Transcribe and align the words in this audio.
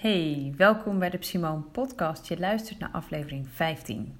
Hey, 0.00 0.54
welkom 0.56 0.98
bij 0.98 1.10
de 1.10 1.16
Simone 1.20 1.62
Podcast. 1.62 2.26
Je 2.26 2.38
luistert 2.38 2.78
naar 2.78 2.90
aflevering 2.90 3.48
15. 3.48 4.16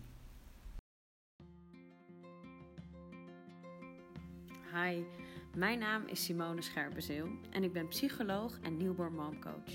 Hi, 4.74 5.02
mijn 5.56 5.78
naam 5.78 6.02
is 6.06 6.24
Simone 6.24 6.62
Scherpenzeel 6.62 7.28
en 7.50 7.62
ik 7.62 7.72
ben 7.72 7.88
psycholoog 7.88 8.58
en 8.62 8.76
newborn 8.76 9.14
momcoach. 9.14 9.72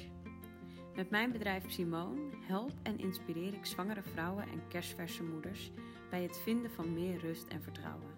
Met 0.95 1.09
mijn 1.09 1.31
bedrijf 1.31 1.71
Simone 1.71 2.21
help 2.47 2.71
en 2.83 2.99
inspireer 2.99 3.53
ik 3.53 3.65
zwangere 3.65 4.03
vrouwen 4.03 4.43
en 4.43 4.67
kerstverse 4.67 5.23
moeders 5.23 5.71
bij 6.09 6.23
het 6.23 6.37
vinden 6.37 6.71
van 6.71 6.93
meer 6.93 7.19
rust 7.19 7.47
en 7.47 7.63
vertrouwen. 7.63 8.15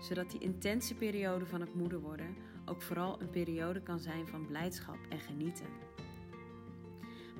Zodat 0.00 0.30
die 0.30 0.40
intense 0.40 0.94
periode 0.94 1.46
van 1.46 1.60
het 1.60 1.74
moeder 1.74 2.00
worden 2.00 2.36
ook 2.64 2.82
vooral 2.82 3.20
een 3.20 3.30
periode 3.30 3.80
kan 3.80 3.98
zijn 3.98 4.26
van 4.26 4.46
blijdschap 4.46 4.98
en 5.08 5.20
genieten. 5.20 5.93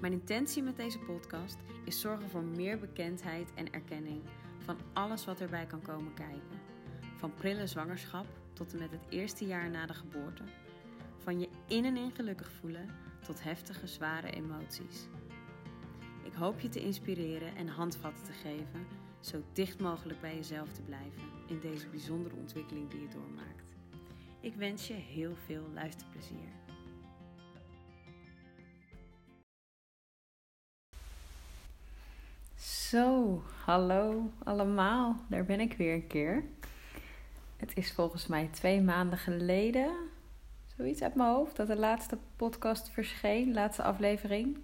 Mijn 0.00 0.12
intentie 0.12 0.62
met 0.62 0.76
deze 0.76 0.98
podcast 0.98 1.56
is 1.84 2.00
zorgen 2.00 2.28
voor 2.28 2.42
meer 2.42 2.78
bekendheid 2.78 3.54
en 3.54 3.72
erkenning 3.72 4.22
van 4.58 4.76
alles 4.92 5.24
wat 5.24 5.40
erbij 5.40 5.66
kan 5.66 5.82
komen 5.82 6.14
kijken. 6.14 6.60
Van 7.16 7.34
prille 7.34 7.66
zwangerschap 7.66 8.26
tot 8.52 8.72
en 8.72 8.78
met 8.78 8.90
het 8.90 9.06
eerste 9.08 9.46
jaar 9.46 9.70
na 9.70 9.86
de 9.86 9.94
geboorte. 9.94 10.42
Van 11.18 11.40
je 11.40 11.48
in 11.66 11.84
en 11.84 11.96
in 11.96 12.10
gelukkig 12.10 12.52
voelen 12.52 12.88
tot 13.24 13.42
heftige, 13.42 13.86
zware 13.86 14.30
emoties. 14.30 15.08
Ik 16.22 16.32
hoop 16.32 16.60
je 16.60 16.68
te 16.68 16.80
inspireren 16.80 17.56
en 17.56 17.68
handvatten 17.68 18.24
te 18.24 18.32
geven, 18.32 18.86
zo 19.20 19.42
dicht 19.52 19.80
mogelijk 19.80 20.20
bij 20.20 20.34
jezelf 20.34 20.72
te 20.72 20.82
blijven 20.82 21.22
in 21.46 21.60
deze 21.60 21.88
bijzondere 21.88 22.36
ontwikkeling 22.36 22.90
die 22.90 23.00
je 23.00 23.08
doormaakt. 23.08 23.74
Ik 24.40 24.54
wens 24.54 24.86
je 24.86 24.94
heel 24.94 25.34
veel 25.46 25.68
luisterplezier. 25.74 26.63
Zo, 32.94 33.42
hallo 33.64 34.30
allemaal. 34.44 35.16
Daar 35.28 35.44
ben 35.44 35.60
ik 35.60 35.76
weer 35.76 35.94
een 35.94 36.06
keer. 36.06 36.44
Het 37.56 37.76
is 37.76 37.92
volgens 37.92 38.26
mij 38.26 38.48
twee 38.52 38.80
maanden 38.80 39.18
geleden, 39.18 39.90
zoiets 40.76 41.02
uit 41.02 41.14
mijn 41.14 41.28
hoofd, 41.28 41.56
dat 41.56 41.66
de 41.66 41.76
laatste 41.76 42.18
podcast 42.36 42.88
verscheen, 42.88 43.54
laatste 43.54 43.82
aflevering. 43.82 44.58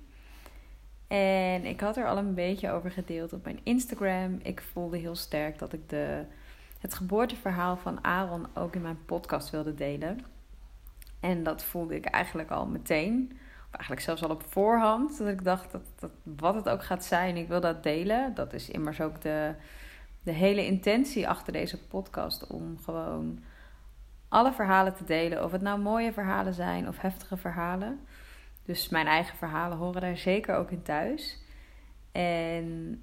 En 1.09 1.65
ik 1.65 1.81
had 1.81 1.97
er 1.97 2.07
al 2.07 2.19
een 2.19 2.35
beetje 2.35 2.71
over 2.71 2.91
gedeeld 2.91 3.33
op 3.33 3.45
mijn 3.45 3.61
Instagram. 3.63 4.39
Ik 4.43 4.61
voelde 4.61 4.99
heel 4.99 5.17
sterk 5.17 5.59
dat 5.59 5.73
ik 5.73 5.89
de, 5.89 6.25
het 6.79 6.95
geboorteverhaal 6.95 7.77
van 7.77 8.05
Aaron 8.05 8.47
ook 8.55 8.75
in 8.75 8.83
mijn 8.83 9.05
podcast 9.05 9.51
wilde 9.51 9.75
delen. 9.75 10.21
En 11.21 11.43
dat 11.43 11.63
voelde 11.63 11.95
ik 11.95 12.05
eigenlijk 12.05 12.51
al 12.51 12.67
meteen 12.67 13.39
eigenlijk 13.71 14.01
zelfs 14.01 14.23
al 14.23 14.31
op 14.31 14.43
voorhand, 14.49 15.19
dat 15.19 15.29
ik 15.29 15.45
dacht 15.45 15.73
dat, 15.73 15.83
dat 15.99 16.11
wat 16.23 16.55
het 16.55 16.69
ook 16.69 16.85
gaat 16.85 17.05
zijn, 17.05 17.37
ik 17.37 17.49
wil 17.49 17.61
dat 17.61 17.83
delen. 17.83 18.35
Dat 18.35 18.53
is 18.53 18.69
immers 18.69 19.01
ook 19.01 19.21
de, 19.21 19.55
de 20.23 20.33
hele 20.33 20.67
intentie 20.67 21.29
achter 21.29 21.53
deze 21.53 21.79
podcast 21.79 22.47
om 22.47 22.79
gewoon 22.85 23.43
alle 24.29 24.53
verhalen 24.53 24.95
te 24.95 25.05
delen. 25.05 25.45
Of 25.45 25.53
het 25.53 25.63
nou 25.63 25.81
mooie 25.81 26.13
verhalen 26.13 26.55
zijn 26.55 26.89
of 26.89 27.01
heftige 27.01 27.37
verhalen. 27.37 28.01
Dus 28.65 28.89
mijn 28.89 29.07
eigen 29.07 29.37
verhalen 29.37 29.79
horen 29.79 30.01
daar 30.01 30.17
zeker 30.17 30.57
ook 30.57 30.71
in 30.71 30.83
thuis. 30.83 31.39
En 32.13 33.03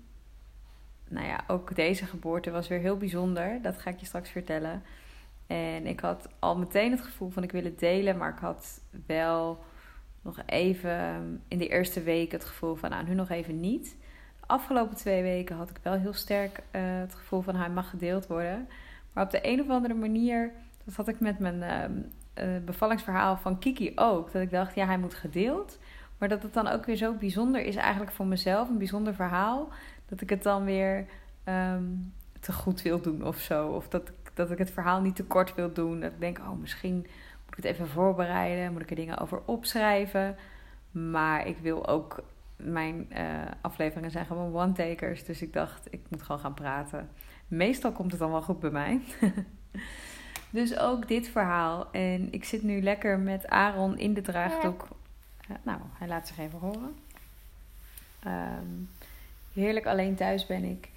nou 1.07 1.27
ja, 1.27 1.43
ook 1.47 1.75
deze 1.75 2.05
geboorte 2.05 2.51
was 2.51 2.67
weer 2.67 2.79
heel 2.79 2.97
bijzonder. 2.97 3.61
Dat 3.61 3.77
ga 3.77 3.89
ik 3.89 3.99
je 3.99 4.05
straks 4.05 4.29
vertellen. 4.29 4.83
En 5.47 5.85
ik 5.85 5.99
had 5.99 6.29
al 6.39 6.57
meteen 6.57 6.91
het 6.91 7.01
gevoel 7.01 7.29
van 7.29 7.43
ik 7.43 7.51
wil 7.51 7.63
het 7.63 7.79
delen, 7.79 8.17
maar 8.17 8.29
ik 8.29 8.39
had 8.39 8.81
wel 9.05 9.63
nog 10.21 10.39
even 10.45 11.41
in 11.47 11.57
de 11.57 11.67
eerste 11.67 12.01
week 12.01 12.31
het 12.31 12.45
gevoel 12.45 12.75
van, 12.75 12.89
nou, 12.89 13.05
nu 13.07 13.13
nog 13.13 13.29
even 13.29 13.59
niet. 13.59 13.95
De 14.39 14.47
afgelopen 14.47 14.95
twee 14.95 15.21
weken 15.21 15.55
had 15.55 15.69
ik 15.69 15.79
wel 15.81 15.93
heel 15.93 16.13
sterk 16.13 16.59
uh, 16.71 16.81
het 16.81 17.15
gevoel 17.15 17.41
van, 17.41 17.55
hij 17.55 17.69
mag 17.69 17.89
gedeeld 17.89 18.27
worden. 18.27 18.67
Maar 19.13 19.23
op 19.23 19.31
de 19.31 19.39
een 19.41 19.61
of 19.61 19.69
andere 19.69 19.93
manier, 19.93 20.51
dat 20.83 20.95
had 20.95 21.07
ik 21.07 21.19
met 21.19 21.39
mijn 21.39 21.63
uh, 22.39 22.45
bevallingsverhaal 22.65 23.37
van 23.37 23.59
Kiki 23.59 23.91
ook. 23.95 24.31
Dat 24.31 24.41
ik 24.41 24.51
dacht, 24.51 24.75
ja, 24.75 24.85
hij 24.85 24.97
moet 24.97 25.13
gedeeld. 25.13 25.79
Maar 26.17 26.29
dat 26.29 26.43
het 26.43 26.53
dan 26.53 26.67
ook 26.67 26.85
weer 26.85 26.95
zo 26.95 27.13
bijzonder 27.13 27.61
is 27.61 27.75
eigenlijk 27.75 28.11
voor 28.11 28.25
mezelf, 28.25 28.69
een 28.69 28.77
bijzonder 28.77 29.15
verhaal. 29.15 29.69
Dat 30.05 30.21
ik 30.21 30.29
het 30.29 30.43
dan 30.43 30.63
weer 30.63 31.05
um, 31.45 32.13
te 32.39 32.53
goed 32.53 32.81
wil 32.81 33.01
doen 33.01 33.25
of 33.25 33.37
zo. 33.37 33.67
Of 33.67 33.87
dat, 33.87 34.11
dat 34.33 34.51
ik 34.51 34.57
het 34.57 34.71
verhaal 34.71 35.01
niet 35.01 35.15
te 35.15 35.23
kort 35.23 35.55
wil 35.55 35.73
doen. 35.73 35.99
Dat 35.99 36.11
ik 36.11 36.19
denk, 36.19 36.37
oh, 36.37 36.59
misschien 36.59 37.07
moet 37.49 37.57
ik 37.57 37.63
het 37.63 37.65
even 37.65 37.87
voorbereiden? 37.87 38.71
Moet 38.71 38.81
ik 38.81 38.89
er 38.89 38.95
dingen 38.95 39.17
over 39.17 39.41
opschrijven? 39.45 40.35
Maar 40.91 41.47
ik 41.47 41.57
wil 41.57 41.87
ook. 41.87 42.23
Mijn 42.55 43.07
uh, 43.11 43.19
afleveringen 43.61 44.11
zijn 44.11 44.25
gewoon 44.25 44.55
one-takers. 44.55 45.23
Dus 45.23 45.41
ik 45.41 45.53
dacht, 45.53 45.87
ik 45.89 45.99
moet 46.07 46.21
gewoon 46.21 46.41
gaan 46.41 46.53
praten. 46.53 47.09
Meestal 47.47 47.91
komt 47.91 48.11
het 48.11 48.19
dan 48.19 48.31
wel 48.31 48.41
goed 48.41 48.59
bij 48.59 48.69
mij. 48.69 49.01
dus 50.49 50.77
ook 50.77 51.07
dit 51.07 51.27
verhaal. 51.27 51.91
En 51.91 52.31
ik 52.31 52.43
zit 52.43 52.63
nu 52.63 52.81
lekker 52.81 53.19
met 53.19 53.47
Aaron 53.47 53.97
in 53.97 54.13
de 54.13 54.21
draagdoek. 54.21 54.87
Uh, 55.51 55.57
nou, 55.63 55.79
hij 55.93 56.07
laat 56.07 56.27
zich 56.27 56.37
even 56.37 56.59
horen. 56.59 56.95
Um, 58.25 58.89
heerlijk 59.53 59.85
alleen 59.85 60.15
thuis 60.15 60.45
ben 60.45 60.63
ik. 60.63 60.89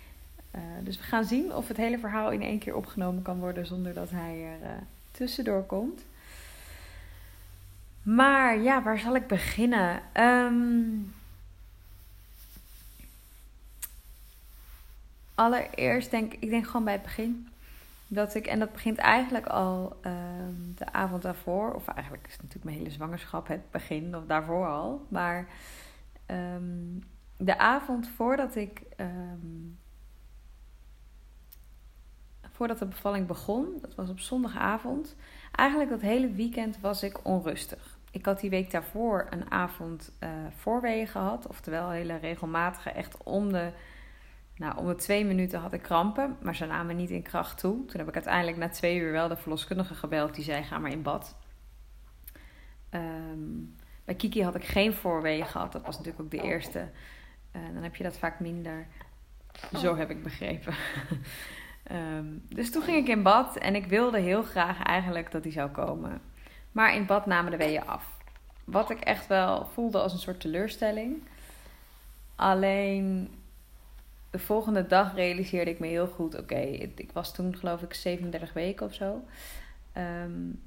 Uh, 0.55 0.61
dus 0.83 0.97
we 0.97 1.03
gaan 1.03 1.25
zien 1.25 1.55
of 1.55 1.69
het 1.69 1.77
hele 1.77 1.99
verhaal 1.99 2.31
in 2.31 2.43
één 2.43 2.59
keer 2.59 2.75
opgenomen 2.75 3.23
kan 3.23 3.39
worden 3.39 3.67
zonder 3.67 3.95
dat 3.95 4.11
hij 4.11 4.45
er 4.63 4.83
tussendoor 5.11 5.63
komt. 5.63 6.05
Maar 8.03 8.59
ja, 8.59 8.83
waar 8.83 8.99
zal 8.99 9.17
ik 9.17 9.27
beginnen? 9.27 10.03
Um, 10.15 11.15
allereerst 15.35 16.11
denk 16.11 16.33
ik 16.33 16.51
denk 16.51 16.67
gewoon 16.67 16.85
bij 16.85 16.93
het 16.93 17.03
begin. 17.03 17.49
Dat 18.09 18.35
ik, 18.35 18.47
en 18.47 18.59
dat 18.59 18.73
begint 18.73 18.99
eigenlijk 18.99 19.47
al 19.47 19.97
um, 20.07 20.75
de 20.77 20.93
avond 20.93 21.23
daarvoor, 21.23 21.73
of 21.73 21.89
eigenlijk 21.89 22.27
is 22.27 22.33
het 22.33 22.43
natuurlijk 22.43 22.71
mijn 22.71 22.79
hele 22.79 22.91
zwangerschap 22.91 23.47
het 23.47 23.71
begin, 23.71 24.17
of 24.17 24.27
daarvoor 24.27 24.67
al. 24.67 25.07
Maar 25.09 25.49
um, 26.27 27.05
de 27.37 27.59
avond 27.59 28.09
voordat 28.09 28.57
ik, 28.57 28.83
voordat 32.53 32.79
de 32.79 32.87
bevalling 32.87 33.27
begon, 33.27 33.79
dat 33.81 33.95
was 33.95 34.09
op 34.09 34.21
zondagavond, 34.21 35.17
eigenlijk 35.51 35.91
dat 35.91 36.01
hele 36.01 36.31
weekend 36.33 36.81
was 36.81 37.03
ik 37.03 37.25
onrustig. 37.25 37.99
Ik 38.11 38.25
had 38.25 38.41
die 38.41 38.51
week 38.51 38.71
daarvoor 38.71 39.27
een 39.31 39.51
avond 39.51 40.13
uh, 40.21 40.29
voorwegen 40.57 41.09
gehad. 41.09 41.47
Oftewel 41.47 41.91
hele 41.91 42.17
regelmatige, 42.17 42.91
echt 42.91 43.23
om 43.23 43.53
de, 43.53 43.71
nou, 44.57 44.77
om 44.77 44.87
de 44.87 44.95
twee 44.95 45.25
minuten 45.25 45.61
had 45.61 45.73
ik 45.73 45.83
krampen. 45.83 46.37
Maar 46.43 46.55
ze 46.55 46.67
namen 46.67 46.97
niet 46.97 47.11
in 47.11 47.23
kracht 47.23 47.59
toe. 47.59 47.85
Toen 47.85 47.99
heb 47.99 48.09
ik 48.09 48.15
uiteindelijk 48.15 48.57
na 48.57 48.69
twee 48.69 48.99
uur 48.99 49.13
wel 49.13 49.29
de 49.29 49.37
verloskundige 49.37 49.95
gebeld. 49.95 50.35
Die 50.35 50.45
zei, 50.45 50.63
ga 50.63 50.79
maar 50.79 50.91
in 50.91 51.03
bad. 51.03 51.37
Um, 52.91 53.77
bij 54.05 54.15
Kiki 54.15 54.43
had 54.43 54.55
ik 54.55 54.65
geen 54.65 54.93
voorwegen 54.93 55.47
gehad. 55.47 55.73
Dat 55.73 55.83
was 55.83 55.97
natuurlijk 55.97 56.25
ook 56.25 56.31
de 56.31 56.43
eerste. 56.43 56.89
Uh, 57.57 57.63
dan 57.75 57.83
heb 57.83 57.97
je 57.97 58.03
dat 58.03 58.19
vaak 58.19 58.41
minder. 58.41 58.87
Zo 59.75 59.97
heb 59.97 60.11
ik 60.11 60.23
begrepen. 60.23 60.75
um, 61.93 62.43
dus 62.49 62.71
toen 62.71 62.83
ging 62.83 62.97
ik 62.97 63.09
in 63.09 63.23
bad. 63.23 63.57
En 63.57 63.75
ik 63.75 63.87
wilde 63.87 64.19
heel 64.19 64.43
graag 64.43 64.83
eigenlijk 64.83 65.31
dat 65.31 65.43
hij 65.43 65.53
zou 65.53 65.71
komen. 65.71 66.21
Maar 66.73 66.95
in 66.95 67.07
bad 67.07 67.27
namen 67.27 67.51
de 67.51 67.57
weeën 67.57 67.87
af. 67.87 68.19
Wat 68.65 68.91
ik 68.91 69.01
echt 69.01 69.27
wel 69.27 69.67
voelde 69.67 70.01
als 70.01 70.13
een 70.13 70.19
soort 70.19 70.41
teleurstelling. 70.41 71.23
Alleen 72.37 73.31
de 74.31 74.39
volgende 74.39 74.87
dag 74.87 75.15
realiseerde 75.15 75.71
ik 75.71 75.79
me 75.79 75.87
heel 75.87 76.07
goed: 76.07 76.39
oké, 76.39 76.61
ik 76.95 77.11
was 77.13 77.35
toen 77.35 77.57
geloof 77.57 77.83
ik 77.83 77.95
37 77.95 78.53
weken 78.53 78.87
of 78.87 78.95
zo. 78.95 79.25
Um, 79.97 80.63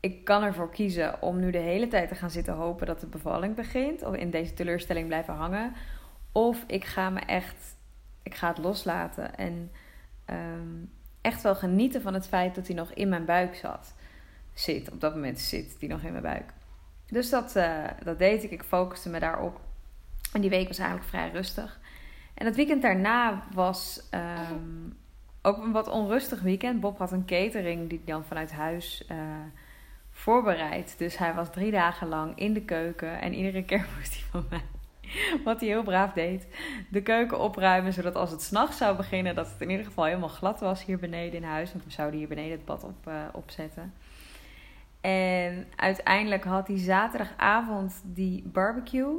ik 0.00 0.24
kan 0.24 0.42
ervoor 0.42 0.70
kiezen 0.70 1.22
om 1.22 1.40
nu 1.40 1.50
de 1.50 1.58
hele 1.58 1.88
tijd 1.88 2.08
te 2.08 2.14
gaan 2.14 2.30
zitten 2.30 2.54
hopen 2.54 2.86
dat 2.86 3.00
de 3.00 3.06
bevalling 3.06 3.54
begint. 3.54 4.02
Of 4.02 4.14
in 4.14 4.30
deze 4.30 4.54
teleurstelling 4.54 5.06
blijven 5.06 5.34
hangen. 5.34 5.72
Of 6.32 6.64
ik 6.66 6.84
ga 6.84 7.10
me 7.10 7.20
echt, 7.20 7.76
ik 8.22 8.34
ga 8.34 8.48
het 8.48 8.58
loslaten. 8.58 9.36
En 9.36 9.70
um, 10.30 10.90
echt 11.20 11.42
wel 11.42 11.54
genieten 11.54 12.02
van 12.02 12.14
het 12.14 12.28
feit 12.28 12.54
dat 12.54 12.66
hij 12.66 12.76
nog 12.76 12.92
in 12.92 13.08
mijn 13.08 13.24
buik 13.24 13.54
zat 13.54 13.94
zit. 14.52 14.90
Op 14.90 15.00
dat 15.00 15.14
moment 15.14 15.38
zit 15.38 15.76
die 15.78 15.88
nog 15.88 16.02
in 16.02 16.10
mijn 16.10 16.22
buik. 16.22 16.52
Dus 17.06 17.30
dat, 17.30 17.56
uh, 17.56 17.84
dat 18.04 18.18
deed 18.18 18.44
ik. 18.44 18.50
Ik 18.50 18.62
focuste 18.62 19.08
me 19.08 19.18
daarop. 19.18 19.60
En 20.32 20.40
die 20.40 20.50
week 20.50 20.68
was 20.68 20.78
eigenlijk 20.78 21.08
vrij 21.08 21.30
rustig. 21.30 21.80
En 22.34 22.46
het 22.46 22.56
weekend 22.56 22.82
daarna 22.82 23.42
was 23.52 24.08
um, 24.14 24.96
ook 25.42 25.64
een 25.64 25.72
wat 25.72 25.88
onrustig 25.88 26.40
weekend. 26.40 26.80
Bob 26.80 26.98
had 26.98 27.12
een 27.12 27.24
catering 27.24 27.88
die 27.88 28.02
dan 28.04 28.24
vanuit 28.24 28.52
huis 28.52 29.04
uh, 29.10 29.18
voorbereid. 30.10 30.94
Dus 30.98 31.18
hij 31.18 31.34
was 31.34 31.50
drie 31.50 31.70
dagen 31.70 32.08
lang 32.08 32.38
in 32.38 32.52
de 32.52 32.62
keuken. 32.62 33.20
En 33.20 33.34
iedere 33.34 33.64
keer 33.64 33.86
moest 33.96 34.12
hij 34.12 34.24
van 34.30 34.46
mij, 34.50 34.62
wat 35.44 35.60
hij 35.60 35.68
heel 35.68 35.82
braaf 35.82 36.12
deed, 36.12 36.46
de 36.90 37.02
keuken 37.02 37.38
opruimen. 37.38 37.92
Zodat 37.92 38.14
als 38.14 38.30
het 38.30 38.42
s'nachts 38.42 38.76
zou 38.76 38.96
beginnen, 38.96 39.34
dat 39.34 39.50
het 39.50 39.60
in 39.60 39.70
ieder 39.70 39.86
geval 39.86 40.04
helemaal 40.04 40.28
glad 40.28 40.60
was 40.60 40.84
hier 40.84 40.98
beneden 40.98 41.40
in 41.40 41.48
huis. 41.48 41.72
Want 41.72 41.84
we 41.84 41.90
zouden 41.90 42.18
hier 42.18 42.28
beneden 42.28 42.52
het 42.52 42.64
bad 42.64 42.84
op, 42.84 43.06
uh, 43.08 43.14
opzetten. 43.32 43.94
En 45.00 45.66
uiteindelijk 45.76 46.44
had 46.44 46.68
hij 46.68 46.78
zaterdagavond 46.78 48.00
die 48.04 48.42
barbecue. 48.46 49.14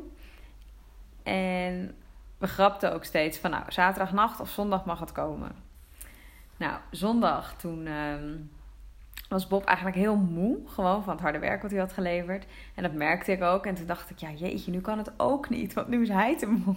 En 1.24 1.96
we 2.38 2.48
grapten 2.48 2.94
ook 2.94 3.04
steeds 3.04 3.38
van 3.38 3.52
nou, 3.52 3.64
zaterdagnacht 3.68 4.40
of 4.40 4.50
zondag 4.50 4.86
mag 4.86 5.00
het 5.00 5.12
komen. 5.12 5.52
Nou, 6.58 6.80
zondag 6.92 7.56
toen 7.56 7.88
ehm, 7.88 8.38
was 9.31 9.48
Bob 9.48 9.66
eigenlijk 9.66 9.98
heel 9.98 10.16
moe. 10.16 10.57
Gewoon 10.66 11.04
van 11.04 11.13
het 11.13 11.22
harde 11.22 11.39
werk 11.39 11.62
wat 11.62 11.72
hij 11.72 11.80
had 11.80 11.94
geleverd. 11.94 12.45
En 12.75 12.83
dat 12.83 12.94
merkte 12.94 13.31
ik 13.31 13.42
ook. 13.42 13.66
En 13.66 13.75
toen 13.75 13.86
dacht 13.86 14.10
ik, 14.10 14.18
ja 14.18 14.31
jeetje, 14.31 14.72
nu 14.72 14.81
kan 14.81 14.98
het 14.98 15.12
ook 15.18 15.50
niet. 15.50 15.74
Want 15.74 15.88
nu 15.88 16.01
is 16.01 16.10
hij 16.10 16.38
te 16.38 16.48
moe. 16.48 16.75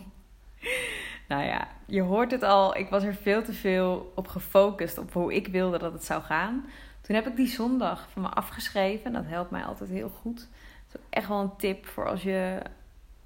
nou 1.29 1.45
ja, 1.45 1.69
je 1.87 2.03
hoort 2.03 2.31
het 2.31 2.43
al. 2.43 2.77
Ik 2.77 2.89
was 2.89 3.03
er 3.03 3.15
veel 3.15 3.43
te 3.43 3.53
veel 3.53 4.13
op 4.15 4.29
gefocust. 4.29 4.99
Op 4.99 5.13
hoe 5.13 5.35
ik 5.35 5.47
wilde 5.47 5.79
dat 5.79 5.93
het 5.93 6.05
zou 6.05 6.23
gaan. 6.23 6.65
Toen 7.01 7.17
heb 7.17 7.27
ik 7.27 7.37
die 7.37 7.49
zondag 7.49 8.09
van 8.11 8.23
me 8.23 8.29
afgeschreven. 8.29 9.13
Dat 9.13 9.27
helpt 9.27 9.51
mij 9.51 9.65
altijd 9.65 9.91
heel 9.91 10.11
goed. 10.21 10.37
Dat 10.37 10.47
is 10.89 10.97
ook 10.97 11.07
echt 11.11 11.29
wel 11.29 11.41
een 11.41 11.57
tip 11.57 11.87
voor 11.87 12.09
als 12.09 12.23
je 12.23 12.63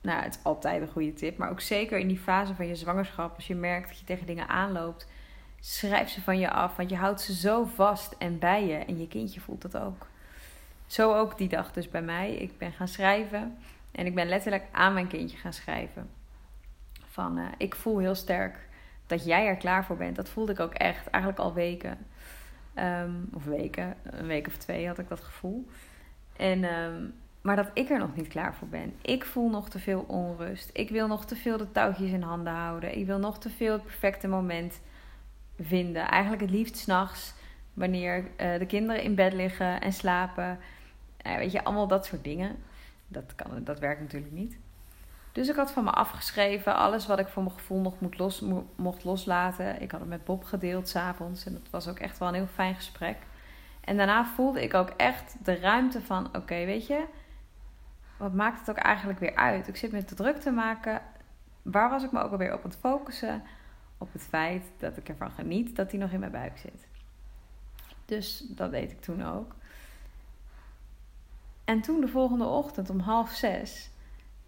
nou, 0.01 0.23
het 0.23 0.35
is 0.35 0.45
altijd 0.45 0.83
een 0.83 0.89
goede 0.89 1.13
tip. 1.13 1.39
Maar 1.39 1.51
ook 1.51 1.61
zeker 1.61 1.99
in 1.99 2.09
die 2.09 2.19
fase 2.19 2.55
van 2.55 2.67
je 2.67 2.75
zwangerschap, 2.75 3.37
als 3.37 3.47
je 3.47 3.55
merkt 3.55 3.89
dat 3.89 3.99
je 3.99 4.05
tegen 4.05 4.27
dingen 4.27 4.49
aanloopt, 4.49 5.09
schrijf 5.61 6.09
ze 6.09 6.23
van 6.23 6.39
je 6.39 6.51
af. 6.51 6.77
Want 6.77 6.91
je 6.91 6.97
houdt 6.97 7.21
ze 7.21 7.35
zo 7.35 7.65
vast 7.65 8.15
en 8.19 8.39
bij 8.39 8.67
je. 8.67 8.77
En 8.77 8.99
je 8.99 9.09
kindje 9.09 9.41
voelt 9.41 9.63
dat 9.63 9.77
ook. 9.77 10.07
Zo 10.87 11.15
ook 11.15 11.39
die 11.39 11.49
dag 11.49 11.73
dus 11.73 11.89
bij 11.89 12.03
mij. 12.03 12.35
Ik 12.35 12.59
ben 12.59 12.73
gaan 12.73 12.89
schrijven. 12.89 13.59
En 13.91 14.07
ik 14.07 14.15
ben 14.15 14.29
letterlijk 14.29 14.65
aan 14.73 14.95
mijn 14.95 15.09
kindje 15.09 15.37
gaan 15.37 15.53
schrijven. 15.53 16.11
Van, 17.11 17.39
uh, 17.39 17.47
ik 17.57 17.75
voel 17.75 17.99
heel 17.99 18.15
sterk 18.15 18.69
dat 19.07 19.25
jij 19.25 19.47
er 19.47 19.57
klaar 19.57 19.85
voor 19.85 19.97
bent. 19.97 20.17
Dat 20.17 20.29
voelde 20.29 20.53
ik 20.53 20.61
ook 20.61 20.75
echt. 20.75 21.07
Eigenlijk 21.11 21.43
al 21.43 21.55
weken. 21.55 21.99
Um, 22.75 23.29
of 23.35 23.45
weken. 23.45 23.95
Een 24.03 24.27
week 24.27 24.47
of 24.47 24.57
twee 24.57 24.87
had 24.87 24.99
ik 24.99 25.09
dat 25.09 25.21
gevoel. 25.21 25.69
En 26.37 26.65
um, 26.65 27.15
maar 27.41 27.57
dat 27.57 27.71
ik 27.75 27.91
er 27.91 27.99
nog 27.99 28.17
niet 28.17 28.29
klaar 28.29 28.55
voor 28.55 28.69
ben. 28.69 28.95
Ik 29.03 29.25
voel 29.25 29.51
nog 29.51 29.69
te 29.71 29.79
veel 29.79 30.01
onrust. 30.01 30.71
Ik 30.73 30.91
wil 30.91 31.07
nog 31.07 31.25
te 31.25 31.37
veel 31.37 31.57
de 31.57 31.73
touwtjes 31.73 32.11
in 32.11 32.23
handen 32.23 32.53
houden. 32.53 32.99
Ik 32.99 33.07
wil 33.07 33.19
nog 33.19 33.39
te 33.39 33.51
veel 33.51 33.73
het 33.73 33.83
perfecte 33.83 34.29
moment 34.29 34.81
vinden. 35.61 36.09
Eigenlijk 36.09 36.43
het 36.43 36.51
liefst 36.51 36.77
s'nachts, 36.77 37.35
wanneer 37.75 38.19
uh, 38.19 38.59
de 38.59 38.67
kinderen 38.67 39.03
in 39.03 39.15
bed 39.15 39.33
liggen 39.33 39.81
en 39.81 39.93
slapen. 39.93 40.59
Uh, 41.27 41.37
weet 41.37 41.53
je, 41.53 41.65
allemaal 41.65 41.89
dat 41.89 42.07
soort 42.07 42.25
dingen. 42.25 42.57
Dat, 43.09 43.35
kan, 43.35 43.65
dat 43.65 43.79
werkt 43.79 44.01
natuurlijk 44.01 44.33
niet. 44.33 44.59
Dus 45.33 45.49
ik 45.49 45.57
had 45.57 45.73
van 45.73 45.85
me 45.85 45.91
afgeschreven 45.91 46.77
alles 46.77 47.07
wat 47.07 47.19
ik 47.19 47.29
voor 47.29 47.43
mijn 47.43 47.55
gevoel 47.55 47.81
nog 47.81 48.01
moet 48.01 48.19
los, 48.19 48.43
mocht 48.77 49.05
loslaten. 49.05 49.83
Ik 49.83 49.91
had 49.91 50.01
het 50.01 50.09
met 50.09 50.25
Bob 50.25 50.45
gedeeld 50.45 50.89
s'avonds 50.89 51.47
en 51.47 51.53
dat 51.53 51.71
was 51.71 51.89
ook 51.89 51.99
echt 51.99 52.19
wel 52.19 52.29
een 52.29 52.35
heel 52.35 52.47
fijn 52.47 52.75
gesprek. 52.75 53.17
En 53.81 53.97
daarna 53.97 54.25
voelde 54.25 54.63
ik 54.63 54.75
ook 54.75 54.93
echt 54.97 55.37
de 55.45 55.55
ruimte 55.55 56.01
van: 56.01 56.27
oké, 56.27 56.65
weet 56.65 56.87
je, 56.87 57.05
wat 58.17 58.35
maakt 58.35 58.59
het 58.59 58.71
ook 58.71 58.77
eigenlijk 58.77 59.19
weer 59.19 59.35
uit? 59.37 59.69
Ik 59.69 59.77
zit 59.77 59.93
me 59.93 60.05
te 60.05 60.15
druk 60.15 60.37
te 60.37 60.51
maken. 60.51 61.03
Waar 61.63 61.91
was 61.91 62.05
ik 62.05 62.13
me 62.13 62.23
ook 62.23 62.33
alweer 62.33 62.55
op 62.55 62.65
aan 62.65 62.71
het 62.71 62.79
focussen? 62.79 63.43
Op 63.99 64.13
het 64.13 64.23
feit 64.23 64.65
dat 64.79 64.97
ik 64.97 65.09
ervan 65.09 65.31
geniet 65.31 65.77
dat 65.77 65.91
hij 65.91 66.01
nog 66.01 66.11
in 66.11 66.21
mijn 66.21 66.33
buik 66.33 66.59
zit. 66.59 66.87
Dus 68.05 68.45
dat 68.49 68.71
deed 68.71 68.91
ik 68.91 69.01
toen 69.01 69.25
ook. 69.25 69.55
En 71.65 71.81
toen 71.81 72.01
de 72.01 72.09
volgende 72.09 72.45
ochtend 72.45 72.91
om 72.91 73.01
half 73.01 73.31
zes 73.31 73.91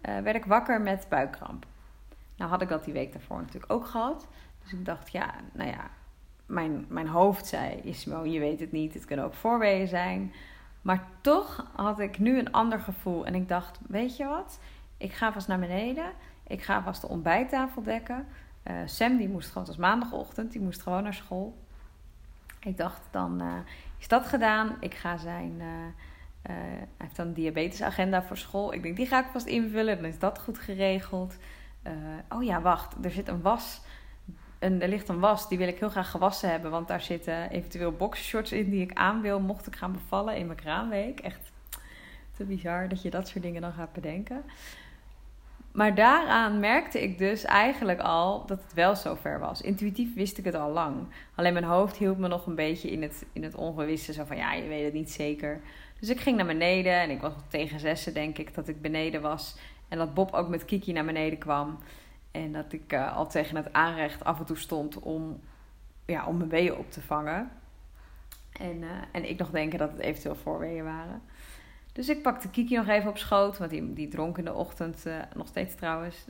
uh, 0.01 0.19
werd 0.19 0.35
ik 0.35 0.45
wakker 0.45 0.81
met 0.81 1.05
buikkramp. 1.09 1.65
Nou 2.35 2.49
had 2.49 2.61
ik 2.61 2.69
dat 2.69 2.83
die 2.83 2.93
week 2.93 3.11
daarvoor 3.11 3.39
natuurlijk 3.39 3.71
ook 3.71 3.85
gehad. 3.85 4.27
Dus 4.63 4.73
ik 4.73 4.85
dacht, 4.85 5.11
ja, 5.11 5.33
nou 5.53 5.69
ja, 5.69 5.89
mijn, 6.45 6.85
mijn 6.89 7.07
hoofd 7.07 7.45
zei, 7.45 7.79
Ismo, 7.83 8.25
je 8.25 8.39
weet 8.39 8.59
het 8.59 8.71
niet, 8.71 8.93
het 8.93 9.05
kunnen 9.05 9.25
ook 9.25 9.33
voorweeën 9.33 9.87
zijn. 9.87 10.33
Maar 10.81 11.07
toch 11.21 11.71
had 11.75 11.99
ik 11.99 12.19
nu 12.19 12.39
een 12.39 12.51
ander 12.51 12.79
gevoel. 12.79 13.25
En 13.25 13.35
ik 13.35 13.47
dacht, 13.47 13.79
weet 13.87 14.17
je 14.17 14.25
wat? 14.25 14.59
Ik 14.97 15.13
ga 15.13 15.33
vast 15.33 15.47
naar 15.47 15.59
beneden. 15.59 16.11
Ik 16.47 16.61
ga 16.63 16.83
vast 16.83 17.01
de 17.01 17.07
ontbijttafel 17.07 17.83
dekken. 17.83 18.27
Uh, 18.63 18.73
Sam 18.85 19.17
die 19.17 19.29
moest 19.29 19.47
gewoon, 19.47 19.67
het 19.67 19.75
was 19.77 19.85
maandagochtend, 19.85 20.51
die 20.51 20.61
moest 20.61 20.81
gewoon 20.81 21.03
naar 21.03 21.13
school. 21.13 21.57
Ik 22.59 22.77
dacht, 22.77 23.01
dan 23.11 23.41
uh, 23.41 23.53
is 23.97 24.07
dat 24.07 24.25
gedaan. 24.25 24.77
Ik 24.79 24.93
ga 24.93 25.17
zijn, 25.17 25.51
uh, 25.57 25.65
hij 26.41 26.87
heeft 26.97 27.15
dan 27.15 27.27
een 27.27 27.33
diabetesagenda 27.33 28.23
voor 28.23 28.37
school. 28.37 28.73
Ik 28.73 28.83
denk, 28.83 28.95
die 28.95 29.07
ga 29.07 29.19
ik 29.19 29.31
vast 29.31 29.45
invullen. 29.45 29.95
Dan 29.95 30.05
is 30.05 30.19
dat 30.19 30.39
goed 30.39 30.59
geregeld. 30.59 31.37
oh 32.29 32.43
ja, 32.43 32.61
wacht, 32.61 33.05
er 33.05 33.11
zit 33.11 33.27
een 33.27 33.41
was 33.41 33.81
en 34.61 34.81
er 34.81 34.87
ligt 34.87 35.09
een 35.09 35.19
was, 35.19 35.49
die 35.49 35.57
wil 35.57 35.67
ik 35.67 35.79
heel 35.79 35.89
graag 35.89 36.11
gewassen 36.11 36.49
hebben. 36.49 36.71
Want 36.71 36.87
daar 36.87 37.01
zitten 37.01 37.49
eventueel 37.49 37.91
boxershorts 37.91 38.51
in 38.51 38.69
die 38.69 38.81
ik 38.81 38.93
aan 38.93 39.21
wil. 39.21 39.39
Mocht 39.39 39.67
ik 39.67 39.75
gaan 39.75 39.91
bevallen 39.91 40.35
in 40.35 40.45
mijn 40.45 40.57
kraamweek. 40.57 41.19
Echt 41.19 41.51
te 42.31 42.43
bizar 42.43 42.87
dat 42.87 43.01
je 43.01 43.09
dat 43.09 43.27
soort 43.27 43.43
dingen 43.43 43.61
dan 43.61 43.73
gaat 43.73 43.93
bedenken. 43.93 44.43
Maar 45.71 45.95
daaraan 45.95 46.59
merkte 46.59 47.03
ik 47.03 47.17
dus 47.17 47.43
eigenlijk 47.43 47.99
al 47.99 48.45
dat 48.45 48.63
het 48.63 48.73
wel 48.73 48.95
zover 48.95 49.39
was. 49.39 49.61
Intuïtief 49.61 50.13
wist 50.13 50.37
ik 50.37 50.45
het 50.45 50.55
al 50.55 50.71
lang. 50.71 51.07
Alleen 51.35 51.53
mijn 51.53 51.65
hoofd 51.65 51.97
hield 51.97 52.17
me 52.17 52.27
nog 52.27 52.45
een 52.45 52.55
beetje 52.55 52.91
in 52.91 53.01
het, 53.01 53.25
in 53.33 53.43
het 53.43 53.55
ongewisse. 53.55 54.13
Zo 54.13 54.23
van 54.23 54.37
ja, 54.37 54.53
je 54.53 54.67
weet 54.67 54.83
het 54.83 54.93
niet 54.93 55.11
zeker. 55.11 55.61
Dus 55.99 56.09
ik 56.09 56.19
ging 56.19 56.37
naar 56.37 56.45
beneden 56.45 56.93
en 56.93 57.09
ik 57.09 57.21
was 57.21 57.33
tegen 57.47 57.79
zessen, 57.79 58.13
denk 58.13 58.37
ik, 58.37 58.53
dat 58.53 58.67
ik 58.67 58.81
beneden 58.81 59.21
was. 59.21 59.57
En 59.87 59.97
dat 59.97 60.13
Bob 60.13 60.33
ook 60.33 60.47
met 60.47 60.65
Kiki 60.65 60.91
naar 60.91 61.05
beneden 61.05 61.37
kwam. 61.37 61.77
En 62.31 62.51
dat 62.51 62.73
ik 62.73 62.93
uh, 62.93 63.17
al 63.17 63.27
tegen 63.27 63.55
het 63.55 63.73
aanrecht 63.73 64.23
af 64.23 64.39
en 64.39 64.45
toe 64.45 64.57
stond 64.57 64.99
om, 64.99 65.39
ja, 66.05 66.25
om 66.25 66.37
mijn 66.37 66.49
weeën 66.49 66.75
op 66.75 66.91
te 66.91 67.01
vangen. 67.01 67.51
En, 68.51 68.77
uh, 68.81 68.89
en 69.11 69.29
ik 69.29 69.37
nog 69.37 69.49
denken 69.49 69.79
dat 69.79 69.91
het 69.91 69.99
eventueel 69.99 70.35
voorweeën 70.35 70.83
waren. 70.83 71.21
Dus 71.91 72.09
ik 72.09 72.21
pakte 72.21 72.49
Kiki 72.49 72.75
nog 72.75 72.87
even 72.87 73.09
op 73.09 73.17
schoot, 73.17 73.57
want 73.57 73.69
die, 73.69 73.93
die 73.93 74.07
dronk 74.07 74.37
in 74.37 74.45
de 74.45 74.53
ochtend, 74.53 75.05
uh, 75.07 75.15
nog 75.35 75.47
steeds 75.47 75.75
trouwens, 75.75 76.25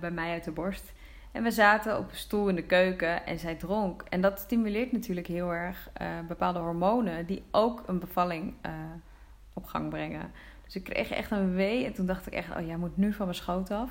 bij 0.00 0.10
mij 0.10 0.32
uit 0.32 0.44
de 0.44 0.50
borst. 0.50 0.92
En 1.32 1.42
we 1.42 1.50
zaten 1.50 1.98
op 1.98 2.10
een 2.10 2.16
stoel 2.16 2.48
in 2.48 2.54
de 2.54 2.66
keuken 2.66 3.26
en 3.26 3.38
zij 3.38 3.54
dronk. 3.54 4.04
En 4.08 4.20
dat 4.20 4.38
stimuleert 4.38 4.92
natuurlijk 4.92 5.26
heel 5.26 5.52
erg 5.52 5.90
bepaalde 6.28 6.58
hormonen 6.58 7.26
die 7.26 7.42
ook 7.50 7.82
een 7.86 7.98
bevalling 7.98 8.54
op 9.52 9.64
gang 9.64 9.88
brengen. 9.88 10.32
Dus 10.64 10.76
ik 10.76 10.84
kreeg 10.84 11.10
echt 11.10 11.30
een 11.30 11.54
wee 11.54 11.84
en 11.84 11.92
toen 11.92 12.06
dacht 12.06 12.26
ik 12.26 12.32
echt, 12.32 12.56
oh 12.56 12.66
jij 12.66 12.76
moet 12.76 12.96
nu 12.96 13.12
van 13.12 13.26
mijn 13.26 13.38
schoot 13.38 13.70
af. 13.70 13.90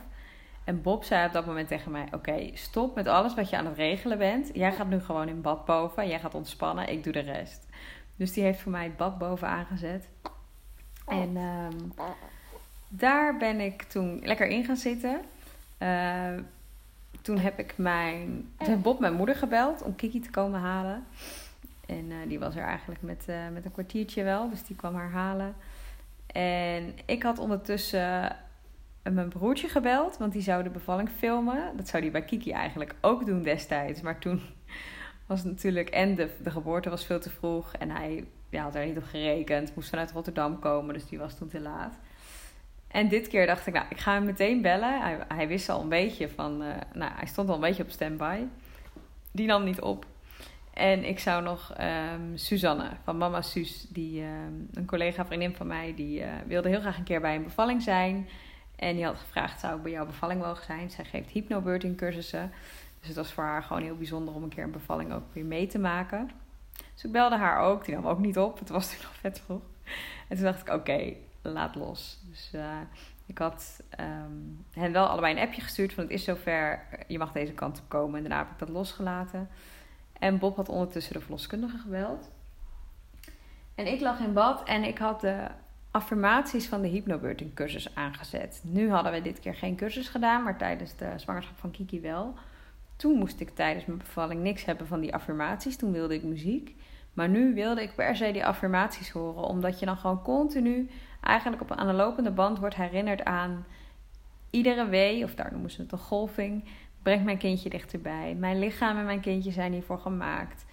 En 0.64 0.82
Bob 0.82 1.04
zei 1.04 1.28
op 1.28 1.34
dat 1.34 1.46
moment 1.46 1.68
tegen 1.68 1.92
mij: 1.92 2.08
Oké, 2.12 2.50
stop 2.54 2.96
met 2.96 3.08
alles 3.08 3.36
wat 3.36 3.50
je 3.50 3.58
aan 3.58 3.66
het 3.66 3.76
regelen 3.76 4.18
bent. 4.18 4.50
Jij 4.54 4.72
gaat 4.72 4.90
nu 4.90 5.00
gewoon 5.00 5.28
in 5.28 5.42
bad 5.42 5.66
boven. 5.66 6.08
Jij 6.08 6.20
gaat 6.20 6.36
ontspannen. 6.36 6.90
Ik 6.90 7.04
doe 7.04 7.14
de 7.14 7.20
rest. 7.20 7.68
Dus 8.16 8.34
die 8.34 8.44
heeft 8.44 8.60
voor 8.60 8.72
mij 8.72 8.84
het 8.84 8.98
bad 8.98 9.18
boven 9.18 9.48
aangezet. 9.48 10.10
En 11.06 11.38
um, 11.38 11.94
daar 12.88 13.38
ben 13.38 13.60
ik 13.60 13.84
toen 13.84 14.20
lekker 14.24 14.48
in 14.48 14.66
gaan 14.66 14.78
zitten. 14.78 15.22
Uh, 15.80 16.40
toen 17.22 17.38
heb 17.38 17.60
ik 17.60 17.74
mijn. 17.78 18.52
Toen 18.58 18.68
heeft 18.68 18.82
Bob 18.82 19.00
mijn 19.00 19.14
moeder 19.14 19.36
gebeld 19.36 19.82
om 19.82 19.96
Kiki 19.96 20.20
te 20.20 20.30
komen 20.30 20.60
halen. 20.60 21.06
En 21.86 22.06
uh, 22.06 22.16
die 22.28 22.40
was 22.40 22.56
er 22.56 22.64
eigenlijk 22.64 23.02
met, 23.02 23.26
uh, 23.30 23.36
met 23.54 23.66
een 23.66 23.72
kwartiertje 23.72 24.24
wel. 24.24 24.50
Dus 24.50 24.64
die 24.64 24.76
kwam 24.76 24.96
haar 24.96 25.12
halen. 25.12 25.56
En 26.28 26.94
ik 27.06 27.24
had 27.24 27.40
ondertussen 27.40 28.36
mijn 29.04 29.30
broertje 29.30 29.68
gebeld, 29.68 30.18
want 30.18 30.34
die 30.34 30.42
zou 30.42 30.64
de 30.64 30.70
bevalling 30.70 31.10
filmen. 31.18 31.78
Dat 31.78 31.88
zou 31.88 32.04
hij 32.04 32.12
bij 32.12 32.24
Kiki 32.24 32.52
eigenlijk 32.52 32.96
ook 33.02 33.26
doen 33.26 33.44
destijds. 33.44 34.02
Maar 34.02 34.20
toen 34.20 34.42
was 35.26 35.44
natuurlijk... 35.44 35.90
En 35.90 36.16
de, 36.16 36.30
de 36.44 36.52
geboorte 36.52 36.90
was 36.90 37.06
veel 37.06 37.20
te 37.20 37.30
vroeg. 37.30 37.74
En 37.74 37.90
hij 37.90 38.26
ja, 38.54 38.64
had 38.64 38.76
er 38.76 38.86
niet 38.86 38.98
op 38.98 39.04
gerekend. 39.04 39.76
Moest 39.76 39.90
vanuit 39.90 40.12
Rotterdam 40.12 40.60
komen, 40.60 40.94
dus 40.94 41.06
die 41.06 41.20
was 41.20 41.38
toen 41.38 41.48
te 41.48 41.60
laat. 41.60 41.98
En 42.88 43.08
dit 43.08 43.28
keer 43.28 43.46
dacht 43.46 43.68
ik, 43.68 43.74
nou, 43.74 43.86
ik 43.90 44.00
ga 44.00 44.14
hem 44.14 44.24
meteen 44.24 44.62
bellen. 44.62 45.02
Hij, 45.02 45.18
hij 45.28 45.48
wist 45.48 45.70
al 45.70 45.82
een 45.82 45.90
beetje 45.90 46.30
van... 46.30 46.62
Uh, 46.62 46.68
nou, 46.94 47.12
hij 47.16 47.26
stond 47.26 47.50
al 47.50 47.56
een 47.56 47.62
beetje 47.62 47.84
op 47.84 47.90
standby. 47.90 48.40
Die 49.32 49.48
nam 49.48 49.64
niet 49.64 49.82
op. 49.82 50.06
En 50.74 51.04
ik 51.04 51.20
zou 51.20 51.44
nog 51.44 51.74
um, 51.80 52.38
Suzanne 52.38 52.90
van 53.04 53.18
Mama 53.18 53.42
Suus, 53.42 53.88
die, 53.90 54.22
um, 54.22 54.70
een 54.74 54.86
collega 54.86 55.26
vriendin 55.26 55.56
van 55.56 55.68
mij, 55.68 55.94
die 55.96 56.20
uh, 56.20 56.28
wilde 56.48 56.70
heel 56.70 56.80
graag 56.80 56.98
een 56.98 57.04
keer 57.04 57.22
bij 57.22 57.36
een 57.36 57.44
bevalling 57.44 57.82
zijn. 57.82 58.28
En 58.76 58.96
die 58.96 59.06
had 59.06 59.18
gevraagd, 59.18 59.60
zou 59.60 59.76
ik 59.76 59.84
bij 59.84 59.92
jouw 59.92 60.06
bevalling 60.06 60.42
mogen 60.42 60.66
zijn? 60.66 60.90
Zij 60.90 61.06
geeft 61.06 61.30
hypnobirthing 61.30 61.98
cursussen. 61.98 62.52
Dus 63.00 63.08
het 63.08 63.18
was 63.18 63.32
voor 63.32 63.44
haar 63.44 63.64
gewoon 63.64 63.84
heel 63.84 63.96
bijzonder 63.96 64.34
om 64.34 64.44
een 64.44 64.50
keer 64.50 64.64
een 64.64 64.72
bevalling 64.72 65.14
ook 65.14 65.34
weer 65.34 65.46
mee 65.46 65.68
te 65.68 65.80
maken. 65.80 66.30
Dus 67.04 67.12
ik 67.12 67.18
belde 67.18 67.38
haar 67.38 67.60
ook. 67.60 67.86
Die 67.86 67.96
nam 67.96 68.08
ook 68.08 68.20
niet 68.20 68.38
op. 68.38 68.60
Het 68.60 68.70
was 68.70 68.84
natuurlijk 68.92 69.12
nog 69.12 69.20
vet 69.22 69.42
vroeg. 69.46 69.62
En 70.28 70.36
toen 70.36 70.46
dacht 70.46 70.62
ik, 70.62 70.74
oké, 70.74 71.14
laat 71.42 71.76
los. 71.76 72.20
Dus 72.30 72.52
uh, 72.56 72.78
ik 73.26 73.38
had 73.38 73.84
um, 74.00 74.66
hen 74.74 74.92
wel 74.92 75.08
allebei 75.08 75.36
een 75.36 75.42
appje 75.42 75.62
gestuurd 75.62 75.94
van 75.94 76.04
het 76.04 76.14
is 76.14 76.24
zover. 76.24 76.88
Je 77.08 77.18
mag 77.18 77.32
deze 77.32 77.54
kant 77.54 77.80
op 77.80 77.90
komen. 77.90 78.16
En 78.16 78.22
daarna 78.22 78.38
heb 78.38 78.52
ik 78.52 78.60
dat 78.60 78.70
losgelaten. 78.70 79.50
En 80.20 80.40
Bob 80.40 80.56
had 80.56 80.70
ondertussen 80.70 81.14
de 81.14 81.20
verloskundige 81.20 81.78
gebeld. 81.78 82.32
En 83.76 83.88
ik 83.88 84.00
lag 84.02 84.20
in 84.20 84.34
bad 84.34 84.64
en 84.64 84.84
ik 84.84 84.98
had 84.98 85.22
de 85.22 85.48
affirmaties 85.92 86.68
van 86.68 86.82
de 86.82 86.88
hypnobirthing 86.88 87.54
cursus 87.54 87.96
aangezet. 87.96 88.62
Nu 88.64 88.90
hadden 88.90 89.12
we 89.12 89.22
dit 89.22 89.40
keer 89.40 89.56
geen 89.56 89.76
cursus 89.76 90.10
gedaan, 90.10 90.44
maar 90.44 90.58
tijdens 90.58 90.96
de 90.96 91.14
zwangerschap 91.16 91.58
van 91.58 91.72
Kiki 91.72 92.02
wel. 92.02 92.34
Toen 92.96 93.18
moest 93.18 93.40
ik 93.40 93.50
tijdens 93.50 93.86
mijn 93.86 93.98
bevalling 93.98 94.42
niks 94.42 94.66
hebben 94.66 94.88
van 94.88 95.00
die 95.00 95.14
affirmaties. 95.14 95.78
Toen 95.78 95.92
wilde 95.92 96.14
ik 96.14 96.24
muziek. 96.24 96.76
Maar 97.14 97.30
nu 97.30 97.54
wilde 97.54 97.82
ik 97.82 97.96
per 97.96 98.16
se 98.16 98.32
die 98.32 98.46
affirmaties 98.46 99.10
horen, 99.10 99.44
omdat 99.44 99.80
je 99.80 99.86
dan 99.86 99.98
gewoon 99.98 100.22
continu 100.22 100.90
eigenlijk 101.22 101.62
op, 101.62 101.72
aan 101.72 101.88
de 101.88 101.94
lopende 101.94 102.32
band 102.32 102.60
wordt 102.60 102.76
herinnerd 102.76 103.24
aan 103.24 103.66
iedere 104.50 104.88
wee, 104.88 105.24
of 105.24 105.36
daar 105.36 105.52
noemen 105.52 105.72
ze 105.72 105.82
het 105.82 105.92
een 105.92 105.98
golving, 105.98 106.64
brengt 107.02 107.26
mijn 107.26 107.38
kindje 107.38 107.70
dichterbij. 107.70 108.36
Mijn 108.40 108.60
lichaam 108.60 108.98
en 108.98 109.06
mijn 109.06 109.22
kindje 109.22 109.52
zijn 109.52 109.72
hiervoor 109.72 110.00
gemaakt. 110.00 110.66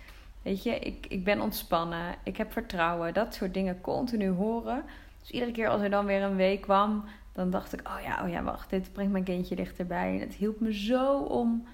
Weet 0.43 0.63
je, 0.63 0.79
ik, 0.79 1.07
ik 1.09 1.25
ben 1.25 1.41
ontspannen, 1.41 2.15
ik 2.23 2.37
heb 2.37 2.53
vertrouwen, 2.53 3.15
dat 3.15 3.35
soort 3.35 3.55
dingen 3.55 3.81
continu 3.81 4.29
horen. 4.29 4.85
Dus 5.21 5.31
iedere 5.31 5.53
keer 5.53 5.69
als 5.69 5.83
er 5.83 5.91
dan 5.91 6.07
weer 6.07 6.23
een 6.23 6.37
week 6.37 6.61
kwam, 6.61 7.05
dan 7.33 7.51
dacht 7.51 7.73
ik: 7.73 7.89
oh 7.89 8.01
ja, 8.03 8.23
oh 8.25 8.31
ja, 8.31 8.43
wacht, 8.43 8.71
dit 8.71 8.93
brengt 8.93 9.13
mijn 9.13 9.25
kindje 9.25 9.57
dichterbij. 9.57 10.15
En 10.15 10.21
het 10.21 10.35
hielp 10.35 10.61
me 10.61 10.75
zo 10.75 11.19
om, 11.19 11.67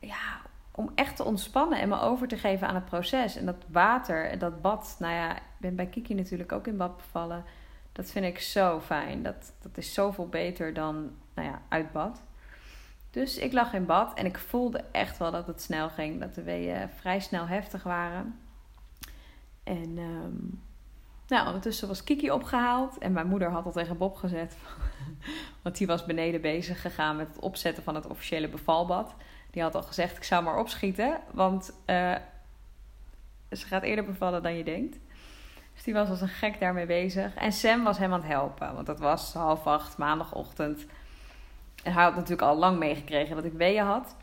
ja, 0.00 0.40
om 0.76 0.90
echt 0.94 1.16
te 1.16 1.24
ontspannen 1.24 1.80
en 1.80 1.88
me 1.88 2.00
over 2.00 2.28
te 2.28 2.36
geven 2.36 2.68
aan 2.68 2.74
het 2.74 2.84
proces. 2.84 3.36
En 3.36 3.46
dat 3.46 3.64
water 3.68 4.30
en 4.30 4.38
dat 4.38 4.62
bad, 4.62 4.96
nou 4.98 5.14
ja, 5.14 5.36
ik 5.36 5.42
ben 5.58 5.76
bij 5.76 5.86
Kiki 5.86 6.14
natuurlijk 6.14 6.52
ook 6.52 6.66
in 6.66 6.76
bad 6.76 6.96
bevallen. 6.96 7.44
Dat 7.92 8.10
vind 8.10 8.24
ik 8.24 8.38
zo 8.38 8.80
fijn. 8.80 9.22
Dat, 9.22 9.52
dat 9.62 9.76
is 9.76 9.94
zoveel 9.94 10.28
beter 10.28 10.74
dan, 10.74 11.10
nou 11.34 11.48
ja, 11.48 11.62
uit 11.68 11.92
bad. 11.92 12.22
Dus 13.10 13.38
ik 13.38 13.52
lag 13.52 13.72
in 13.72 13.86
bad 13.86 14.14
en 14.14 14.26
ik 14.26 14.38
voelde 14.38 14.84
echt 14.92 15.18
wel 15.18 15.30
dat 15.30 15.46
het 15.46 15.62
snel 15.62 15.88
ging. 15.88 16.20
Dat 16.20 16.34
de 16.34 16.42
weeën 16.42 16.88
vrij 16.88 17.20
snel 17.20 17.46
heftig 17.46 17.82
waren. 17.82 18.38
En 19.64 19.98
um, 19.98 20.62
nou, 21.28 21.46
ondertussen 21.46 21.88
was 21.88 22.04
Kiki 22.04 22.30
opgehaald. 22.30 22.98
En 22.98 23.12
mijn 23.12 23.26
moeder 23.26 23.50
had 23.50 23.64
al 23.64 23.72
tegen 23.72 23.98
Bob 23.98 24.16
gezet. 24.16 24.56
Want 25.62 25.76
die 25.76 25.86
was 25.86 26.04
beneden 26.04 26.40
bezig 26.40 26.80
gegaan 26.80 27.16
met 27.16 27.28
het 27.28 27.38
opzetten 27.38 27.82
van 27.82 27.94
het 27.94 28.06
officiële 28.06 28.48
bevalbad. 28.48 29.14
Die 29.54 29.62
had 29.62 29.74
al 29.74 29.82
gezegd, 29.82 30.16
ik 30.16 30.24
zou 30.24 30.42
maar 30.42 30.58
opschieten. 30.58 31.20
Want 31.30 31.70
uh, 31.86 32.14
ze 33.50 33.66
gaat 33.66 33.82
eerder 33.82 34.04
bevallen 34.04 34.42
dan 34.42 34.56
je 34.56 34.64
denkt. 34.64 34.98
Dus 35.74 35.82
die 35.82 35.94
was 35.94 36.08
als 36.08 36.20
een 36.20 36.28
gek 36.28 36.60
daarmee 36.60 36.86
bezig. 36.86 37.34
En 37.34 37.52
Sam 37.52 37.84
was 37.84 37.98
hem 37.98 38.12
aan 38.12 38.20
het 38.20 38.28
helpen. 38.28 38.74
Want 38.74 38.86
dat 38.86 38.98
was 38.98 39.32
half 39.32 39.66
acht 39.66 39.98
maandagochtend. 39.98 40.86
En 41.82 41.92
hij 41.92 42.02
had 42.02 42.14
natuurlijk 42.14 42.42
al 42.42 42.56
lang 42.56 42.78
meegekregen 42.78 43.36
dat 43.36 43.44
ik 43.44 43.52
weeën 43.52 43.84
had. 43.84 44.16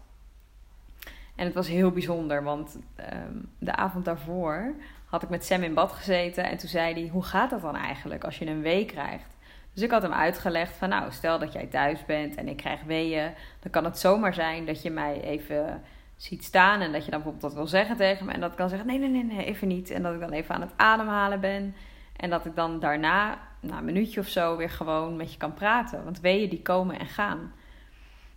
En 1.36 1.46
het 1.46 1.54
was 1.54 1.68
heel 1.68 1.92
bijzonder, 1.92 2.44
want 2.44 2.78
um, 3.14 3.50
de 3.60 3.76
avond 3.76 4.06
daarvoor 4.06 4.74
had 5.06 5.24
ik 5.24 5.30
met 5.30 5.46
Sam 5.46 5.64
in 5.64 5.74
bad 5.74 5.92
gezeten. 5.92 6.44
En 6.44 6.58
toen 6.58 6.70
zei 6.70 6.94
hij: 6.94 7.08
Hoe 7.08 7.24
gaat 7.24 7.50
dat 7.50 7.62
dan 7.62 7.76
eigenlijk 7.76 8.24
als 8.24 8.38
je 8.38 8.46
een 8.46 8.62
wee 8.62 8.86
krijgt? 8.86 9.31
Dus 9.74 9.84
ik 9.84 9.92
had 9.92 10.02
hem 10.02 10.14
uitgelegd 10.14 10.78
van 10.78 10.90
nou, 10.90 11.12
stel 11.12 11.40
dat 11.40 11.54
jij 11.54 11.66
thuis 11.66 12.06
bent 12.06 12.36
en 12.36 12.48
ik 12.48 12.58
krijg 12.58 12.84
weeën. 12.84 13.34
Dan 13.60 13.72
kan 13.72 13.84
het 13.84 13.98
zomaar 13.98 14.34
zijn 14.34 14.66
dat 14.66 14.82
je 14.82 14.90
mij 14.90 15.22
even 15.22 15.84
ziet 16.16 16.44
staan. 16.44 16.82
En 16.82 16.92
dat 16.92 17.06
je 17.06 17.12
dan 17.12 17.22
bijvoorbeeld 17.22 17.52
dat 17.52 17.54
wil 17.54 17.68
zeggen 17.68 17.98
tegen 17.98 18.26
me. 18.26 18.32
En 18.32 18.40
dat 18.40 18.52
ik 18.52 18.58
dan 18.58 18.70
zeggen, 18.70 18.88
nee, 18.88 19.00
nee, 19.00 19.10
nee, 19.10 19.24
nee, 19.24 19.46
even 19.46 19.68
niet. 19.68 19.90
En 19.90 20.04
dat 20.04 20.14
ik 20.14 20.20
dan 20.20 20.32
even 20.32 20.56
aan 20.56 20.62
het 20.62 20.74
ademhalen 20.76 21.40
ben. 21.40 21.76
En 22.16 22.30
dat 22.30 22.46
ik 22.46 22.56
dan 22.56 22.80
daarna, 22.80 23.40
na 23.60 23.78
een 23.78 23.86
minuutje 23.86 24.20
of 24.20 24.28
zo, 24.28 24.58
weer 24.58 24.70
gewoon 24.70 25.16
met 25.16 25.32
je 25.32 25.38
kan 25.38 25.54
praten. 25.54 26.04
Want 26.04 26.20
weeën 26.20 26.50
die 26.50 26.62
komen 26.62 27.00
en 27.00 27.08
gaan. 27.08 27.54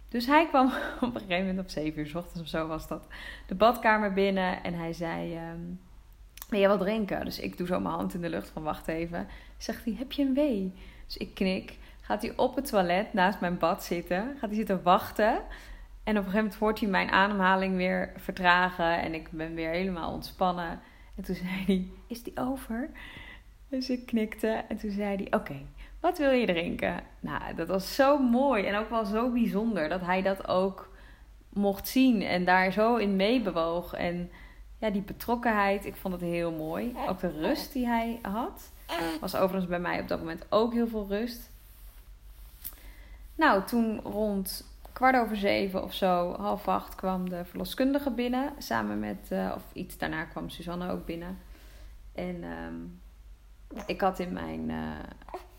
Dus 0.08 0.26
hij 0.26 0.46
kwam 0.48 0.66
op 1.00 1.14
een 1.14 1.20
gegeven 1.20 1.46
moment 1.46 1.58
op 1.58 1.70
7 1.70 2.00
uur 2.00 2.06
s 2.06 2.14
ochtends 2.14 2.40
of 2.40 2.48
zo 2.48 2.66
was 2.66 2.88
dat 2.88 3.06
de 3.46 3.54
badkamer 3.54 4.12
binnen. 4.12 4.62
En 4.62 4.74
hij 4.74 4.92
zei, 4.92 5.38
um, 5.50 5.80
wil 6.48 6.60
je 6.60 6.68
wat 6.68 6.80
drinken? 6.80 7.24
Dus 7.24 7.38
ik 7.38 7.56
doe 7.56 7.66
zo 7.66 7.80
mijn 7.80 7.94
hand 7.94 8.14
in 8.14 8.20
de 8.20 8.28
lucht 8.28 8.50
van 8.50 8.62
wacht 8.62 8.88
even. 8.88 9.28
Zegt 9.56 9.84
hij, 9.84 9.94
heb 9.98 10.12
je 10.12 10.22
een 10.22 10.34
wee? 10.34 10.74
Dus 11.14 11.26
ik 11.26 11.34
knik. 11.34 11.76
Gaat 12.00 12.22
hij 12.22 12.32
op 12.36 12.54
het 12.56 12.68
toilet 12.68 13.12
naast 13.12 13.40
mijn 13.40 13.58
bad 13.58 13.84
zitten. 13.84 14.36
Gaat 14.38 14.48
hij 14.48 14.54
zitten 14.54 14.82
wachten. 14.82 15.32
En 16.04 16.18
op 16.18 16.24
een 16.24 16.30
gegeven 16.30 16.36
moment 16.36 16.54
hoort 16.54 16.80
hij 16.80 16.88
mijn 16.88 17.10
ademhaling 17.10 17.76
weer 17.76 18.12
vertragen. 18.16 19.02
En 19.02 19.14
ik 19.14 19.30
ben 19.30 19.54
weer 19.54 19.70
helemaal 19.70 20.12
ontspannen. 20.12 20.80
En 21.16 21.24
toen 21.24 21.34
zei 21.34 21.64
hij, 21.66 21.88
is 22.06 22.22
die 22.22 22.32
over? 22.36 22.90
Dus 23.68 23.90
ik 23.90 24.06
knikte. 24.06 24.64
En 24.68 24.76
toen 24.76 24.90
zei 24.90 25.16
hij, 25.16 25.40
oké, 25.40 25.56
wat 26.00 26.18
wil 26.18 26.30
je 26.30 26.46
drinken? 26.46 27.00
Nou, 27.20 27.54
dat 27.54 27.68
was 27.68 27.94
zo 27.94 28.18
mooi. 28.18 28.64
En 28.64 28.76
ook 28.76 28.90
wel 28.90 29.04
zo 29.04 29.30
bijzonder 29.30 29.88
dat 29.88 30.00
hij 30.00 30.22
dat 30.22 30.48
ook 30.48 30.96
mocht 31.48 31.88
zien. 31.88 32.22
En 32.22 32.44
daar 32.44 32.72
zo 32.72 32.96
in 32.96 33.16
meebewoog. 33.16 33.94
En 33.94 34.30
ja, 34.78 34.90
die 34.90 35.02
betrokkenheid, 35.02 35.86
ik 35.86 35.96
vond 35.96 36.14
het 36.14 36.22
heel 36.22 36.52
mooi. 36.52 36.94
Ook 37.08 37.20
de 37.20 37.30
rust 37.40 37.72
die 37.72 37.86
hij 37.86 38.18
had. 38.22 38.72
Was 39.20 39.36
overigens 39.36 39.70
bij 39.70 39.80
mij 39.80 40.00
op 40.00 40.08
dat 40.08 40.18
moment 40.18 40.46
ook 40.48 40.72
heel 40.72 40.88
veel 40.88 41.06
rust. 41.08 41.50
Nou, 43.34 43.64
toen 43.64 44.00
rond 44.00 44.64
kwart 44.92 45.16
over 45.16 45.36
zeven 45.36 45.82
of 45.82 45.94
zo, 45.94 46.34
half 46.38 46.68
acht, 46.68 46.94
kwam 46.94 47.28
de 47.28 47.44
verloskundige 47.44 48.10
binnen. 48.10 48.52
Samen 48.58 49.00
met, 49.00 49.28
uh, 49.32 49.52
of 49.54 49.62
iets 49.72 49.98
daarna 49.98 50.24
kwam 50.24 50.50
Suzanne 50.50 50.90
ook 50.90 51.06
binnen. 51.06 51.38
En 52.14 52.44
um, 52.44 53.00
ik 53.86 54.00
had 54.00 54.18
in 54.18 54.32
mijn 54.32 54.68
uh, 54.68 54.98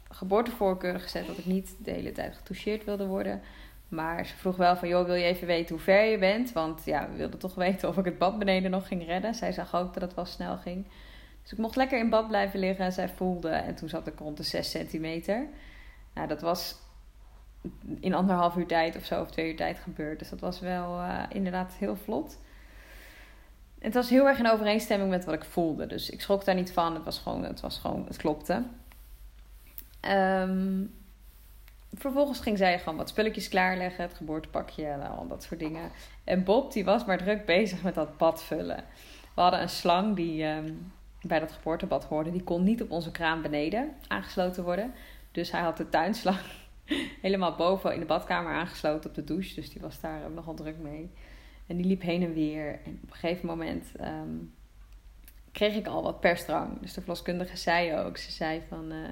geboortevoorkeur 0.10 1.00
gezet 1.00 1.28
dat 1.28 1.38
ik 1.38 1.46
niet 1.46 1.76
de 1.78 1.92
hele 1.92 2.12
tijd 2.12 2.36
getoucheerd 2.36 2.84
wilde 2.84 3.06
worden. 3.06 3.42
Maar 3.88 4.26
ze 4.26 4.36
vroeg 4.36 4.56
wel 4.56 4.76
van, 4.76 4.88
joh, 4.88 5.06
wil 5.06 5.16
je 5.16 5.24
even 5.24 5.48
weten 5.48 5.76
hoe 5.76 5.84
ver 5.84 6.04
je 6.04 6.18
bent? 6.18 6.52
Want 6.52 6.86
ja, 6.86 7.10
we 7.10 7.16
wilden 7.16 7.40
toch 7.40 7.56
weten 7.66 7.90
of 7.90 7.98
ik 7.98 8.06
het 8.06 8.18
bad 8.18 8.40
beneden 8.40 8.72
nog 8.72 8.88
ging 8.88 9.06
redden. 9.06 9.36
Zij 9.36 9.52
zag 9.52 9.76
ook 9.76 9.94
dat 9.94 10.04
het 10.04 10.14
wel 10.14 10.26
snel 10.26 10.58
ging. 10.58 10.86
Dus 11.46 11.54
ik 11.54 11.60
mocht 11.60 11.76
lekker 11.76 12.00
in 12.00 12.10
bad 12.10 12.28
blijven 12.28 12.60
liggen 12.60 12.86
en 12.86 12.92
zij 12.92 13.10
voelde. 13.10 13.50
En 13.50 13.76
toen 13.76 13.90
zat 13.90 14.08
ik 14.08 14.20
rond 14.20 14.38
de 14.38 14.44
6 14.44 14.70
centimeter. 14.70 15.48
Nou, 16.14 16.28
dat 16.28 16.42
was 16.42 16.76
in 18.00 18.14
anderhalf 18.14 18.56
uur 18.56 18.66
tijd 18.66 18.96
of 18.96 19.06
zo, 19.06 19.22
of 19.22 19.32
twee 19.32 19.50
uur 19.50 19.56
tijd 19.56 19.80
gebeurd. 19.80 20.20
Dus 20.20 20.30
dat 20.30 20.40
was 20.40 20.60
wel 20.60 21.00
uh, 21.00 21.24
inderdaad 21.30 21.74
heel 21.74 21.96
vlot. 21.96 22.38
Het 23.80 23.94
was 23.94 24.10
heel 24.10 24.28
erg 24.28 24.40
in 24.40 24.50
overeenstemming 24.50 25.10
met 25.10 25.26
wat 25.26 25.34
ik 25.34 25.44
voelde. 25.44 25.88
Dus 25.88 26.10
ik 26.10 26.22
schrok 26.22 26.46
daar 26.46 26.56
niet 26.56 26.72
van. 26.72 26.94
Het 26.94 27.04
was 27.04 27.20
gewoon, 27.20 27.44
het, 27.44 27.60
was 27.60 27.80
gewoon, 27.80 28.06
het 28.06 28.18
klopte. 28.18 28.64
Um, 30.02 30.94
vervolgens 31.94 32.40
ging 32.40 32.58
zij 32.58 32.80
gewoon 32.80 32.98
wat 32.98 33.10
spulletjes 33.10 33.50
klaarleggen. 33.50 34.04
Het 34.04 34.14
geboortepakje 34.14 34.86
en 34.86 35.10
al 35.10 35.28
dat 35.28 35.44
soort 35.44 35.60
dingen. 35.60 35.92
En 36.24 36.44
Bob 36.44 36.72
die 36.74 36.86
was 36.86 37.06
maar 37.06 37.18
druk 37.18 37.46
bezig 37.46 37.84
met 37.84 37.96
dat 37.96 38.18
bad 38.18 38.44
vullen. 38.44 38.84
We 39.36 39.42
hadden 39.42 39.62
een 39.62 39.70
slang 39.70 40.16
die 40.16 40.44
um, 40.44 40.92
bij 41.28 41.40
dat 41.40 41.52
geboortebad 41.52 42.06
hoorde. 42.06 42.32
Die 42.32 42.44
kon 42.44 42.64
niet 42.64 42.82
op 42.82 42.92
onze 42.92 43.12
kraan 43.12 43.42
beneden 43.42 43.94
aangesloten 44.08 44.64
worden. 44.64 44.94
Dus 45.32 45.52
hij 45.52 45.62
had 45.62 45.78
de 45.78 45.90
tuinslang 45.90 46.40
helemaal 47.22 47.56
boven 47.56 47.94
in 47.94 48.00
de 48.00 48.06
badkamer 48.06 48.54
aangesloten 48.54 49.10
op 49.10 49.16
de 49.16 49.24
douche. 49.24 49.56
Dus 49.56 49.70
die 49.70 49.82
was 49.82 50.00
daar 50.00 50.32
nogal 50.32 50.54
druk 50.54 50.78
mee. 50.78 51.12
En 51.68 51.78
die 51.78 51.86
liep 51.86 52.02
heen 52.02 52.24
en 52.24 52.34
weer. 52.34 52.80
En 52.86 53.00
op 53.04 53.12
een 53.12 53.18
gegeven 53.18 53.48
moment 53.48 53.92
um, 54.02 54.54
kreeg 55.52 55.76
ik 55.76 55.88
al 55.88 56.04
wat 56.04 56.20
persdrang. 56.20 56.80
Dus 56.82 56.94
de 56.94 57.02
verloskundige 57.02 57.58
zei 57.58 57.96
ook. 57.96 58.18
Ze 58.18 58.32
zei 58.32 58.62
van... 58.68 58.92
Uh, 58.92 59.10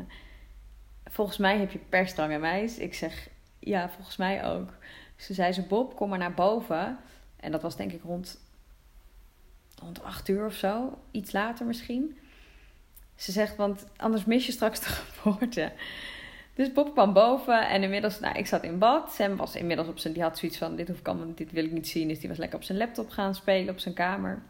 volgens 1.06 1.38
mij 1.38 1.58
heb 1.58 1.72
je 1.72 1.80
persdrang 1.90 2.32
en 2.32 2.42
meis. 2.42 2.78
Ik 2.78 2.94
zeg, 2.94 3.30
ja, 3.60 3.90
volgens 3.90 4.18
mij 4.18 4.46
ook. 4.46 4.74
Ze 5.16 5.34
zei 5.34 5.52
ze, 5.52 5.62
Bob, 5.62 5.96
kom 5.96 6.10
maar 6.10 6.18
naar 6.18 6.34
boven. 6.34 6.98
En 7.36 7.52
dat 7.52 7.62
was 7.62 7.76
denk 7.76 7.92
ik 7.92 8.02
rond, 8.04 8.40
rond 9.84 10.04
acht 10.04 10.28
uur 10.28 10.46
of 10.46 10.54
zo. 10.54 10.98
Iets 11.12 11.32
later 11.32 11.66
misschien. 11.66 12.18
Ze 13.16 13.32
zegt, 13.32 13.56
want 13.56 13.88
anders 13.98 14.26
mis 14.26 14.46
je 14.46 14.52
straks 14.52 14.80
de 14.80 14.86
geboorte. 15.16 15.72
Dus 16.54 16.72
Bob 16.72 16.92
kwam 16.92 17.14
boven 17.14 17.70
en 17.70 17.84
inmiddels, 17.84 18.20
nou, 18.20 18.38
ik 18.38 18.48
zat 18.48 18.64
in 18.64 18.78
bad. 18.78 19.14
Sam 19.14 19.36
was 19.36 19.56
inmiddels 19.56 19.88
op 19.88 20.00
zijn, 20.00 20.14
die 20.14 20.22
had 20.22 20.38
zoiets 20.38 20.58
van, 20.58 20.76
dit, 20.76 20.88
hoef 20.88 21.00
ik 21.00 21.08
allemaal, 21.08 21.34
dit 21.36 21.52
wil 21.52 21.66
ik 21.66 21.72
niet 21.72 21.88
zien. 21.88 22.08
Dus 22.08 22.20
die 22.20 22.30
was 22.30 22.38
lekker 22.38 22.58
op 22.58 22.64
zijn 22.64 22.78
laptop 22.78 23.10
gaan 23.10 23.36
spelen 23.36 23.74
op 23.74 23.80
zijn 23.80 23.94
kamer. 23.94 24.42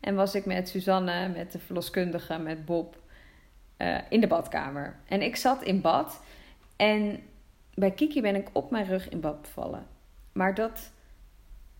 En 0.00 0.14
was 0.14 0.34
ik 0.34 0.46
met 0.46 0.68
Suzanne, 0.68 1.28
met 1.28 1.52
de 1.52 1.58
verloskundige, 1.58 2.38
met 2.38 2.64
Bob 2.64 2.96
uh, 3.78 3.98
in 4.08 4.20
de 4.20 4.26
badkamer. 4.26 4.96
En 5.08 5.22
ik 5.22 5.36
zat 5.36 5.62
in 5.62 5.80
bad 5.80 6.22
en 6.76 7.22
bij 7.74 7.90
Kiki 7.90 8.20
ben 8.20 8.34
ik 8.34 8.48
op 8.52 8.70
mijn 8.70 8.86
rug 8.86 9.08
in 9.08 9.20
bad 9.20 9.42
bevallen. 9.42 9.86
Maar 10.32 10.54
dat, 10.54 10.92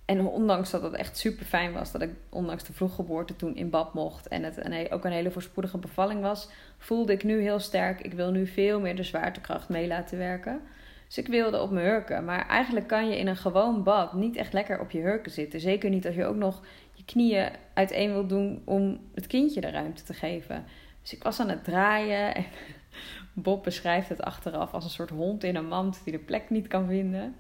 en 0.04 0.26
ondanks 0.26 0.70
dat 0.70 0.82
het 0.82 0.92
echt 0.92 1.16
super 1.16 1.46
fijn 1.46 1.72
was 1.72 1.92
dat 1.92 2.02
ik 2.02 2.10
ondanks 2.28 2.64
de 2.64 2.72
vroeggeboorte 2.72 3.36
toen 3.36 3.56
in 3.56 3.70
bad 3.70 3.94
mocht 3.94 4.28
en 4.28 4.42
het 4.42 4.64
een, 4.64 4.90
ook 4.90 5.04
een 5.04 5.12
hele 5.12 5.30
voorspoedige 5.30 5.78
bevalling 5.78 6.20
was, 6.20 6.48
voelde 6.78 7.12
ik 7.12 7.24
nu 7.24 7.40
heel 7.40 7.58
sterk, 7.58 8.00
ik 8.00 8.12
wil 8.12 8.30
nu 8.30 8.46
veel 8.46 8.80
meer 8.80 8.96
de 8.96 9.02
zwaartekracht 9.02 9.68
mee 9.68 9.86
laten 9.86 10.18
werken. 10.18 10.60
Dus 11.06 11.18
ik 11.18 11.26
wilde 11.26 11.60
op 11.60 11.70
mijn 11.70 11.86
hurken. 11.86 12.24
Maar 12.24 12.48
eigenlijk 12.48 12.86
kan 12.86 13.08
je 13.08 13.18
in 13.18 13.26
een 13.26 13.36
gewoon 13.36 13.82
bad 13.82 14.12
niet 14.12 14.36
echt 14.36 14.52
lekker 14.52 14.80
op 14.80 14.90
je 14.90 15.00
hurken 15.00 15.32
zitten. 15.32 15.60
Zeker 15.60 15.90
niet 15.90 16.06
als 16.06 16.14
je 16.14 16.24
ook 16.24 16.36
nog 16.36 16.62
je 16.92 17.04
knieën 17.04 17.48
uiteen 17.74 18.12
wil 18.12 18.26
doen 18.26 18.62
om 18.64 19.00
het 19.14 19.26
kindje 19.26 19.60
de 19.60 19.70
ruimte 19.70 20.02
te 20.02 20.14
geven. 20.14 20.64
Dus 21.02 21.12
ik 21.12 21.22
was 21.22 21.40
aan 21.40 21.48
het 21.48 21.64
draaien 21.64 22.34
en 22.34 22.44
Bob 23.32 23.62
beschrijft 23.62 24.08
het 24.08 24.22
achteraf 24.22 24.72
als 24.72 24.84
een 24.84 24.90
soort 24.90 25.10
hond 25.10 25.44
in 25.44 25.56
een 25.56 25.68
mand 25.68 26.00
die 26.04 26.12
de 26.12 26.18
plek 26.18 26.50
niet 26.50 26.68
kan 26.68 26.86
vinden. 26.86 27.36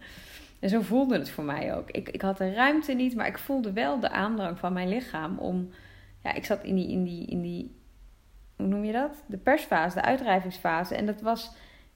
En 0.60 0.68
zo 0.68 0.80
voelde 0.80 1.18
het 1.18 1.30
voor 1.30 1.44
mij 1.44 1.76
ook. 1.76 1.90
Ik, 1.90 2.08
ik 2.08 2.22
had 2.22 2.38
de 2.38 2.52
ruimte 2.52 2.92
niet, 2.92 3.14
maar 3.14 3.26
ik 3.26 3.38
voelde 3.38 3.72
wel 3.72 4.00
de 4.00 4.10
aandrang 4.10 4.58
van 4.58 4.72
mijn 4.72 4.88
lichaam 4.88 5.38
om. 5.38 5.70
Ja, 6.22 6.32
ik 6.32 6.44
zat 6.44 6.64
in 6.64 6.74
die, 6.74 6.88
in 6.88 7.04
die, 7.04 7.26
in 7.26 7.42
die. 7.42 7.76
Hoe 8.56 8.66
noem 8.66 8.84
je 8.84 8.92
dat? 8.92 9.22
De 9.26 9.36
persfase, 9.36 9.96
de 9.96 10.02
uitdrijvingsfase. 10.02 10.94
En 10.94 11.06
dat 11.06 11.20
was 11.20 11.52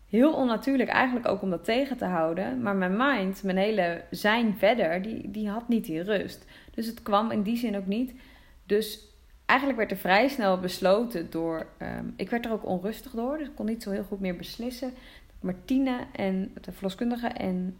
heel 0.09 0.33
onnatuurlijk 0.33 0.91
eigenlijk 0.91 1.29
ook 1.29 1.43
om 1.43 1.51
dat 1.51 1.65
tegen 1.65 1.97
te 1.97 2.05
houden. 2.05 2.63
Maar 2.63 2.77
mijn 2.77 2.97
mind, 2.97 3.43
mijn 3.43 3.57
hele 3.57 4.05
zijn 4.11 4.55
verder, 4.59 5.03
die, 5.03 5.31
die 5.31 5.49
had 5.49 5.69
niet 5.69 5.85
die 5.85 6.03
rust. 6.03 6.45
Dus 6.75 6.87
het 6.87 7.03
kwam 7.03 7.31
in 7.31 7.43
die 7.43 7.57
zin 7.57 7.77
ook 7.77 7.87
niet. 7.87 8.15
Dus 8.67 9.09
eigenlijk 9.47 9.79
werd 9.79 9.91
er 9.91 9.97
vrij 9.97 10.29
snel 10.29 10.59
besloten 10.61 11.31
door. 11.31 11.67
ehm, 11.79 12.05
ik 12.17 12.31
werd 12.31 12.45
er 12.45 12.53
ook 12.53 12.67
onrustig 12.67 13.13
door, 13.13 13.39
dus 13.39 13.47
ik 13.47 13.55
kon 13.55 13.67
niet 13.67 13.83
zo 13.83 13.91
heel 13.91 14.03
goed 14.03 14.21
meer 14.21 14.37
beslissen. 14.37 14.93
Martine 15.41 15.97
en 16.13 16.53
de 16.61 16.73
verloskundige 16.73 17.27
en 17.27 17.79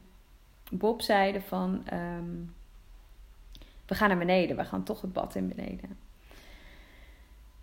Bob 0.71 1.03
zeiden 1.03 1.43
van. 1.43 1.83
ehm, 1.87 2.35
we 3.87 3.95
gaan 3.95 4.09
naar 4.09 4.19
beneden, 4.19 4.57
we 4.57 4.65
gaan 4.65 4.83
toch 4.83 5.01
het 5.01 5.13
bad 5.13 5.35
in 5.35 5.49
beneden. 5.49 5.99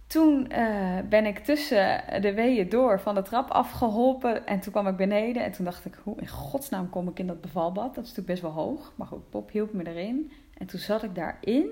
Toen 0.07 0.49
eh, 0.49 0.99
ben 1.09 1.25
ik 1.25 1.39
tussen 1.39 2.03
de 2.21 2.33
weeën 2.33 2.69
door 2.69 2.99
van 2.99 3.15
de 3.15 3.21
trap 3.21 3.49
afgeholpen 3.49 4.47
en 4.47 4.59
toen 4.59 4.71
kwam 4.71 4.87
ik 4.87 4.95
beneden. 4.95 5.43
En 5.43 5.51
toen 5.51 5.65
dacht 5.65 5.85
ik, 5.85 5.99
hoe 6.03 6.19
in 6.19 6.27
godsnaam 6.27 6.89
kom 6.89 7.07
ik 7.07 7.19
in 7.19 7.27
dat 7.27 7.41
bevalbad? 7.41 7.95
Dat 7.95 8.03
is 8.03 8.09
natuurlijk 8.09 8.27
best 8.27 8.41
wel 8.41 8.51
hoog, 8.51 8.93
maar 8.95 9.07
goed, 9.07 9.29
Bob 9.29 9.51
hielp 9.51 9.73
me 9.73 9.87
erin. 9.87 10.31
En 10.57 10.67
toen 10.67 10.79
zat 10.79 11.03
ik 11.03 11.15
daarin 11.15 11.67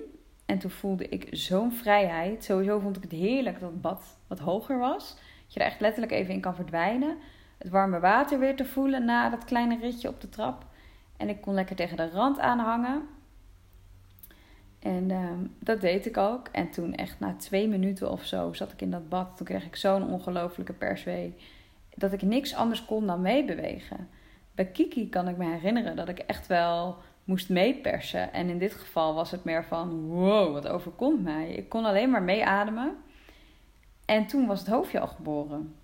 en 0.45 0.59
toen 0.59 0.71
voelde 0.71 1.09
ik 1.09 1.27
zo'n 1.31 1.71
vrijheid. 1.71 2.43
Sowieso 2.43 2.79
vond 2.79 2.97
ik 2.97 3.03
het 3.03 3.11
heerlijk 3.11 3.59
dat 3.59 3.71
het 3.71 3.81
bad 3.81 4.17
wat 4.27 4.39
hoger 4.39 4.79
was. 4.79 5.15
Dat 5.43 5.53
je 5.53 5.59
er 5.59 5.65
echt 5.65 5.79
letterlijk 5.81 6.11
even 6.11 6.33
in 6.33 6.41
kan 6.41 6.55
verdwijnen. 6.55 7.17
Het 7.57 7.69
warme 7.69 7.99
water 7.99 8.39
weer 8.39 8.55
te 8.55 8.65
voelen 8.65 9.05
na 9.05 9.29
dat 9.29 9.45
kleine 9.45 9.77
ritje 9.79 10.07
op 10.09 10.21
de 10.21 10.29
trap. 10.29 10.65
En 11.23 11.29
ik 11.29 11.41
kon 11.41 11.53
lekker 11.53 11.75
tegen 11.75 11.97
de 11.97 12.09
rand 12.09 12.39
aanhangen. 12.39 13.07
En 14.79 15.11
ehm, 15.11 15.39
dat 15.59 15.81
deed 15.81 16.05
ik 16.05 16.17
ook. 16.17 16.47
En 16.51 16.69
toen 16.69 16.95
echt 16.95 17.19
na 17.19 17.35
twee 17.37 17.67
minuten 17.67 18.11
of 18.11 18.25
zo 18.25 18.53
zat 18.53 18.71
ik 18.71 18.81
in 18.81 18.91
dat 18.91 19.09
bad. 19.09 19.37
Toen 19.37 19.45
kreeg 19.45 19.65
ik 19.65 19.75
zo'n 19.75 20.09
ongelofelijke 20.09 20.73
perswee. 20.73 21.35
Dat 21.95 22.13
ik 22.13 22.21
niks 22.21 22.55
anders 22.55 22.85
kon 22.85 23.07
dan 23.07 23.21
meebewegen. 23.21 24.09
Bij 24.55 24.65
Kiki 24.65 25.09
kan 25.09 25.27
ik 25.27 25.37
me 25.37 25.45
herinneren 25.45 25.95
dat 25.95 26.09
ik 26.09 26.19
echt 26.19 26.47
wel 26.47 26.97
moest 27.23 27.49
meepersen. 27.49 28.33
En 28.33 28.49
in 28.49 28.57
dit 28.57 28.73
geval 28.73 29.13
was 29.13 29.31
het 29.31 29.43
meer 29.43 29.65
van, 29.65 30.05
wow, 30.07 30.53
wat 30.53 30.67
overkomt 30.67 31.23
mij. 31.23 31.49
Ik 31.53 31.69
kon 31.69 31.85
alleen 31.85 32.09
maar 32.09 32.23
meeademen. 32.23 32.95
En 34.05 34.27
toen 34.27 34.47
was 34.47 34.59
het 34.59 34.69
hoofdje 34.69 34.99
al 34.99 35.07
geboren. 35.07 35.75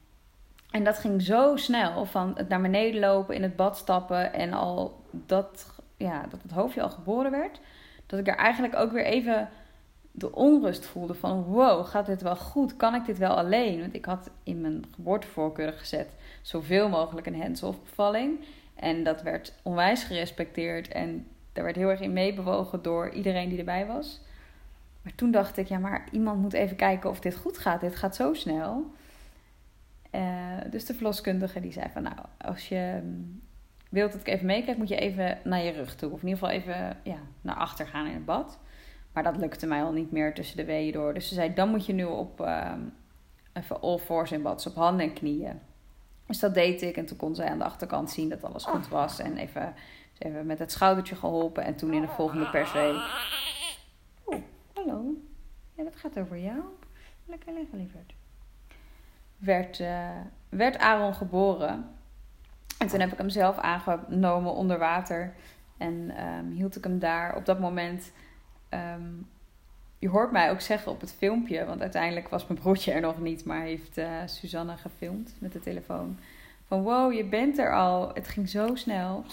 En 0.72 0.84
dat 0.84 0.98
ging 0.98 1.22
zo 1.22 1.56
snel, 1.56 2.06
van 2.06 2.34
het 2.36 2.50
naar 2.50 2.62
beneden 2.62 3.00
lopen, 3.00 3.36
in 3.36 3.44
het 3.44 3.56
bad 3.56 3.78
stappen 3.78 4.34
en 4.34 4.54
al 4.54 5.04
dat, 5.12 5.76
ja, 5.98 6.26
dat 6.30 6.42
het 6.42 6.52
hoofdje 6.52 6.82
al 6.82 6.90
geboren 6.90 7.32
werd. 7.32 7.60
Dat 8.06 8.20
ik 8.20 8.28
er 8.28 8.36
eigenlijk 8.36 8.76
ook 8.76 8.92
weer 8.92 9.06
even 9.06 9.50
de 10.12 10.36
onrust 10.36 10.86
voelde 10.86 11.14
van, 11.14 11.44
wow, 11.44 11.86
gaat 11.86 12.06
dit 12.06 12.22
wel 12.22 12.36
goed? 12.36 12.76
Kan 12.76 12.96
ik 12.96 13.06
dit 13.06 13.18
wel 13.18 13.38
alleen? 13.38 13.80
Want 13.80 13.96
ik 13.96 14.06
had 14.06 14.30
in 14.44 14.62
mijn 14.62 14.86
geboortevoorkeuren 14.96 15.74
gezet 15.74 16.16
zoveel 16.42 16.90
mogelijk 16.90 17.28
een 17.28 17.42
hands-off 17.42 17.80
bevalling. 17.84 18.40
En 18.76 19.04
dat 19.04 19.22
werd 19.22 19.54
onwijs 19.64 20.04
gerespecteerd 20.04 20.88
en 20.88 21.28
daar 21.54 21.64
werd 21.64 21.76
heel 21.76 21.90
erg 21.90 22.00
in 22.00 22.14
meebewogen 22.14 22.82
door 22.82 23.10
iedereen 23.10 23.50
die 23.50 23.60
erbij 23.60 23.86
was. 23.86 24.22
Maar 25.02 25.16
toen 25.16 25.32
dacht 25.32 25.58
ik, 25.58 25.68
ja, 25.68 25.78
maar 25.78 26.04
iemand 26.12 26.42
moet 26.42 26.54
even 26.54 26.76
kijken 26.76 27.10
of 27.10 27.20
dit 27.20 27.36
goed 27.36 27.58
gaat. 27.58 27.82
Dit 27.82 27.96
gaat 27.96 28.16
zo 28.16 28.34
snel. 28.34 28.92
Uh, 30.12 30.58
dus 30.70 30.86
de 30.86 30.94
verloskundige 30.94 31.60
die 31.60 31.72
zei 31.72 31.90
van, 31.94 32.04
nou, 32.04 32.18
als 32.38 32.70
je 32.70 33.00
um, 33.04 33.42
wilt 33.90 34.12
dat 34.12 34.22
ik 34.22 34.28
even 34.28 34.46
meekijk, 34.46 34.78
moet 34.78 34.88
je 34.88 34.96
even 34.96 35.40
naar 35.44 35.64
je 35.64 35.72
rug 35.72 35.96
toe. 35.96 36.12
Of 36.12 36.22
in 36.22 36.28
ieder 36.28 36.40
geval 36.44 36.62
even 36.62 36.98
ja, 37.04 37.20
naar 37.42 37.56
achter 37.56 37.88
gaan 37.88 38.06
in 38.06 38.14
het 38.14 38.26
bad. 38.26 38.60
Maar 39.14 39.24
dat 39.24 39.38
lukte 39.38 39.68
mij 39.68 39.84
al 39.84 39.92
niet 39.92 40.12
meer 40.12 40.34
tussen 40.34 40.58
de 40.58 40.66
weeën 40.66 40.92
door. 40.92 41.14
Dus 41.14 41.28
ze 41.28 41.34
zei, 41.34 41.54
dan 41.54 41.70
moet 41.70 41.86
je 41.86 41.94
nu 41.94 42.04
op 42.04 42.42
uh, 42.42 42.74
even 43.54 43.82
all 43.82 43.98
fours 43.98 44.32
in 44.32 44.42
bad, 44.42 44.56
dus 44.56 44.68
op 44.68 44.76
handen 44.76 45.06
en 45.06 45.14
knieën. 45.14 45.60
Dus 46.26 46.40
dat 46.40 46.54
deed 46.54 46.82
ik 46.82 46.98
en 46.98 47.06
toen 47.06 47.18
kon 47.18 47.36
zij 47.36 47.50
aan 47.50 47.58
de 47.58 47.64
achterkant 47.64 48.12
zien 48.12 48.30
dat 48.30 48.44
alles 48.44 48.66
goed 48.66 48.88
was. 48.88 49.20
En 49.20 49.38
even, 49.38 49.74
even 50.18 50.46
met 50.46 50.60
het 50.60 50.72
schoudertje 50.72 51.16
geholpen 51.16 51.64
en 51.64 51.76
toen 51.76 51.94
in 51.94 52.02
de 52.02 52.08
volgende 52.08 52.50
perswee. 52.50 52.94
Oeh, 54.28 54.42
hallo. 54.74 55.04
Ja, 55.76 55.84
dat 55.84 55.96
gaat 55.96 56.20
over 56.20 56.38
jou. 56.38 56.62
Lekker 57.26 57.54
liggen, 57.54 57.78
lieverd. 57.78 58.14
Werd, 59.40 59.80
uh, 59.80 60.10
werd 60.50 60.78
Aaron 60.78 61.14
geboren. 61.14 61.90
En 62.78 62.88
toen 62.88 63.00
heb 63.00 63.12
ik 63.12 63.18
hem 63.18 63.30
zelf 63.30 63.58
aangenomen 63.58 64.54
onder 64.54 64.80
water. 64.80 65.34
En 65.78 66.24
um, 66.26 66.52
hield 66.52 66.76
ik 66.76 66.84
hem 66.84 67.00
daar 67.00 67.36
op 67.36 67.46
dat 67.46 67.60
moment. 67.60 68.12
Um, 68.70 69.28
je 70.00 70.10
hoort 70.10 70.32
mij 70.32 70.52
ook 70.52 70.62
zeggen 70.62 70.92
op 70.92 71.02
het 71.02 71.14
filmpje, 71.14 71.66
want 71.66 71.82
uiteindelijk 71.82 72.30
was 72.30 72.48
mijn 72.48 72.60
broertje 72.60 72.92
er 72.92 73.02
nog 73.02 73.20
niet, 73.20 73.46
maar 73.46 73.62
heeft 73.62 73.98
uh, 73.98 74.08
Suzanne 74.26 74.78
gefilmd 74.78 75.36
met 75.40 75.52
de 75.52 75.60
telefoon. 75.60 76.20
Van 76.68 76.82
wow, 76.82 77.14
je 77.14 77.26
bent 77.26 77.58
er 77.58 77.76
al. 77.76 78.14
Het 78.14 78.28
ging 78.28 78.50
zo 78.50 78.76
snel. 78.76 79.26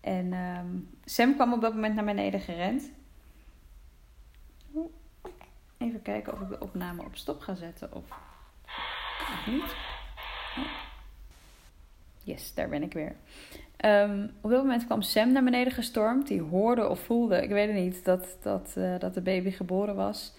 En 0.00 0.32
um, 0.32 0.88
Sam 1.04 1.34
kwam 1.34 1.52
op 1.52 1.60
dat 1.60 1.74
moment 1.74 1.94
naar 1.94 2.04
beneden 2.04 2.40
gerend. 2.40 2.90
Even 5.78 6.02
kijken 6.02 6.32
of 6.32 6.40
ik 6.40 6.48
de 6.48 6.60
opname 6.60 7.02
op 7.02 7.16
stop 7.16 7.40
ga 7.40 7.54
zetten 7.54 7.94
of, 7.94 8.04
niet. 9.46 9.74
Yes, 12.24 12.54
daar 12.54 12.68
ben 12.68 12.82
ik 12.82 12.92
weer. 12.92 13.14
Um, 13.84 14.30
op 14.40 14.50
dat 14.50 14.62
moment 14.62 14.86
kwam 14.86 15.02
Sam 15.02 15.32
naar 15.32 15.44
beneden 15.44 15.72
gestormd. 15.72 16.28
Die 16.28 16.40
hoorde 16.40 16.88
of 16.88 17.00
voelde, 17.00 17.42
ik 17.42 17.50
weet 17.50 17.66
het 17.66 17.76
niet, 17.76 18.04
dat, 18.04 18.36
dat, 18.42 18.74
uh, 18.78 18.98
dat 18.98 19.14
de 19.14 19.20
baby 19.20 19.50
geboren 19.50 19.94
was. 19.94 20.34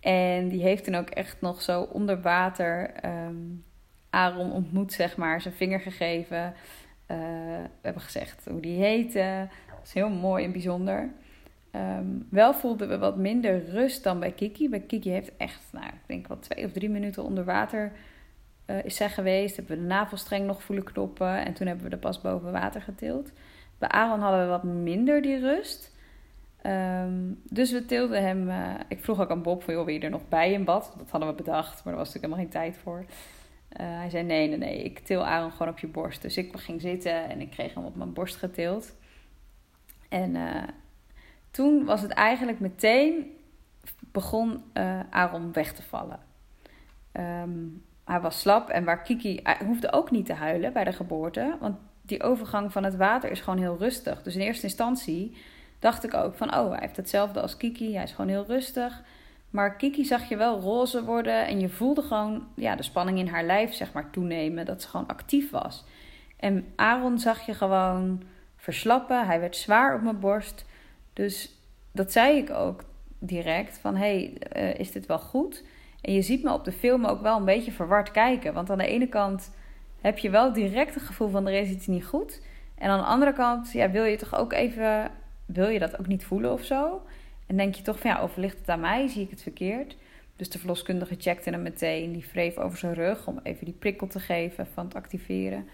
En 0.00 0.48
die 0.48 0.62
heeft 0.62 0.84
toen 0.84 0.94
ook 0.94 1.10
echt 1.10 1.40
nog 1.40 1.62
zo 1.62 1.82
onder 1.82 2.20
water 2.20 2.92
um, 3.04 3.64
Aaron 4.10 4.52
ontmoet, 4.52 4.92
zeg 4.92 5.16
maar. 5.16 5.40
Zijn 5.40 5.54
vinger 5.54 5.80
gegeven. 5.80 6.54
Uh, 7.10 7.16
we 7.56 7.82
hebben 7.82 8.02
gezegd 8.02 8.46
hoe 8.50 8.60
die 8.60 8.82
heette. 8.82 9.48
Dat 9.66 9.86
is 9.86 9.92
heel 9.92 10.10
mooi 10.10 10.44
en 10.44 10.52
bijzonder. 10.52 11.10
Um, 11.72 12.26
wel 12.30 12.54
voelden 12.54 12.88
we 12.88 12.98
wat 12.98 13.16
minder 13.16 13.70
rust 13.70 14.02
dan 14.02 14.20
bij 14.20 14.32
Kiki. 14.32 14.68
Bij 14.68 14.80
Kiki 14.80 15.10
heeft 15.10 15.36
echt, 15.36 15.62
nou, 15.72 15.86
ik 15.86 16.06
denk 16.06 16.26
wel 16.26 16.38
twee 16.38 16.64
of 16.64 16.72
drie 16.72 16.90
minuten 16.90 17.24
onder 17.24 17.44
water 17.44 17.92
uh, 18.66 18.84
is 18.84 18.96
zij 18.96 19.10
geweest. 19.10 19.56
Hebben 19.56 19.76
we 19.76 19.82
de 19.82 19.88
navelstreng 19.88 20.46
nog 20.46 20.62
voelen 20.62 20.84
kloppen. 20.84 21.44
En 21.44 21.54
toen 21.54 21.66
hebben 21.66 21.84
we 21.84 21.90
er 21.90 21.98
pas 21.98 22.20
boven 22.20 22.52
water 22.52 22.82
getild. 22.82 23.32
Bij 23.78 23.88
Aaron 23.88 24.20
hadden 24.20 24.40
we 24.40 24.46
wat 24.46 24.62
minder 24.62 25.22
die 25.22 25.38
rust. 25.38 25.94
Um, 26.66 27.40
dus 27.44 27.72
we 27.72 27.84
tilden 27.84 28.22
hem. 28.22 28.48
Uh, 28.48 28.74
ik 28.88 29.04
vroeg 29.04 29.20
ook 29.20 29.30
aan 29.30 29.42
Bob: 29.42 29.62
van, 29.62 29.74
joh, 29.74 29.84
wil 29.84 29.94
je 29.94 30.00
er 30.00 30.10
nog 30.10 30.28
bij 30.28 30.52
in 30.52 30.64
bad? 30.64 30.94
Dat 30.98 31.10
hadden 31.10 31.28
we 31.28 31.34
bedacht, 31.34 31.84
maar 31.84 31.94
daar 31.94 32.04
was 32.04 32.14
natuurlijk 32.14 32.40
helemaal 32.42 32.62
geen 32.62 32.72
tijd 32.72 32.82
voor. 32.82 33.04
Uh, 33.80 33.98
hij 33.98 34.10
zei: 34.10 34.24
nee, 34.24 34.48
nee, 34.48 34.58
nee. 34.58 34.82
Ik 34.82 34.98
til 34.98 35.24
Aaron 35.24 35.50
gewoon 35.50 35.72
op 35.72 35.78
je 35.78 35.86
borst. 35.86 36.22
Dus 36.22 36.36
ik 36.36 36.56
ging 36.56 36.80
zitten 36.80 37.28
en 37.28 37.40
ik 37.40 37.50
kreeg 37.50 37.74
hem 37.74 37.84
op 37.84 37.96
mijn 37.96 38.12
borst 38.12 38.36
getild. 38.36 38.94
En 40.08 40.36
toen 41.50 41.84
was 41.84 42.02
het 42.02 42.10
eigenlijk 42.10 42.60
meteen. 42.60 43.36
begon 44.12 44.62
Aaron 45.10 45.52
weg 45.52 45.72
te 45.72 45.82
vallen. 45.82 46.18
Um, 47.12 47.84
hij 48.06 48.20
was 48.20 48.40
slap 48.40 48.68
en 48.68 48.84
waar 48.84 49.02
Kiki 49.02 49.42
hoefde 49.66 49.92
ook 49.92 50.10
niet 50.10 50.26
te 50.26 50.32
huilen 50.32 50.72
bij 50.72 50.84
de 50.84 50.92
geboorte. 50.92 51.56
Want 51.60 51.76
die 52.02 52.22
overgang 52.22 52.72
van 52.72 52.84
het 52.84 52.96
water 52.96 53.30
is 53.30 53.40
gewoon 53.40 53.58
heel 53.58 53.76
rustig. 53.78 54.22
Dus 54.22 54.34
in 54.34 54.40
eerste 54.40 54.66
instantie 54.66 55.36
dacht 55.78 56.04
ik 56.04 56.14
ook 56.14 56.34
van, 56.34 56.54
oh, 56.54 56.70
hij 56.70 56.78
heeft 56.80 56.96
hetzelfde 56.96 57.40
als 57.40 57.56
Kiki. 57.56 57.94
Hij 57.94 58.02
is 58.02 58.10
gewoon 58.10 58.30
heel 58.30 58.44
rustig. 58.46 59.02
Maar 59.50 59.76
Kiki 59.76 60.04
zag 60.04 60.28
je 60.28 60.36
wel 60.36 60.60
roze 60.60 61.04
worden 61.04 61.46
en 61.46 61.60
je 61.60 61.68
voelde 61.68 62.02
gewoon 62.02 62.46
ja, 62.54 62.76
de 62.76 62.82
spanning 62.82 63.18
in 63.18 63.28
haar 63.28 63.44
lijf 63.44 63.74
zeg 63.74 63.92
maar 63.92 64.10
toenemen. 64.10 64.66
Dat 64.66 64.82
ze 64.82 64.88
gewoon 64.88 65.06
actief 65.06 65.50
was. 65.50 65.84
En 66.36 66.72
Aaron 66.76 67.18
zag 67.18 67.46
je 67.46 67.54
gewoon 67.54 68.22
verslappen. 68.56 69.26
Hij 69.26 69.40
werd 69.40 69.56
zwaar 69.56 69.94
op 69.94 70.02
mijn 70.02 70.20
borst. 70.20 70.64
Dus 71.12 71.50
dat 71.92 72.12
zei 72.12 72.36
ik 72.36 72.50
ook 72.50 72.84
direct 73.18 73.78
van, 73.78 73.96
hey, 73.96 74.32
uh, 74.56 74.78
is 74.78 74.92
dit 74.92 75.06
wel 75.06 75.18
goed? 75.18 75.64
En 76.06 76.12
je 76.12 76.22
ziet 76.22 76.42
me 76.42 76.52
op 76.52 76.64
de 76.64 76.72
film 76.72 77.04
ook 77.04 77.22
wel 77.22 77.36
een 77.36 77.44
beetje 77.44 77.72
verward 77.72 78.10
kijken. 78.10 78.54
Want 78.54 78.70
aan 78.70 78.78
de 78.78 78.86
ene 78.86 79.08
kant 79.08 79.50
heb 80.00 80.18
je 80.18 80.30
wel 80.30 80.52
direct 80.52 80.94
het 80.94 81.02
gevoel 81.02 81.28
van 81.28 81.46
er 81.46 81.60
is 81.60 81.68
iets 81.68 81.86
niet 81.86 82.04
goed. 82.04 82.42
En 82.74 82.90
aan 82.90 82.98
de 82.98 83.04
andere 83.04 83.32
kant 83.32 83.72
ja, 83.72 83.90
wil 83.90 84.04
je 84.04 84.16
toch 84.16 84.34
ook 84.34 84.52
even, 84.52 85.10
wil 85.46 85.68
je 85.68 85.78
dat 85.78 85.98
ook 85.98 86.06
niet 86.06 86.24
voelen 86.24 86.52
of 86.52 86.64
zo. 86.64 87.02
En 87.46 87.56
denk 87.56 87.74
je 87.74 87.82
toch 87.82 87.98
van 87.98 88.10
ja, 88.10 88.20
overligt 88.20 88.58
het 88.58 88.68
aan 88.68 88.80
mij? 88.80 89.08
Zie 89.08 89.22
ik 89.22 89.30
het 89.30 89.42
verkeerd? 89.42 89.96
Dus 90.36 90.50
de 90.50 90.58
verloskundige 90.58 91.14
checkte 91.18 91.50
hem 91.50 91.62
meteen. 91.62 92.12
Die 92.12 92.26
wreef 92.32 92.56
over 92.56 92.78
zijn 92.78 92.94
rug 92.94 93.26
om 93.26 93.40
even 93.42 93.64
die 93.64 93.74
prikkel 93.78 94.06
te 94.06 94.20
geven 94.20 94.66
van 94.66 94.84
het 94.84 94.94
activeren. 94.94 95.68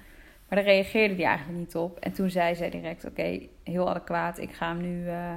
Maar 0.49 0.59
daar 0.59 0.73
reageerde 0.73 1.15
hij 1.15 1.25
eigenlijk 1.25 1.59
niet 1.59 1.77
op. 1.77 1.99
En 1.99 2.13
toen 2.13 2.31
zei 2.31 2.55
zij 2.55 2.71
direct: 2.71 3.05
Oké, 3.05 3.41
heel 3.63 3.91
adequaat. 3.91 4.39
Ik 4.39 4.53
ga 4.53 4.69
hem 4.69 4.81
nu, 4.81 5.05
uh, 5.05 5.35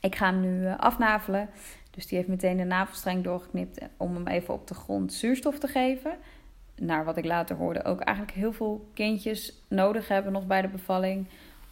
ik 0.00 0.16
ga 0.16 0.26
hem 0.26 0.40
nu 0.40 0.60
uh, 0.62 0.78
afnavelen. 0.78 1.48
Dus 1.98 2.06
die 2.06 2.16
heeft 2.16 2.30
meteen 2.30 2.56
de 2.56 2.64
navelstreng 2.64 3.24
doorgeknipt 3.24 3.80
om 3.96 4.14
hem 4.14 4.26
even 4.26 4.54
op 4.54 4.66
de 4.66 4.74
grond 4.74 5.12
zuurstof 5.12 5.58
te 5.58 5.66
geven. 5.66 6.16
Naar 6.76 7.04
wat 7.04 7.16
ik 7.16 7.24
later 7.24 7.56
hoorde, 7.56 7.84
ook 7.84 8.00
eigenlijk 8.00 8.36
heel 8.36 8.52
veel 8.52 8.88
kindjes 8.94 9.64
nodig 9.68 10.08
hebben 10.08 10.32
nog 10.32 10.46
bij 10.46 10.62
de 10.62 10.68
bevalling. 10.68 11.26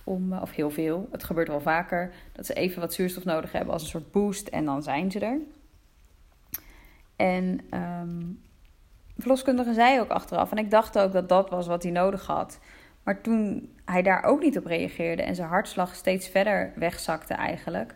Om, 0.04 0.32
of 0.32 0.50
heel 0.50 0.70
veel, 0.70 1.08
het 1.10 1.24
gebeurt 1.24 1.48
wel 1.48 1.60
vaker, 1.60 2.12
dat 2.32 2.46
ze 2.46 2.54
even 2.54 2.80
wat 2.80 2.94
zuurstof 2.94 3.24
nodig 3.24 3.52
hebben 3.52 3.72
als 3.72 3.82
een 3.82 3.88
soort 3.88 4.10
boost 4.10 4.48
en 4.48 4.64
dan 4.64 4.82
zijn 4.82 5.10
ze 5.10 5.18
er. 5.18 5.38
En 7.16 7.60
um, 7.70 8.40
de 9.14 9.22
verloskundige 9.22 9.74
zei 9.74 10.00
ook 10.00 10.10
achteraf, 10.10 10.50
en 10.50 10.58
ik 10.58 10.70
dacht 10.70 10.98
ook 10.98 11.12
dat 11.12 11.28
dat 11.28 11.50
was 11.50 11.66
wat 11.66 11.82
hij 11.82 11.92
nodig 11.92 12.26
had. 12.26 12.58
Maar 13.02 13.20
toen 13.20 13.72
hij 13.84 14.02
daar 14.02 14.22
ook 14.22 14.42
niet 14.42 14.58
op 14.58 14.66
reageerde 14.66 15.22
en 15.22 15.34
zijn 15.34 15.48
hartslag 15.48 15.94
steeds 15.94 16.28
verder 16.28 16.72
wegzakte 16.76 17.34
eigenlijk, 17.34 17.94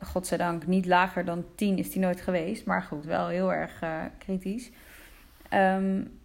godzijdank 0.00 0.66
niet 0.66 0.86
lager 0.86 1.24
dan 1.24 1.44
10 1.54 1.78
is 1.78 1.90
die 1.90 2.00
nooit 2.02 2.20
geweest. 2.20 2.66
Maar 2.66 2.82
goed, 2.82 3.04
wel 3.04 3.28
heel 3.28 3.52
erg 3.52 3.82
uh, 3.82 4.04
kritisch. 4.18 4.70
Um, 5.52 6.20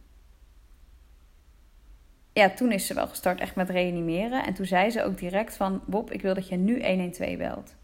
ja, 2.33 2.49
toen 2.49 2.71
is 2.71 2.87
ze 2.87 2.93
wel 2.93 3.07
gestart 3.07 3.39
echt 3.39 3.55
met 3.55 3.69
reanimeren. 3.69 4.45
En 4.45 4.53
toen 4.53 4.65
zei 4.65 4.89
ze 4.89 5.03
ook 5.03 5.17
direct 5.17 5.55
van... 5.55 5.81
Bob, 5.85 6.11
ik 6.11 6.21
wil 6.21 6.33
dat 6.33 6.47
je 6.47 6.55
nu 6.55 6.85
112 6.85 7.37
belt. 7.37 7.75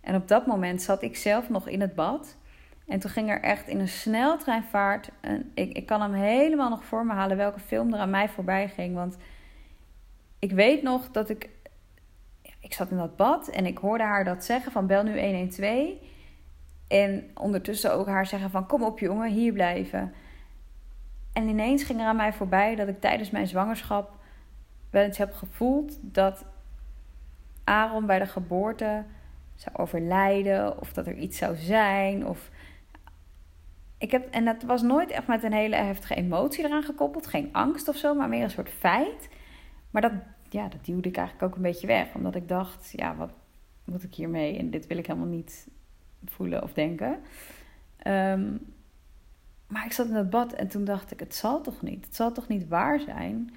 En 0.00 0.14
op 0.14 0.28
dat 0.28 0.46
moment 0.46 0.82
zat 0.82 1.02
ik 1.02 1.16
zelf 1.16 1.48
nog 1.48 1.68
in 1.68 1.80
het 1.80 1.94
bad. 1.94 2.36
En 2.86 2.98
toen 2.98 3.10
ging 3.10 3.30
er 3.30 3.40
echt 3.40 3.68
in 3.68 3.80
een 3.80 3.88
sneltreinvaart... 3.88 5.10
Een, 5.20 5.50
ik, 5.54 5.76
ik 5.76 5.86
kan 5.86 6.00
hem 6.00 6.12
helemaal 6.12 6.70
nog 6.70 6.84
voor 6.84 7.06
me 7.06 7.12
halen 7.12 7.36
welke 7.36 7.60
film 7.60 7.92
er 7.92 7.98
aan 7.98 8.10
mij 8.10 8.28
voorbij 8.28 8.68
ging. 8.68 8.94
Want 8.94 9.16
ik 10.38 10.52
weet 10.52 10.82
nog 10.82 11.10
dat 11.10 11.28
ik... 11.28 11.48
Ik 12.64 12.72
zat 12.72 12.90
in 12.90 12.96
dat 12.96 13.16
bad 13.16 13.48
en 13.48 13.66
ik 13.66 13.78
hoorde 13.78 14.04
haar 14.04 14.24
dat 14.24 14.44
zeggen 14.44 14.72
van 14.72 14.86
bel 14.86 15.02
nu 15.02 15.20
112. 15.20 15.88
En 16.88 17.30
ondertussen 17.34 17.92
ook 17.92 18.06
haar 18.06 18.26
zeggen 18.26 18.50
van 18.50 18.66
kom 18.66 18.82
op 18.82 18.98
jongen, 18.98 19.30
hier 19.30 19.52
blijven. 19.52 20.14
En 21.32 21.48
ineens 21.48 21.82
ging 21.82 22.00
er 22.00 22.06
aan 22.06 22.16
mij 22.16 22.32
voorbij 22.32 22.74
dat 22.74 22.88
ik 22.88 23.00
tijdens 23.00 23.30
mijn 23.30 23.46
zwangerschap 23.46 24.18
wel 24.90 25.02
eens 25.02 25.18
heb 25.18 25.32
gevoeld 25.32 25.98
dat 26.00 26.44
Aaron 27.64 28.06
bij 28.06 28.18
de 28.18 28.26
geboorte 28.26 29.04
zou 29.54 29.76
overlijden 29.76 30.80
of 30.80 30.92
dat 30.92 31.06
er 31.06 31.16
iets 31.16 31.38
zou 31.38 31.56
zijn. 31.56 32.26
Of 32.26 32.50
ik 33.98 34.10
heb, 34.10 34.30
en 34.30 34.44
dat 34.44 34.62
was 34.62 34.82
nooit 34.82 35.10
echt 35.10 35.26
met 35.26 35.42
een 35.42 35.52
hele 35.52 35.76
heftige 35.76 36.14
emotie 36.14 36.64
eraan 36.64 36.82
gekoppeld. 36.82 37.26
Geen 37.26 37.48
angst 37.52 37.88
of 37.88 37.96
zo, 37.96 38.14
maar 38.14 38.28
meer 38.28 38.42
een 38.42 38.50
soort 38.50 38.70
feit. 38.70 39.28
Maar 39.90 40.02
dat, 40.02 40.12
ja, 40.54 40.68
dat 40.68 40.84
duwde 40.84 41.08
ik 41.08 41.16
eigenlijk 41.16 41.48
ook 41.48 41.56
een 41.56 41.70
beetje 41.70 41.86
weg. 41.86 42.14
Omdat 42.14 42.34
ik 42.34 42.48
dacht, 42.48 42.92
ja, 42.96 43.16
wat 43.16 43.30
moet 43.84 44.02
ik 44.02 44.14
hiermee? 44.14 44.58
En 44.58 44.70
dit 44.70 44.86
wil 44.86 44.98
ik 44.98 45.06
helemaal 45.06 45.28
niet 45.28 45.68
voelen 46.24 46.62
of 46.62 46.72
denken. 46.72 47.18
Um, 48.06 48.60
maar 49.66 49.84
ik 49.84 49.92
zat 49.92 50.06
in 50.06 50.14
het 50.14 50.30
bad 50.30 50.52
en 50.52 50.68
toen 50.68 50.84
dacht 50.84 51.10
ik, 51.10 51.20
het 51.20 51.34
zal 51.34 51.60
toch 51.60 51.82
niet? 51.82 52.04
Het 52.04 52.14
zal 52.14 52.32
toch 52.32 52.48
niet 52.48 52.68
waar 52.68 53.00
zijn? 53.00 53.54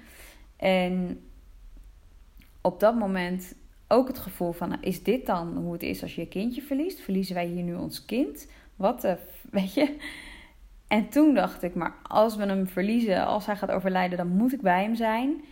En 0.56 1.20
op 2.60 2.80
dat 2.80 2.94
moment 2.94 3.54
ook 3.88 4.08
het 4.08 4.18
gevoel 4.18 4.52
van, 4.52 4.68
nou, 4.68 4.80
is 4.82 5.02
dit 5.02 5.26
dan 5.26 5.56
hoe 5.56 5.72
het 5.72 5.82
is 5.82 6.02
als 6.02 6.14
je 6.14 6.20
je 6.20 6.28
kindje 6.28 6.62
verliest? 6.62 7.00
Verliezen 7.00 7.34
wij 7.34 7.46
hier 7.46 7.62
nu 7.62 7.74
ons 7.74 8.04
kind? 8.04 8.48
Wat, 8.76 9.00
de, 9.00 9.16
weet 9.50 9.74
je? 9.74 9.96
En 10.88 11.08
toen 11.08 11.34
dacht 11.34 11.62
ik, 11.62 11.74
maar 11.74 11.94
als 12.02 12.36
we 12.36 12.46
hem 12.46 12.66
verliezen, 12.66 13.26
als 13.26 13.46
hij 13.46 13.56
gaat 13.56 13.70
overlijden, 13.70 14.18
dan 14.18 14.28
moet 14.28 14.52
ik 14.52 14.60
bij 14.60 14.82
hem 14.82 14.94
zijn. 14.94 15.44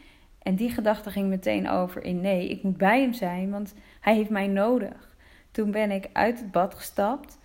En 0.46 0.54
die 0.54 0.70
gedachte 0.70 1.11
ging 1.11 1.28
meteen 1.28 1.68
over 1.68 2.04
in 2.04 2.20
nee, 2.20 2.48
ik 2.48 2.62
moet 2.62 2.76
bij 2.76 3.00
hem 3.00 3.12
zijn, 3.12 3.50
want 3.50 3.74
hij 4.00 4.14
heeft 4.14 4.30
mij 4.30 4.46
nodig. 4.46 5.16
Toen 5.50 5.70
ben 5.70 5.90
ik 5.90 6.09
uit 6.12 6.38
het 6.38 6.50
bad 6.50 6.74
gestapt. 6.74 7.38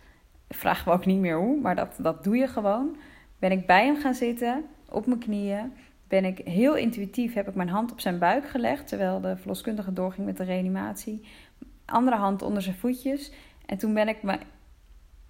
Vraag 0.49 0.85
me 0.85 0.91
ook 0.91 1.05
niet 1.05 1.19
meer 1.19 1.37
hoe, 1.37 1.59
maar 1.61 1.75
dat, 1.75 1.95
dat 1.97 2.23
doe 2.23 2.37
je 2.37 2.47
gewoon 2.47 2.95
ben 3.41 3.51
ik 3.51 3.65
bij 3.65 3.85
hem 3.85 3.95
gaan 3.95 4.13
zitten, 4.13 4.65
op 4.89 5.05
mijn 5.05 5.19
knieën. 5.19 5.73
Ben 6.07 6.25
ik 6.25 6.37
heel 6.37 6.75
intuïtief, 6.75 7.33
heb 7.33 7.47
ik 7.47 7.55
mijn 7.55 7.69
hand 7.69 7.91
op 7.91 7.99
zijn 7.99 8.19
buik 8.19 8.49
gelegd, 8.49 8.87
terwijl 8.87 9.21
de 9.21 9.37
verloskundige 9.37 9.93
doorging 9.93 10.25
met 10.25 10.37
de 10.37 10.43
reanimatie. 10.43 11.27
Andere 11.85 12.15
hand 12.15 12.41
onder 12.41 12.61
zijn 12.61 12.75
voetjes. 12.75 13.31
En 13.65 13.77
toen 13.77 13.93
ben 13.93 14.07
ik 14.07 14.23
me 14.23 14.37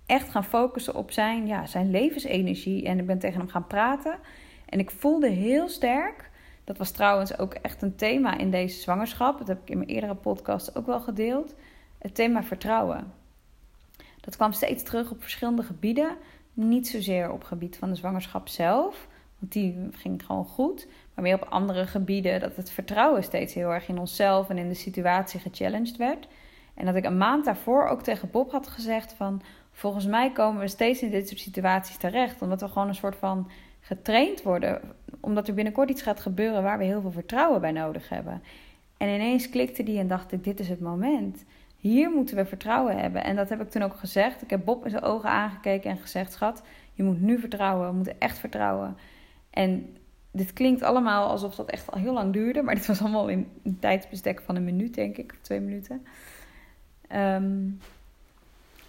echt 0.05 0.29
gaan 0.29 0.43
focussen 0.43 0.95
op 0.95 1.11
zijn, 1.11 1.47
ja, 1.47 1.65
zijn 1.65 1.91
levensenergie. 1.91 2.85
En 2.85 2.99
ik 2.99 3.05
ben 3.05 3.19
tegen 3.19 3.39
hem 3.39 3.49
gaan 3.49 3.67
praten. 3.67 4.17
En 4.65 4.79
ik 4.79 4.91
voelde 4.91 5.29
heel 5.29 5.69
sterk, 5.69 6.30
dat 6.63 6.77
was 6.77 6.91
trouwens 6.91 7.37
ook 7.37 7.53
echt 7.53 7.81
een 7.81 7.95
thema 7.95 8.37
in 8.37 8.51
deze 8.51 8.79
zwangerschap. 8.79 9.37
Dat 9.37 9.47
heb 9.47 9.61
ik 9.61 9.69
in 9.69 9.77
mijn 9.77 9.89
eerdere 9.89 10.15
podcast 10.15 10.75
ook 10.75 10.85
wel 10.85 10.99
gedeeld. 10.99 11.55
Het 11.97 12.15
thema 12.15 12.43
vertrouwen. 12.43 13.13
Dat 14.19 14.35
kwam 14.35 14.51
steeds 14.51 14.83
terug 14.83 15.11
op 15.11 15.21
verschillende 15.21 15.63
gebieden. 15.63 16.17
Niet 16.53 16.87
zozeer 16.87 17.31
op 17.31 17.43
gebied 17.43 17.77
van 17.77 17.89
de 17.89 17.95
zwangerschap 17.95 18.47
zelf, 18.47 19.07
want 19.39 19.51
die 19.51 19.87
ging 19.91 20.25
gewoon 20.25 20.45
goed. 20.45 20.87
Maar 21.13 21.23
meer 21.23 21.35
op 21.35 21.47
andere 21.49 21.87
gebieden 21.87 22.39
dat 22.39 22.55
het 22.55 22.71
vertrouwen 22.71 23.23
steeds 23.23 23.53
heel 23.53 23.69
erg 23.69 23.87
in 23.87 23.99
onszelf 23.99 24.49
en 24.49 24.57
in 24.57 24.67
de 24.67 24.73
situatie 24.73 25.39
gechallenged 25.39 25.97
werd. 25.97 26.27
En 26.73 26.85
dat 26.85 26.95
ik 26.95 27.05
een 27.05 27.17
maand 27.17 27.45
daarvoor 27.45 27.87
ook 27.87 28.01
tegen 28.01 28.31
Bob 28.31 28.51
had 28.51 28.67
gezegd 28.67 29.13
van... 29.13 29.41
Volgens 29.71 30.05
mij 30.05 30.31
komen 30.31 30.61
we 30.61 30.67
steeds 30.67 31.01
in 31.01 31.09
dit 31.09 31.27
soort 31.27 31.39
situaties 31.39 31.97
terecht. 31.97 32.41
Omdat 32.41 32.61
we 32.61 32.67
gewoon 32.67 32.87
een 32.87 32.95
soort 32.95 33.15
van 33.15 33.49
getraind 33.81 34.41
worden. 34.41 34.81
Omdat 35.19 35.47
er 35.47 35.53
binnenkort 35.53 35.89
iets 35.89 36.01
gaat 36.01 36.19
gebeuren 36.19 36.63
waar 36.63 36.77
we 36.77 36.83
heel 36.83 37.01
veel 37.01 37.11
vertrouwen 37.11 37.61
bij 37.61 37.71
nodig 37.71 38.09
hebben. 38.09 38.41
En 38.97 39.07
ineens 39.07 39.49
klikte 39.49 39.83
die 39.83 39.99
en 39.99 40.07
dacht 40.07 40.31
ik, 40.31 40.43
dit 40.43 40.59
is 40.59 40.69
het 40.69 40.79
moment. 40.79 41.45
Hier 41.77 42.11
moeten 42.11 42.35
we 42.35 42.45
vertrouwen 42.45 42.97
hebben. 42.97 43.23
En 43.23 43.35
dat 43.35 43.49
heb 43.49 43.61
ik 43.61 43.69
toen 43.69 43.81
ook 43.81 43.95
gezegd. 43.95 44.41
Ik 44.41 44.49
heb 44.49 44.65
Bob 44.65 44.83
in 44.83 44.89
zijn 44.91 45.03
ogen 45.03 45.29
aangekeken 45.29 45.89
en 45.89 45.97
gezegd: 45.97 46.31
Schat, 46.31 46.63
je 46.93 47.03
moet 47.03 47.21
nu 47.21 47.39
vertrouwen. 47.39 47.87
We 47.87 47.95
moeten 47.95 48.19
echt 48.19 48.37
vertrouwen. 48.37 48.97
En 49.49 49.97
dit 50.31 50.53
klinkt 50.53 50.81
allemaal 50.81 51.29
alsof 51.29 51.55
dat 51.55 51.69
echt 51.69 51.91
al 51.91 51.99
heel 51.99 52.13
lang 52.13 52.33
duurde. 52.33 52.61
Maar 52.61 52.75
dit 52.75 52.85
was 52.85 53.01
allemaal 53.01 53.27
in 53.27 53.47
een 53.63 53.79
tijdsbestek 53.79 54.41
van 54.41 54.55
een 54.55 54.63
minuut, 54.63 54.93
denk 54.93 55.17
ik, 55.17 55.31
of 55.31 55.37
twee 55.41 55.59
minuten. 55.59 56.05
Ehm, 57.07 57.69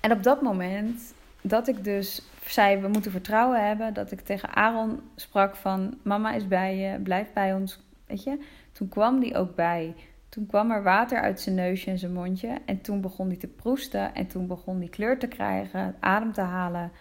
en 0.01 0.13
op 0.13 0.23
dat 0.23 0.43
moment 0.43 1.15
dat 1.41 1.69
ik 1.69 1.85
dus 1.85 2.23
zei: 2.51 2.81
We 2.81 2.89
moeten 2.89 3.11
vertrouwen 3.11 3.67
hebben. 3.67 3.95
Dat 3.95 4.11
ik 4.11 4.21
tegen 4.21 4.55
Aaron 4.55 5.01
sprak: 5.15 5.57
van 5.57 5.99
Mama 6.03 6.33
is 6.33 6.49
bij 6.49 6.77
je, 6.77 6.99
blijf 7.01 7.33
bij 7.33 7.55
ons. 7.55 7.81
Weet 8.07 8.23
je, 8.23 8.39
toen 8.73 8.89
kwam 8.89 9.21
die 9.21 9.35
ook 9.35 9.55
bij. 9.55 9.95
Toen 10.29 10.47
kwam 10.47 10.71
er 10.71 10.83
water 10.83 11.21
uit 11.21 11.41
zijn 11.41 11.55
neusje 11.55 11.91
en 11.91 11.99
zijn 11.99 12.13
mondje. 12.13 12.59
En 12.67 12.81
toen 12.81 13.01
begon 13.01 13.27
hij 13.27 13.37
te 13.37 13.49
proesten. 13.49 14.15
En 14.15 14.27
toen 14.27 14.47
begon 14.47 14.79
hij 14.79 14.89
kleur 14.89 15.19
te 15.19 15.27
krijgen, 15.27 15.95
adem 16.01 16.33
te 16.33 16.41
halen. 16.41 16.93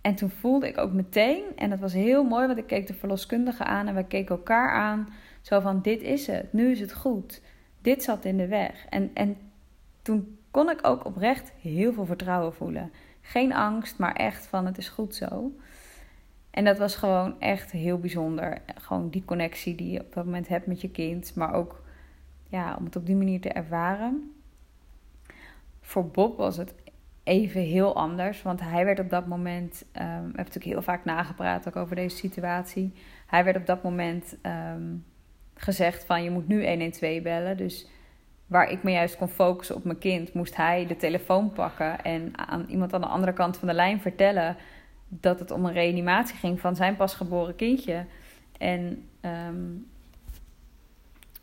En 0.00 0.14
toen 0.14 0.30
voelde 0.30 0.68
ik 0.68 0.78
ook 0.78 0.92
meteen, 0.92 1.44
en 1.56 1.70
dat 1.70 1.78
was 1.78 1.92
heel 1.92 2.24
mooi, 2.24 2.46
want 2.46 2.58
ik 2.58 2.66
keek 2.66 2.86
de 2.86 2.94
verloskundige 2.94 3.64
aan 3.64 3.86
en 3.86 3.94
we 3.94 4.04
keken 4.04 4.36
elkaar 4.36 4.70
aan. 4.70 5.08
Zo 5.40 5.60
van: 5.60 5.82
dit 5.82 6.02
is 6.02 6.26
het, 6.26 6.52
nu 6.52 6.70
is 6.70 6.80
het 6.80 6.94
goed. 6.94 7.42
Dit 7.82 8.02
zat 8.02 8.24
in 8.24 8.36
de 8.36 8.46
weg. 8.46 8.86
En, 8.88 9.10
en 9.14 9.36
toen 10.02 10.38
kon 10.50 10.70
ik 10.70 10.86
ook 10.86 11.04
oprecht 11.04 11.52
heel 11.60 11.92
veel 11.92 12.06
vertrouwen 12.06 12.54
voelen. 12.54 12.92
Geen 13.20 13.54
angst, 13.54 13.98
maar 13.98 14.14
echt 14.14 14.46
van: 14.46 14.66
het 14.66 14.78
is 14.78 14.88
goed 14.88 15.14
zo. 15.14 15.52
En 16.50 16.64
dat 16.64 16.78
was 16.78 16.96
gewoon 16.96 17.40
echt 17.40 17.70
heel 17.70 17.98
bijzonder. 17.98 18.58
Gewoon 18.74 19.10
die 19.10 19.24
connectie 19.24 19.74
die 19.74 19.90
je 19.90 20.00
op 20.00 20.12
dat 20.12 20.24
moment 20.24 20.48
hebt 20.48 20.66
met 20.66 20.80
je 20.80 20.90
kind, 20.90 21.34
maar 21.34 21.54
ook 21.54 21.82
ja, 22.48 22.76
om 22.78 22.84
het 22.84 22.96
op 22.96 23.06
die 23.06 23.16
manier 23.16 23.40
te 23.40 23.48
ervaren. 23.48 24.32
Voor 25.80 26.08
Bob 26.08 26.36
was 26.36 26.56
het 26.56 26.74
even 27.22 27.60
heel 27.60 27.96
anders, 27.96 28.42
want 28.42 28.60
hij 28.60 28.84
werd 28.84 29.00
op 29.00 29.10
dat 29.10 29.26
moment, 29.26 29.84
um, 29.84 29.92
we 29.92 30.02
hebben 30.02 30.32
natuurlijk 30.36 30.64
heel 30.64 30.82
vaak 30.82 31.04
nagepraat 31.04 31.68
ook 31.68 31.76
over 31.76 31.96
deze 31.96 32.16
situatie. 32.16 32.92
Hij 33.26 33.44
werd 33.44 33.56
op 33.56 33.66
dat 33.66 33.82
moment 33.82 34.36
ehm, 34.42 34.94
gezegd 35.54 36.04
van 36.04 36.22
je 36.22 36.30
moet 36.30 36.48
nu 36.48 36.68
112 36.68 37.22
bellen. 37.22 37.56
Dus 37.56 37.88
waar 38.50 38.70
ik 38.70 38.82
me 38.82 38.90
juist 38.90 39.16
kon 39.16 39.28
focussen 39.28 39.76
op 39.76 39.84
mijn 39.84 39.98
kind, 39.98 40.32
moest 40.32 40.56
hij 40.56 40.86
de 40.86 40.96
telefoon 40.96 41.52
pakken 41.52 42.04
en 42.04 42.32
aan 42.48 42.64
iemand 42.68 42.94
aan 42.94 43.00
de 43.00 43.06
andere 43.06 43.32
kant 43.32 43.56
van 43.56 43.68
de 43.68 43.74
lijn 43.74 44.00
vertellen 44.00 44.56
dat 45.08 45.38
het 45.38 45.50
om 45.50 45.64
een 45.64 45.72
reanimatie 45.72 46.36
ging 46.36 46.60
van 46.60 46.76
zijn 46.76 46.96
pasgeboren 46.96 47.56
kindje. 47.56 48.06
En 48.58 49.08
um, 49.20 49.86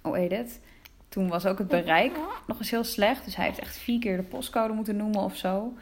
hoe 0.01 0.17
heet 0.17 0.31
het? 0.31 0.61
Toen 1.09 1.27
was 1.27 1.45
ook 1.45 1.57
het 1.57 1.67
bereik 1.67 2.17
nog 2.47 2.59
eens 2.59 2.71
heel 2.71 2.83
slecht. 2.83 3.25
Dus 3.25 3.35
hij 3.35 3.45
heeft 3.45 3.59
echt 3.59 3.77
vier 3.77 3.99
keer 3.99 4.17
de 4.17 4.23
postcode 4.23 4.73
moeten 4.73 4.95
noemen 4.95 5.21
of 5.21 5.35
zo. 5.35 5.73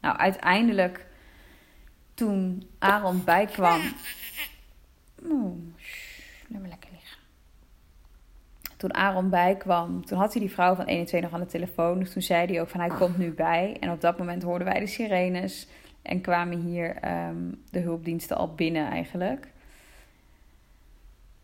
Nou, 0.00 0.16
uiteindelijk, 0.16 1.06
toen 2.14 2.68
Aaron 2.78 3.24
bijkwam. 3.24 3.80
Oeh, 5.24 5.56
me 6.48 6.68
lekker. 6.68 6.81
Toen 8.82 8.94
Aaron 8.94 9.28
bijkwam, 9.28 10.04
toen 10.04 10.18
had 10.18 10.32
hij 10.32 10.40
die 10.40 10.50
vrouw 10.50 10.74
van 10.74 10.84
21 10.84 11.30
nog 11.30 11.40
aan 11.40 11.46
de 11.46 11.52
telefoon. 11.52 11.98
Dus 11.98 12.12
toen 12.12 12.22
zei 12.22 12.46
hij 12.46 12.60
ook 12.60 12.68
van 12.68 12.80
hij 12.80 12.88
komt 12.88 13.18
nu 13.18 13.32
bij. 13.32 13.76
En 13.80 13.90
op 13.90 14.00
dat 14.00 14.18
moment 14.18 14.42
hoorden 14.42 14.66
wij 14.66 14.80
de 14.80 14.86
sirenes. 14.86 15.68
En 16.02 16.20
kwamen 16.20 16.60
hier 16.60 16.96
ehm, 16.96 17.36
de 17.70 17.78
hulpdiensten 17.78 18.36
al 18.36 18.54
binnen 18.54 18.90
eigenlijk. 18.90 19.48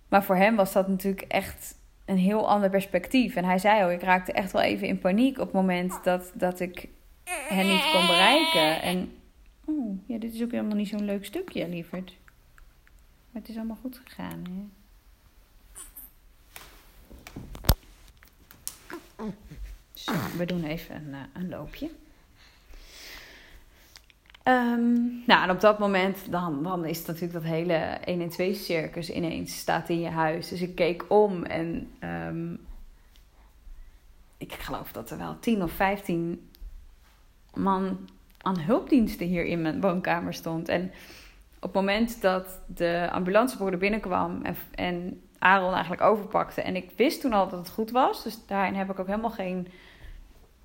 Maar 0.09 0.25
voor 0.25 0.37
hem 0.37 0.57
was 0.57 0.73
dat 0.73 0.89
natuurlijk 0.89 1.23
echt 1.23 1.75
een 2.05 2.17
heel 2.17 2.49
ander 2.49 2.71
perspectief. 2.71 3.37
En 3.37 3.45
hij 3.45 3.59
zei 3.59 3.85
ook, 3.85 3.91
ik 3.91 4.03
raakte 4.03 4.33
echt 4.33 4.53
wel 4.53 4.63
even 4.63 4.87
in 4.87 4.99
paniek 4.99 5.39
op 5.39 5.45
het 5.45 5.55
moment 5.55 6.05
dat, 6.05 6.33
dat 6.35 6.61
ik 6.61 6.89
hen 7.25 7.67
niet 7.67 7.91
kon 7.93 8.07
bereiken. 8.07 8.83
En 8.83 9.13
oh, 9.65 9.99
ja, 10.07 10.19
dit 10.19 10.35
is 10.35 10.43
ook 10.43 10.51
helemaal 10.51 10.77
niet 10.77 10.89
zo'n 10.89 11.05
leuk 11.05 11.25
stukje, 11.25 11.69
lieverd. 11.69 12.17
Maar 13.31 13.43
het 13.43 13.49
is 13.49 13.57
allemaal 13.57 13.79
goed 13.81 14.01
gegaan, 14.05 14.45
hè? 14.51 14.77
Zo, 19.93 20.13
we 20.37 20.45
doen 20.47 20.65
even 20.65 20.95
een, 20.95 21.09
uh, 21.09 21.19
een 21.33 21.49
loopje. 21.49 21.91
Um, 24.45 25.23
nou, 25.27 25.43
en 25.43 25.51
op 25.51 25.61
dat 25.61 25.79
moment, 25.79 26.31
dan, 26.31 26.63
dan 26.63 26.85
is 26.85 27.05
natuurlijk 27.05 27.33
dat 27.33 27.43
hele 27.43 27.75
1 27.75 28.21
en 28.21 28.29
2 28.29 28.55
circus 28.55 29.11
ineens 29.11 29.59
staat 29.59 29.89
in 29.89 30.01
je 30.01 30.09
huis. 30.09 30.49
Dus 30.49 30.61
ik 30.61 30.75
keek 30.75 31.05
om 31.09 31.45
en 31.45 31.91
um, 32.05 32.67
ik 34.37 34.53
geloof 34.53 34.93
dat 34.93 35.11
er 35.11 35.19
wel 35.19 35.39
10 35.39 35.63
of 35.63 35.73
15 35.73 36.51
man 37.55 38.09
aan 38.39 38.59
hulpdiensten 38.59 39.27
hier 39.27 39.45
in 39.45 39.63
mijn 39.63 39.81
woonkamer 39.81 40.35
stond. 40.35 40.69
En 40.69 40.93
op 41.57 41.63
het 41.63 41.73
moment 41.73 42.21
dat 42.21 42.61
de 42.67 43.09
ambulancebroeder 43.13 43.79
binnenkwam 43.79 44.43
en, 44.43 44.57
en 44.75 45.23
Aaron 45.39 45.73
eigenlijk 45.73 46.03
overpakte. 46.03 46.63
En 46.63 46.77
ik 46.77 46.91
wist 46.97 47.21
toen 47.21 47.33
al 47.33 47.49
dat 47.49 47.59
het 47.59 47.71
goed 47.71 47.91
was. 47.91 48.23
Dus 48.23 48.47
daarin 48.47 48.75
heb 48.75 48.91
ik 48.91 48.99
ook 48.99 49.07
helemaal 49.07 49.31
geen 49.31 49.69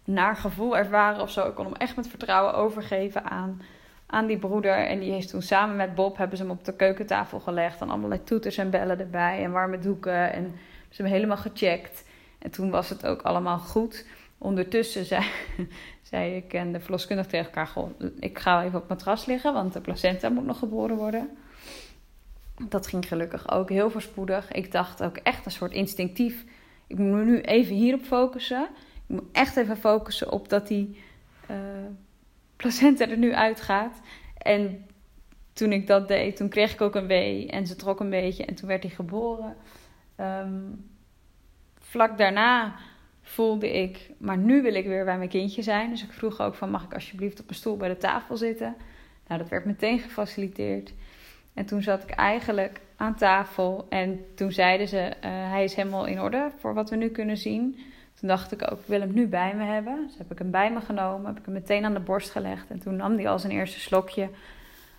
naar 0.04 0.36
gevoel 0.36 0.78
ervaren 0.78 1.22
of 1.22 1.32
zo. 1.32 1.48
Ik 1.48 1.56
kon 1.56 1.66
hem 1.66 1.76
echt 1.76 1.96
met 1.96 2.08
vertrouwen 2.08 2.54
overgeven 2.54 3.24
aan, 3.24 3.62
aan 4.06 4.26
die 4.26 4.38
broeder. 4.38 4.88
En 4.88 5.00
die 5.00 5.12
heeft 5.12 5.30
toen 5.30 5.42
samen 5.42 5.76
met 5.76 5.96
Bob 5.96 6.18
hebben 6.18 6.38
ze 6.38 6.44
hem 6.44 6.52
op 6.52 6.66
de 6.66 6.76
keukentafel 6.76 7.40
gelegd. 7.40 7.82
En 7.82 7.90
allerlei 7.90 8.24
toeters 8.24 8.58
en 8.58 8.70
bellen 8.70 9.00
erbij 9.00 9.44
en 9.44 9.52
warme 9.52 9.80
doeken. 9.80 10.34
En 10.34 10.44
ze 10.90 11.02
hebben 11.02 11.14
helemaal 11.14 11.38
gecheckt. 11.38 12.04
En 12.40 12.52
toen 12.52 12.70
was 12.70 12.90
het 12.90 13.06
ook 13.06 13.22
allemaal 13.22 13.60
goed. 13.60 14.06
Ondertussen 14.38 15.06
zei, 15.06 15.26
zei 16.12 16.36
ik 16.36 16.54
en 16.54 16.72
de 16.72 16.80
verloskundige 16.80 17.30
tegen 17.30 17.46
elkaar: 17.46 17.70
ik 18.20 18.40
ga 18.40 18.64
even 18.64 18.76
op 18.76 18.90
het 18.90 18.90
matras 18.90 19.26
liggen, 19.26 19.54
want 19.54 19.74
de 19.74 19.82
placenta 19.82 20.30
moet 20.30 20.46
nog 20.46 20.60
geboren 20.60 20.96
worden. 20.96 21.38
Dat 22.68 22.88
ging 22.88 23.08
gelukkig 23.08 23.52
ook 23.52 23.70
heel 23.70 23.90
voorspoedig. 23.90 24.52
Ik 24.52 24.72
dacht 24.72 25.04
ook 25.04 25.18
echt 25.18 25.46
een 25.46 25.52
soort 25.52 25.72
instinctief. 25.72 26.46
Ik 26.88 26.98
moet 26.98 27.12
me 27.12 27.24
nu 27.24 27.42
even 27.42 27.76
hierop 27.76 28.02
focussen. 28.02 28.64
Ik 29.08 29.16
moet 29.16 29.32
echt 29.32 29.58
even 29.58 29.78
focussen 29.78 30.32
op 30.32 30.50
dat 30.50 30.68
die 30.68 31.02
uh, 31.52 31.58
placenta 32.56 33.10
er 33.10 33.18
nu 33.18 33.34
uitgaat. 33.34 34.00
En 34.38 34.86
toen 35.54 35.72
ik 35.72 35.88
dat 35.88 36.08
deed, 36.08 36.36
toen 36.36 36.50
kreeg 36.50 36.74
ik 36.74 36.82
ook 36.82 36.96
een 36.96 37.08
wee. 37.08 37.48
En 37.48 37.68
ze 37.68 37.76
trok 37.76 38.00
een 38.00 38.10
beetje 38.10 38.46
en 38.46 38.56
toen 38.56 38.68
werd 38.68 38.84
hij 38.84 38.92
geboren. 38.92 39.56
Um, 40.20 40.90
vlak 41.80 42.18
daarna 42.18 42.76
voelde 43.22 43.82
ik, 43.82 44.12
maar 44.18 44.38
nu 44.38 44.62
wil 44.62 44.74
ik 44.74 44.86
weer 44.86 45.06
bij 45.06 45.18
mijn 45.18 45.30
kindje 45.30 45.62
zijn. 45.62 45.90
Dus 45.90 46.04
ik 46.04 46.12
vroeg 46.12 46.40
ook 46.40 46.56
van, 46.56 46.70
mag 46.70 46.84
ik 46.84 46.94
alsjeblieft 46.94 47.40
op 47.40 47.50
een 47.50 47.56
stoel 47.56 47.78
bij 47.78 47.90
de 47.90 47.98
tafel 47.98 48.38
zitten? 48.38 48.76
Nou, 49.28 49.40
dat 49.40 49.50
werd 49.50 49.66
meteen 49.66 50.00
gefaciliteerd. 50.00 50.94
En 51.54 51.66
toen 51.66 51.82
zat 51.82 52.04
ik 52.04 52.10
eigenlijk 52.10 52.82
aan 52.96 53.16
tafel 53.16 53.86
en 53.90 54.26
toen 54.36 54.52
zeiden 54.52 54.88
ze, 54.88 54.98
uh, 54.98 55.12
hij 55.24 55.64
is 55.64 55.74
helemaal 55.74 56.06
in 56.06 56.22
orde 56.22 56.52
voor 56.58 56.74
wat 56.74 56.90
we 56.90 56.96
nu 56.96 57.10
kunnen 57.10 57.38
zien. 57.38 57.80
Toen 58.20 58.28
dacht 58.28 58.52
ik 58.52 58.72
ook, 58.72 58.80
ik 58.80 58.86
wil 58.86 59.00
hem 59.00 59.14
nu 59.14 59.28
bij 59.28 59.56
me 59.56 59.64
hebben. 59.64 60.08
Dus 60.08 60.18
heb 60.18 60.32
ik 60.32 60.38
hem 60.38 60.52
bij 60.52 60.72
me 60.72 60.82
genomen, 60.82 61.26
heb 61.26 61.38
ik 61.40 61.46
hem 61.46 61.54
meteen 61.54 61.86
aan 61.86 61.94
de 61.94 62.00
borst 62.00 62.30
gelegd. 62.30 62.70
En 62.70 62.80
toen 62.80 62.96
nam 62.96 63.16
hij 63.16 63.30
al 63.30 63.40
zijn 63.40 63.54
eerste 63.54 63.80
slokje. 63.80 64.30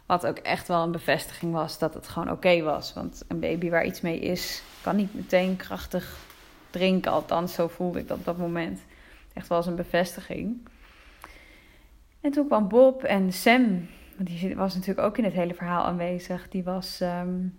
Wat 0.07 0.27
ook 0.27 0.39
echt 0.39 0.69
wel 0.69 0.83
een 0.83 0.93
bevestiging 0.93 1.53
was 1.53 1.79
dat 1.79 1.95
het 1.95 2.09
gewoon 2.09 2.31
oké 2.31 2.63
was. 2.63 2.93
Want 2.93 3.25
een 3.29 3.41
baby 3.41 3.71
waar 3.71 3.85
iets 3.85 4.01
mee 4.01 4.19
is, 4.19 4.63
kan 4.83 4.97
niet 4.97 5.15
meteen 5.15 5.57
krachtig 5.57 6.17
drinken. 6.71 7.13
Althans, 7.13 7.55
zo 7.55 7.69
voelde 7.69 7.99
ik 7.99 8.09
dat 8.09 8.19
op 8.19 8.25
dat 8.25 8.39
moment. 8.39 8.81
Echt 9.33 9.49
wel 9.49 9.59
als 9.59 9.67
een 9.67 9.77
bevestiging. 9.77 10.69
En 12.21 12.31
toen 12.31 12.47
kwam 12.47 12.69
Bob 12.69 13.03
en 13.03 13.33
Sam, 13.33 13.89
want 14.17 14.29
die 14.29 14.57
was 14.57 14.75
natuurlijk 14.75 15.07
ook 15.07 15.19
in 15.19 15.25
het 15.25 15.33
hele 15.33 15.55
verhaal 15.55 15.85
aanwezig. 15.85 16.49
Die 16.49 16.65
was 16.65 17.01
um, 17.01 17.59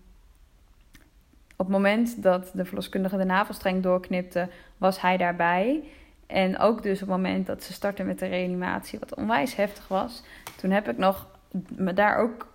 op 1.55 1.65
het 1.65 1.75
moment 1.75 2.23
dat 2.23 2.51
de 2.53 2.65
verloskundige 2.65 3.17
de 3.17 3.25
navelstreng 3.25 3.83
doorknipte, 3.83 4.49
was 4.77 5.01
hij 5.01 5.17
daarbij. 5.17 5.83
En 6.27 6.59
ook 6.59 6.83
dus 6.83 7.01
op 7.01 7.07
het 7.07 7.17
moment 7.17 7.45
dat 7.45 7.63
ze 7.63 7.73
startten 7.73 8.05
met 8.05 8.19
de 8.19 8.25
reanimatie, 8.25 8.99
wat 8.99 9.15
onwijs 9.15 9.55
heftig 9.55 9.87
was. 9.87 10.23
Toen 10.57 10.71
heb 10.71 10.89
ik 10.89 10.97
nog 10.97 11.27
me 11.75 11.93
daar 11.93 12.17
ook, 12.17 12.47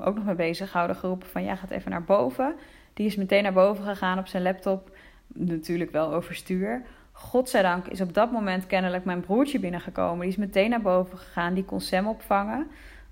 ook 0.00 0.14
nog 0.14 0.24
mee 0.24 0.34
bezig 0.34 0.70
gehouden, 0.70 0.96
geroepen 0.96 1.28
van 1.28 1.44
ja, 1.44 1.56
gaat 1.56 1.70
even 1.70 1.90
naar 1.90 2.04
boven. 2.04 2.54
Die 2.94 3.06
is 3.06 3.16
meteen 3.16 3.42
naar 3.42 3.52
boven 3.52 3.84
gegaan 3.84 4.18
op 4.18 4.26
zijn 4.26 4.42
laptop 4.42 4.96
natuurlijk 5.26 5.90
wel 5.90 6.12
overstuur. 6.12 6.82
Godzijdank 7.12 7.86
is 7.86 8.00
op 8.00 8.14
dat 8.14 8.32
moment 8.32 8.66
kennelijk 8.66 9.04
mijn 9.04 9.20
broertje 9.20 9.58
binnengekomen. 9.58 10.20
Die 10.20 10.28
is 10.28 10.36
meteen 10.36 10.70
naar 10.70 10.80
boven 10.80 11.18
gegaan. 11.18 11.54
Die 11.54 11.64
kon 11.64 11.80
Sam 11.80 12.06
opvangen. 12.06 12.66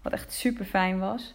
Wat 0.07 0.15
echt 0.15 0.33
super 0.33 0.65
fijn 0.65 0.99
was. 0.99 1.35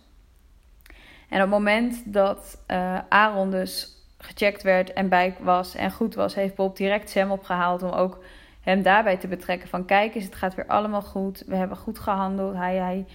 En 1.29 1.35
op 1.35 1.39
het 1.39 1.49
moment 1.49 2.13
dat 2.13 2.63
uh, 2.67 2.99
Aaron 3.09 3.51
dus 3.51 3.95
gecheckt 4.17 4.63
werd 4.63 4.93
en 4.93 5.09
bij 5.09 5.35
was 5.39 5.75
en 5.75 5.91
goed 5.91 6.15
was, 6.15 6.35
heeft 6.35 6.55
Bob 6.55 6.77
direct 6.77 7.09
Sam 7.09 7.31
opgehaald 7.31 7.83
om 7.83 7.89
ook 7.89 8.23
hem 8.61 8.81
daarbij 8.81 9.17
te 9.17 9.27
betrekken. 9.27 9.69
Van 9.69 9.85
kijk 9.85 10.15
eens, 10.15 10.25
het 10.25 10.35
gaat 10.35 10.55
weer 10.55 10.67
allemaal 10.67 11.01
goed. 11.01 11.43
We 11.47 11.55
hebben 11.55 11.77
goed 11.77 11.99
gehandeld. 11.99 12.55
Hij, 12.55 12.75
hij, 12.75 13.05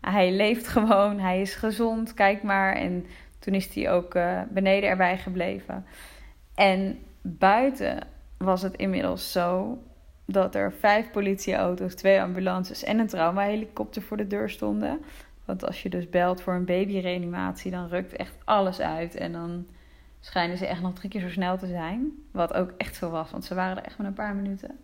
hij 0.00 0.32
leeft 0.32 0.68
gewoon. 0.68 1.18
Hij 1.18 1.40
is 1.40 1.54
gezond. 1.54 2.14
Kijk 2.14 2.42
maar. 2.42 2.74
En 2.74 3.06
toen 3.38 3.54
is 3.54 3.74
hij 3.74 3.90
ook 3.90 4.14
uh, 4.14 4.40
beneden 4.48 4.90
erbij 4.90 5.18
gebleven. 5.18 5.86
En 6.54 6.98
buiten 7.22 7.98
was 8.36 8.62
het 8.62 8.76
inmiddels 8.76 9.32
zo 9.32 9.78
dat 10.32 10.54
er 10.54 10.72
vijf 10.72 11.10
politieauto's, 11.10 11.94
twee 11.94 12.20
ambulances 12.20 12.84
en 12.84 12.98
een 12.98 13.06
traumahelikopter 13.06 14.02
voor 14.02 14.16
de 14.16 14.26
deur 14.26 14.50
stonden. 14.50 15.00
Want 15.44 15.66
als 15.66 15.82
je 15.82 15.88
dus 15.88 16.10
belt 16.10 16.42
voor 16.42 16.54
een 16.54 16.64
babyreanimatie, 16.64 17.70
dan 17.70 17.88
rukt 17.88 18.16
echt 18.16 18.34
alles 18.44 18.80
uit. 18.80 19.14
En 19.14 19.32
dan 19.32 19.66
schijnen 20.20 20.58
ze 20.58 20.66
echt 20.66 20.82
nog 20.82 20.94
drie 20.94 21.10
keer 21.10 21.20
zo 21.20 21.28
snel 21.28 21.58
te 21.58 21.66
zijn. 21.66 22.10
Wat 22.30 22.54
ook 22.54 22.72
echt 22.76 22.96
zo 22.96 23.10
was, 23.10 23.30
want 23.30 23.44
ze 23.44 23.54
waren 23.54 23.76
er 23.76 23.84
echt 23.84 23.98
maar 23.98 24.06
een 24.06 24.12
paar 24.12 24.34
minuten. 24.34 24.78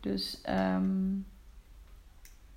Dus 0.00 0.40
um, 0.48 1.26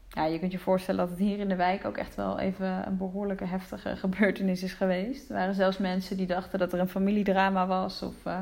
ja, 0.09 0.25
je 0.25 0.39
kunt 0.39 0.51
je 0.51 0.59
voorstellen 0.59 0.99
dat 0.99 1.09
het 1.09 1.19
hier 1.19 1.39
in 1.39 1.49
de 1.49 1.55
wijk 1.55 1.85
ook 1.85 1.97
echt 1.97 2.15
wel 2.15 2.39
even 2.39 2.87
een 2.87 2.97
behoorlijke 2.97 3.45
heftige 3.45 3.95
gebeurtenis 4.05 4.63
is 4.63 4.73
geweest. 4.73 5.29
Er 5.29 5.35
waren 5.35 5.55
zelfs 5.55 5.77
mensen 5.77 6.17
die 6.17 6.27
dachten 6.27 6.59
dat 6.59 6.73
er 6.73 6.79
een 6.79 6.89
familiedrama 6.89 7.67
was 7.67 8.01
of 8.01 8.25
uh, 8.25 8.39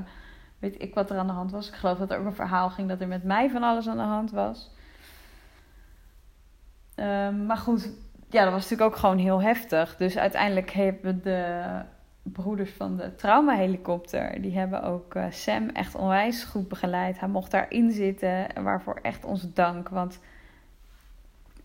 weet 0.59 0.81
ik 0.81 0.93
wat 0.93 1.09
er 1.09 1.17
aan 1.17 1.27
de 1.27 1.33
hand 1.33 1.51
was. 1.51 1.67
Ik 1.67 1.73
geloof 1.73 1.97
dat 1.97 2.11
er 2.11 2.19
ook 2.19 2.25
een 2.25 2.33
verhaal 2.33 2.69
ging 2.69 2.89
dat 2.89 3.01
er 3.01 3.07
met 3.07 3.23
mij 3.23 3.49
van 3.49 3.63
alles 3.63 3.87
aan 3.87 3.97
de 3.97 4.03
hand 4.03 4.31
was. 4.31 4.71
Um, 6.95 7.45
maar 7.45 7.57
goed, 7.57 7.89
ja, 8.29 8.43
dat 8.43 8.53
was 8.53 8.61
natuurlijk 8.61 8.91
ook 8.91 8.99
gewoon 8.99 9.17
heel 9.17 9.41
heftig. 9.41 9.95
Dus 9.95 10.17
uiteindelijk 10.17 10.71
hebben 10.71 11.23
de 11.23 11.65
broeders 12.23 12.71
van 12.71 12.97
de 12.97 13.15
traumahelikopter, 13.15 14.41
die 14.41 14.57
hebben 14.57 14.83
ook 14.83 15.15
uh, 15.15 15.25
Sam 15.29 15.69
echt 15.69 15.95
onwijs 15.95 16.43
goed 16.43 16.67
begeleid. 16.67 17.19
Hij 17.19 17.29
mocht 17.29 17.51
daarin 17.51 17.91
zitten, 17.91 18.47
waarvoor 18.63 18.99
echt 19.01 19.25
onze 19.25 19.53
dank, 19.53 19.89
want 19.89 20.19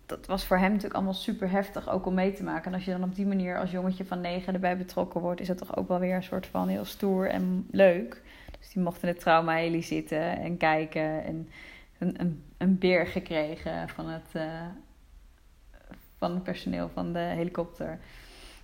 dat 0.06 0.26
was 0.26 0.46
voor 0.46 0.56
hem 0.56 0.68
natuurlijk 0.68 0.94
allemaal 0.94 1.14
super 1.14 1.50
heftig 1.50 1.88
ook 1.88 2.06
om 2.06 2.14
mee 2.14 2.32
te 2.32 2.42
maken. 2.42 2.66
En 2.66 2.74
als 2.74 2.84
je 2.84 2.90
dan 2.90 3.02
op 3.02 3.14
die 3.14 3.26
manier 3.26 3.58
als 3.58 3.70
jongetje 3.70 4.04
van 4.04 4.20
negen 4.20 4.54
erbij 4.54 4.76
betrokken 4.76 5.20
wordt, 5.20 5.40
is 5.40 5.46
dat 5.46 5.58
toch 5.58 5.76
ook 5.76 5.88
wel 5.88 5.98
weer 5.98 6.14
een 6.14 6.22
soort 6.22 6.46
van 6.46 6.68
heel 6.68 6.84
stoer 6.84 7.28
en 7.28 7.66
leuk. 7.70 8.22
Dus 8.62 8.72
die 8.72 8.82
mochten 8.82 9.08
in 9.08 9.14
het 9.14 9.20
trauma 9.22 9.80
zitten 9.80 10.38
en 10.38 10.56
kijken 10.56 11.24
en 11.24 11.48
een, 11.98 12.20
een, 12.20 12.44
een 12.58 12.78
beer 12.78 13.06
gekregen 13.06 13.88
van 13.88 14.08
het, 14.08 14.28
uh, 14.36 14.42
van 16.18 16.30
het 16.30 16.42
personeel 16.42 16.90
van 16.94 17.12
de 17.12 17.18
helikopter. 17.18 17.98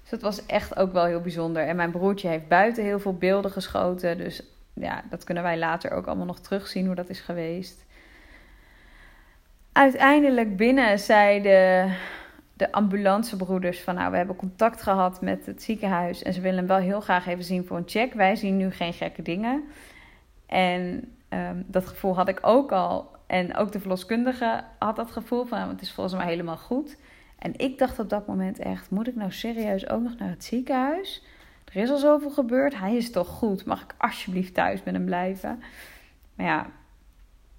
Dus 0.01 0.11
dat 0.11 0.23
was 0.23 0.47
echt 0.47 0.77
ook 0.77 0.93
wel 0.93 1.05
heel 1.05 1.21
bijzonder. 1.21 1.67
En 1.67 1.77
mijn 1.77 1.91
broertje 1.91 2.29
heeft 2.29 2.49
buiten 2.49 2.85
heel 2.85 3.01
veel 3.01 3.17
beelden 3.17 3.51
geschoten. 3.51 4.19
Dus 4.19 4.43
ja, 4.73 5.05
dat 5.11 5.25
kunnen 5.25 5.43
wij 5.43 5.59
later 5.59 5.91
ook 5.91 6.07
allemaal 6.07 6.27
nog 6.27 6.41
terugzien 6.41 6.87
hoe 6.87 6.95
dat 6.95 7.09
is 7.09 7.21
geweest 7.21 7.87
uiteindelijk 9.79 10.57
binnen 10.57 10.99
zeiden 10.99 11.97
de 12.55 12.73
ambulancebroeders 12.73 13.81
van 13.81 13.95
nou, 13.95 14.11
we 14.11 14.17
hebben 14.17 14.37
contact 14.37 14.83
gehad 14.83 15.21
met 15.21 15.47
het 15.47 15.63
ziekenhuis 15.63 16.23
en 16.23 16.33
ze 16.33 16.41
willen 16.41 16.59
hem 16.59 16.67
wel 16.67 16.77
heel 16.77 17.01
graag 17.01 17.27
even 17.27 17.45
zien 17.45 17.67
voor 17.67 17.77
een 17.77 17.83
check. 17.89 18.15
Wij 18.15 18.37
zien 18.37 18.57
nu 18.57 18.71
geen 18.71 18.93
gekke 18.93 19.23
dingen. 19.23 19.65
En 20.49 21.13
um, 21.29 21.65
dat 21.67 21.87
gevoel 21.87 22.15
had 22.15 22.29
ik 22.29 22.39
ook 22.43 22.73
al. 22.73 23.17
En 23.27 23.57
ook 23.57 23.73
de 23.73 23.81
verloskundige 23.81 24.65
had 24.79 24.97
dat 24.97 25.11
gevoel 25.11 25.45
van 25.45 25.59
nou, 25.59 25.71
het 25.71 25.81
is 25.81 25.93
volgens 25.93 26.17
mij 26.17 26.27
helemaal 26.27 26.57
goed. 26.57 26.97
En 27.39 27.59
ik 27.59 27.79
dacht 27.79 27.99
op 27.99 28.09
dat 28.09 28.27
moment 28.27 28.59
echt, 28.59 28.91
moet 28.91 29.09
ik 29.09 29.15
nou 29.15 29.33
serieus 29.33 29.89
ook 29.89 30.03
nog 30.03 30.19
naar 30.19 30.29
het 30.29 30.45
ziekenhuis? 30.45 31.25
Er 31.65 31.83
is 31.83 31.91
al 31.91 31.99
zoveel 31.99 32.31
gebeurd, 32.31 32.79
hij 32.79 32.97
is 32.97 33.11
toch 33.11 33.29
goed, 33.29 33.65
mag 33.65 33.83
ik 33.83 33.95
alsjeblieft 33.99 34.55
thuis 34.55 34.83
met 34.83 34.95
hem 34.95 35.05
blijven? 35.05 35.63
Maar 36.35 36.47
ja, 36.47 36.67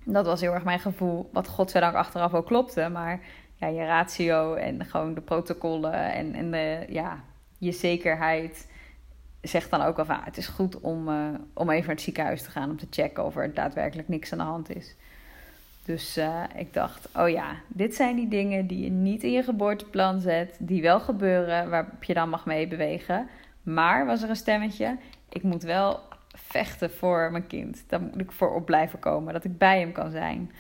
dat 0.04 0.26
was 0.26 0.42
heel 0.42 0.54
erg 0.54 0.64
mijn 0.64 0.80
gevoel, 0.80 1.30
wat 1.34 1.48
godzijdank 1.48 1.96
achteraf 1.96 2.34
ook 2.34 2.46
klopte. 2.46 2.90
Maar 2.90 3.20
ja, 3.56 3.68
je 3.68 3.86
ratio 3.86 4.54
en 4.54 4.86
gewoon 4.86 5.14
de 5.14 5.22
protocollen 5.22 6.14
en, 6.14 6.34
en 6.34 6.52
de, 6.52 6.86
ja, 6.90 7.24
je 7.58 7.72
zekerheid 7.72 8.69
zegt 9.42 9.70
dan 9.70 9.82
ook 9.82 10.00
al 10.00 10.06
ah, 10.06 10.26
het 10.26 10.38
is 10.38 10.48
goed 10.48 10.80
om, 10.80 11.10
uh, 11.10 11.28
om 11.54 11.70
even 11.70 11.86
naar 11.86 11.96
het 11.96 12.02
ziekenhuis 12.02 12.42
te 12.42 12.50
gaan 12.50 12.70
om 12.70 12.78
te 12.78 12.88
checken 12.90 13.26
of 13.26 13.36
er 13.36 13.54
daadwerkelijk 13.54 14.08
niks 14.08 14.32
aan 14.32 14.38
de 14.38 14.44
hand 14.44 14.76
is. 14.76 14.96
Dus 15.86 16.18
uh, 16.18 16.44
ik 16.56 16.74
dacht, 16.74 17.10
oh 17.16 17.30
ja, 17.30 17.56
dit 17.68 17.96
zijn 17.96 18.16
die 18.16 18.28
dingen 18.28 18.68
die 18.68 18.84
je 18.84 18.90
niet 18.90 19.24
in 19.24 19.32
je 19.32 19.44
geboorteplan 19.44 20.20
zet, 20.20 20.56
die 20.60 20.82
wel 20.82 21.00
gebeuren, 21.00 21.70
waarop 21.70 22.04
je 22.04 22.14
dan 22.14 22.30
mag 22.30 22.46
meebewegen. 22.46 23.28
Maar 23.64 24.06
was 24.06 24.22
er 24.22 24.30
een 24.30 24.36
stemmetje, 24.36 24.98
ik 25.30 25.44
moet 25.44 25.64
wel 25.64 26.00
vechten 26.34 26.92
voor 26.92 27.32
mijn 27.32 27.48
kind. 27.48 27.84
Daar 27.88 28.02
moet 28.02 28.20
ik 28.20 28.32
voor 28.32 28.56
op 28.56 28.66
blijven 28.66 29.00
komen, 29.00 29.34
dat 29.34 29.44
ik 29.44 29.58
bij 29.58 29.80
hem 29.80 29.92
kan 29.92 30.12
zijn. 30.12 30.52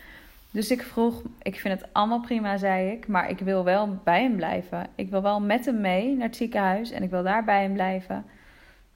Dus 0.52 0.72
ik 0.72 0.82
vroeg, 0.82 1.22
ik 1.42 1.60
vind 1.60 1.80
het 1.80 1.90
allemaal 1.92 2.20
prima, 2.20 2.58
zei 2.58 2.92
ik, 2.92 3.08
maar 3.08 3.30
ik 3.30 3.40
wil 3.40 3.64
wel 3.64 4.00
bij 4.04 4.22
hem 4.22 4.36
blijven. 4.36 4.88
Ik 4.96 5.10
wil 5.10 5.22
wel 5.22 5.42
met 5.42 5.66
hem 5.66 5.82
mee 5.82 6.16
naar 6.16 6.28
het 6.28 6.36
ziekenhuis 6.36 6.92
en 6.92 7.04
ik 7.04 7.10
wil 7.10 7.24
daar 7.24 7.44
bij 7.44 7.62
hem 7.62 7.74
blijven. 7.74 8.26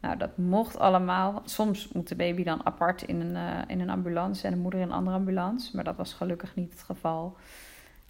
Nou, 0.04 0.18
dat 0.18 0.38
mocht 0.38 0.78
allemaal. 0.80 1.42
Soms 1.46 1.88
moet 1.88 2.08
de 2.08 2.16
baby 2.16 2.44
dan 2.44 2.66
apart 2.66 3.02
in 3.02 3.22
een, 3.22 3.36
uh, 3.36 3.62
in 3.68 3.80
een 3.80 3.90
ambulance 3.90 4.48
en 4.48 4.54
de 4.54 4.60
moeder 4.60 4.80
in 4.80 4.86
een 4.86 4.94
andere 4.94 5.16
ambulance. 5.16 5.76
Maar 5.76 5.84
dat 5.84 5.96
was 5.96 6.14
gelukkig 6.14 6.56
niet 6.56 6.72
het 6.72 6.84
geval. 6.84 7.38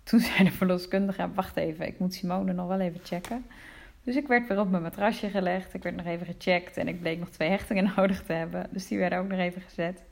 toen 0.04 0.20
zei 0.30 0.44
de 0.44 0.52
verloskundige, 0.52 1.30
wacht 1.34 1.56
even, 1.58 1.88
ik 1.88 2.00
moet 2.00 2.14
Simone 2.14 2.54
nog 2.54 2.68
wel 2.68 2.80
even 2.80 3.00
checken. 3.04 3.46
Dus 4.04 4.16
ik 4.16 4.28
werd 4.28 4.48
weer 4.48 4.60
op 4.60 4.70
mijn 4.70 4.84
matrasje 4.84 5.30
gelegd. 5.30 5.74
Ik 5.74 5.84
werd 5.84 5.96
nog 5.96 6.06
even 6.06 6.26
gecheckt 6.26 6.78
en 6.78 6.88
ik 6.88 7.00
bleek 7.00 7.20
nog 7.20 7.30
twee 7.30 7.50
hechtingen 7.50 7.92
nodig 7.96 8.24
te 8.24 8.34
hebben. 8.34 8.68
Dus 8.70 8.88
die 8.88 8.98
werden 8.98 9.20
ook 9.20 9.30
nog 9.30 9.40
even 9.40 9.62
gezet. 9.62 10.04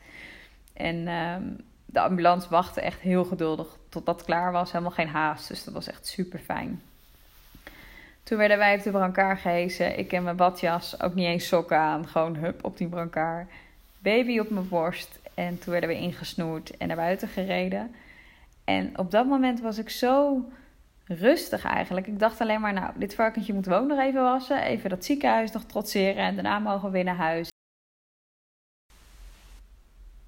En 0.73 1.07
ehm, 1.07 1.43
de 1.85 1.99
ambulance 1.99 2.49
wachtte 2.49 2.81
echt 2.81 2.99
heel 2.99 3.23
geduldig 3.25 3.77
tot 3.89 4.05
dat 4.05 4.23
klaar 4.23 4.51
was. 4.51 4.71
Helemaal 4.71 4.93
geen 4.93 5.07
haast, 5.07 5.47
dus 5.47 5.63
dat 5.63 5.73
was 5.73 5.87
echt 5.87 6.07
super 6.07 6.39
fijn. 6.39 6.81
Toen 8.23 8.37
werden 8.37 8.57
wij 8.57 8.75
op 8.75 8.83
de 8.83 8.91
brancard 8.91 9.39
gehesen. 9.39 9.99
Ik 9.99 10.13
en 10.13 10.23
mijn 10.23 10.35
badjas, 10.35 11.01
ook 11.01 11.13
niet 11.13 11.25
eens 11.25 11.47
sokken 11.47 11.77
aan. 11.77 12.07
Gewoon 12.07 12.35
hup 12.35 12.63
op 12.65 12.77
die 12.77 12.87
brancard. 12.87 13.49
Baby 13.99 14.39
op 14.39 14.49
mijn 14.49 14.67
borst. 14.67 15.19
En 15.33 15.59
toen 15.59 15.71
werden 15.71 15.89
we 15.89 15.95
ingesnoerd 15.95 16.77
en 16.77 16.87
naar 16.87 16.97
buiten 16.97 17.27
gereden. 17.27 17.95
En 18.63 18.97
op 18.97 19.11
dat 19.11 19.25
moment 19.25 19.61
was 19.61 19.77
ik 19.77 19.89
zo 19.89 20.45
rustig 21.05 21.65
eigenlijk. 21.65 22.07
Ik 22.07 22.19
dacht 22.19 22.41
alleen 22.41 22.61
maar, 22.61 22.73
nou, 22.73 22.91
dit 22.95 23.15
varkentje 23.15 23.53
moet 23.53 23.65
we 23.65 23.73
ook 23.73 23.87
nog 23.87 23.99
even 23.99 24.21
wassen. 24.21 24.63
Even 24.63 24.89
dat 24.89 25.05
ziekenhuis 25.05 25.51
nog 25.51 25.63
trotseren 25.63 26.23
en 26.23 26.33
daarna 26.33 26.59
mogen 26.59 26.85
we 26.85 26.91
weer 26.91 27.03
naar 27.03 27.15
huis. 27.15 27.49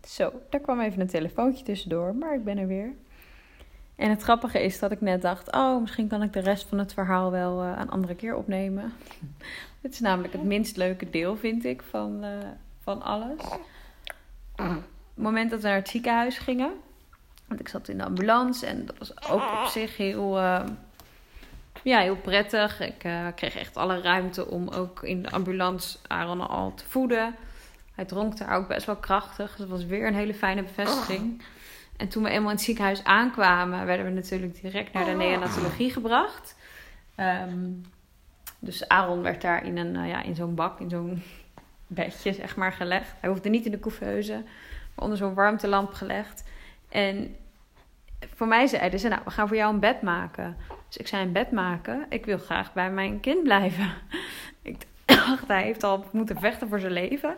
Zo, 0.08 0.34
daar 0.50 0.62
kwam 0.62 0.80
even 0.80 1.02
een 1.02 1.08
telefoontje 1.08 1.64
tussendoor, 1.64 2.16
maar 2.16 2.34
ik 2.34 2.44
ben 2.44 2.58
er 2.58 2.68
weer. 2.68 2.94
En 3.96 4.10
het 4.10 4.22
grappige 4.22 4.64
is 4.64 4.80
dat 4.80 4.92
ik 4.92 5.02
net 5.02 5.22
dacht: 5.22 5.52
oh, 5.52 5.82
misschien 5.82 6.08
kan 6.08 6.24
ik 6.24 6.34
de 6.34 6.40
rest 6.40 6.68
van 6.68 6.78
het 6.78 6.94
verhaal 6.94 7.32
wel 7.32 7.64
uh, 7.64 7.72
een 7.78 7.90
andere 7.90 8.16
keer 8.16 8.36
opnemen. 8.36 8.94
Dit 9.82 9.94
is 9.94 10.00
namelijk 10.00 10.34
het 10.34 10.44
minst 10.44 10.78
leuke 10.78 11.10
deel, 11.10 11.38
vind 11.38 11.66
ik, 11.66 11.82
van, 11.90 12.24
uh, 12.24 12.30
van 12.84 13.02
alles. 13.02 13.42
Het 14.56 15.24
moment 15.24 15.52
dat 15.52 15.62
we 15.62 15.68
naar 15.68 15.76
het 15.76 15.90
ziekenhuis 15.90 16.38
gingen, 16.38 16.72
want 17.48 17.60
ik 17.60 17.68
zat 17.68 17.88
in 17.88 17.98
de 17.98 18.06
ambulance 18.06 18.66
en 18.66 18.86
dat 18.86 18.98
was 18.98 19.30
ook 19.30 19.42
op 19.62 19.68
zich 19.68 19.98
heel, 19.98 20.38
uh, 20.38 20.64
ja, 21.84 22.00
heel 22.00 22.16
prettig. 22.16 22.80
Ik 22.80 23.00
kreeg 23.36 23.56
echt 23.56 23.78
alle 23.78 24.02
ruimte 24.02 24.48
om 24.48 24.70
ook 24.70 25.04
in 25.04 25.24
de 25.24 25.30
ambulance 25.30 25.98
Aaron 26.08 26.48
al 26.48 26.74
te 26.74 26.86
voeden. 26.88 27.36
Hij 27.96 28.06
dronk 28.06 28.38
daar 28.38 28.56
ook 28.58 28.68
best 28.68 28.86
wel 28.86 28.96
krachtig. 28.96 29.50
Dus 29.50 29.58
dat 29.58 29.68
was 29.68 29.86
weer 29.86 30.08
een 30.08 30.16
hele 30.16 30.34
fijne 30.34 30.64
bevestiging. 30.64 31.42
En 31.98 32.08
toen 32.08 32.24
we 32.24 32.30
eenmaal 32.30 32.50
in 32.50 32.56
het 32.56 32.66
ziekenhuis 32.66 33.04
aankwamen, 33.04 33.86
werden 33.86 34.06
we 34.06 34.12
natuurlijk 34.12 34.62
direct 34.62 34.94
naar 34.94 35.06
de 35.06 35.12
neonatologie 35.12 35.92
gebracht. 35.92 36.56
Um, 37.18 37.86
dus 38.60 38.88
Aaron 38.88 39.22
werd 39.22 39.42
daar 39.42 39.66
in, 39.66 39.78
een, 39.78 39.96
uh, 39.96 40.10
ja, 40.10 40.24
in 40.24 40.36
zo'n 40.36 40.56
bak, 40.56 40.80
in 40.80 40.90
zo'n 40.90 41.24
bedje, 41.88 42.34
zeg 42.34 42.56
maar, 42.56 42.74
gelegd. 42.74 43.14
Hij 43.20 43.30
hoefde 43.30 43.50
niet 43.50 43.66
in 43.66 43.72
de 43.72 43.80
couveuse, 43.80 44.44
maar 44.96 45.04
onder 45.06 45.18
zo'n 45.18 45.34
warmtelamp 45.34 45.94
gelegd. 45.94 46.44
En 46.90 47.36
voor 48.36 48.48
mij 48.48 48.68
zeiden 48.68 49.00
ze, 49.00 49.08
nou, 49.08 49.22
we 49.26 49.32
gaan 49.32 49.48
voor 49.48 49.58
jou 49.58 49.74
een 49.74 49.80
bed 49.80 50.02
maken. 50.02 50.58
Dus 50.88 50.98
ik 50.98 51.08
zei, 51.08 51.24
een 51.24 51.32
bed 51.32 51.52
maken? 51.52 52.06
Ik 52.10 52.26
wil 52.26 52.38
graag 52.38 52.74
bij 52.74 52.92
mijn 52.92 53.20
kind 53.20 53.44
blijven. 53.44 53.94
ik 54.62 54.78
dacht, 55.06 55.48
hij 55.48 55.64
heeft 55.64 55.84
al 55.84 56.06
moeten 56.12 56.40
vechten 56.40 56.68
voor 56.68 56.80
zijn 56.80 56.92
leven 56.92 57.36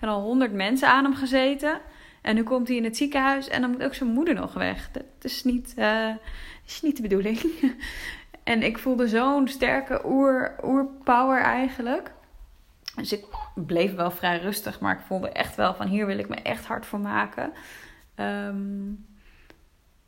en 0.00 0.08
al 0.08 0.20
honderd 0.20 0.52
mensen 0.52 0.88
aan 0.88 1.04
hem 1.04 1.14
gezeten. 1.14 1.80
En 2.24 2.34
nu 2.34 2.42
komt 2.42 2.68
hij 2.68 2.76
in 2.76 2.84
het 2.84 2.96
ziekenhuis 2.96 3.48
en 3.48 3.60
dan 3.60 3.70
moet 3.70 3.82
ook 3.82 3.94
zijn 3.94 4.10
moeder 4.10 4.34
nog 4.34 4.52
weg. 4.52 4.90
Dat 4.90 5.04
is 5.20 5.44
niet, 5.44 5.74
uh, 5.78 6.10
is 6.66 6.82
niet 6.82 6.96
de 6.96 7.02
bedoeling. 7.02 7.40
en 8.42 8.62
ik 8.62 8.78
voelde 8.78 9.08
zo'n 9.08 9.48
sterke 9.48 10.00
oer, 10.04 10.54
oerpower 10.62 11.40
eigenlijk. 11.40 12.12
Dus 12.96 13.12
ik 13.12 13.24
bleef 13.54 13.94
wel 13.94 14.10
vrij 14.10 14.38
rustig, 14.38 14.80
maar 14.80 14.94
ik 14.94 15.04
voelde 15.06 15.28
echt 15.28 15.56
wel 15.56 15.74
van 15.74 15.86
hier 15.86 16.06
wil 16.06 16.18
ik 16.18 16.28
me 16.28 16.36
echt 16.36 16.66
hard 16.66 16.86
voor 16.86 17.00
maken. 17.00 17.52
Um, 18.16 19.06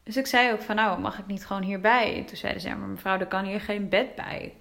dus 0.02 0.16
ik 0.16 0.26
zei 0.26 0.52
ook 0.52 0.62
van 0.62 0.76
nou, 0.76 1.00
mag 1.00 1.18
ik 1.18 1.26
niet 1.26 1.46
gewoon 1.46 1.62
hierbij? 1.62 2.16
En 2.16 2.24
toen 2.24 2.36
zeiden 2.36 2.62
ze, 2.62 2.68
maar 2.68 2.88
mevrouw, 2.88 3.18
er 3.18 3.26
kan 3.26 3.44
hier 3.44 3.60
geen 3.60 3.88
bed 3.88 4.14
bij 4.14 4.54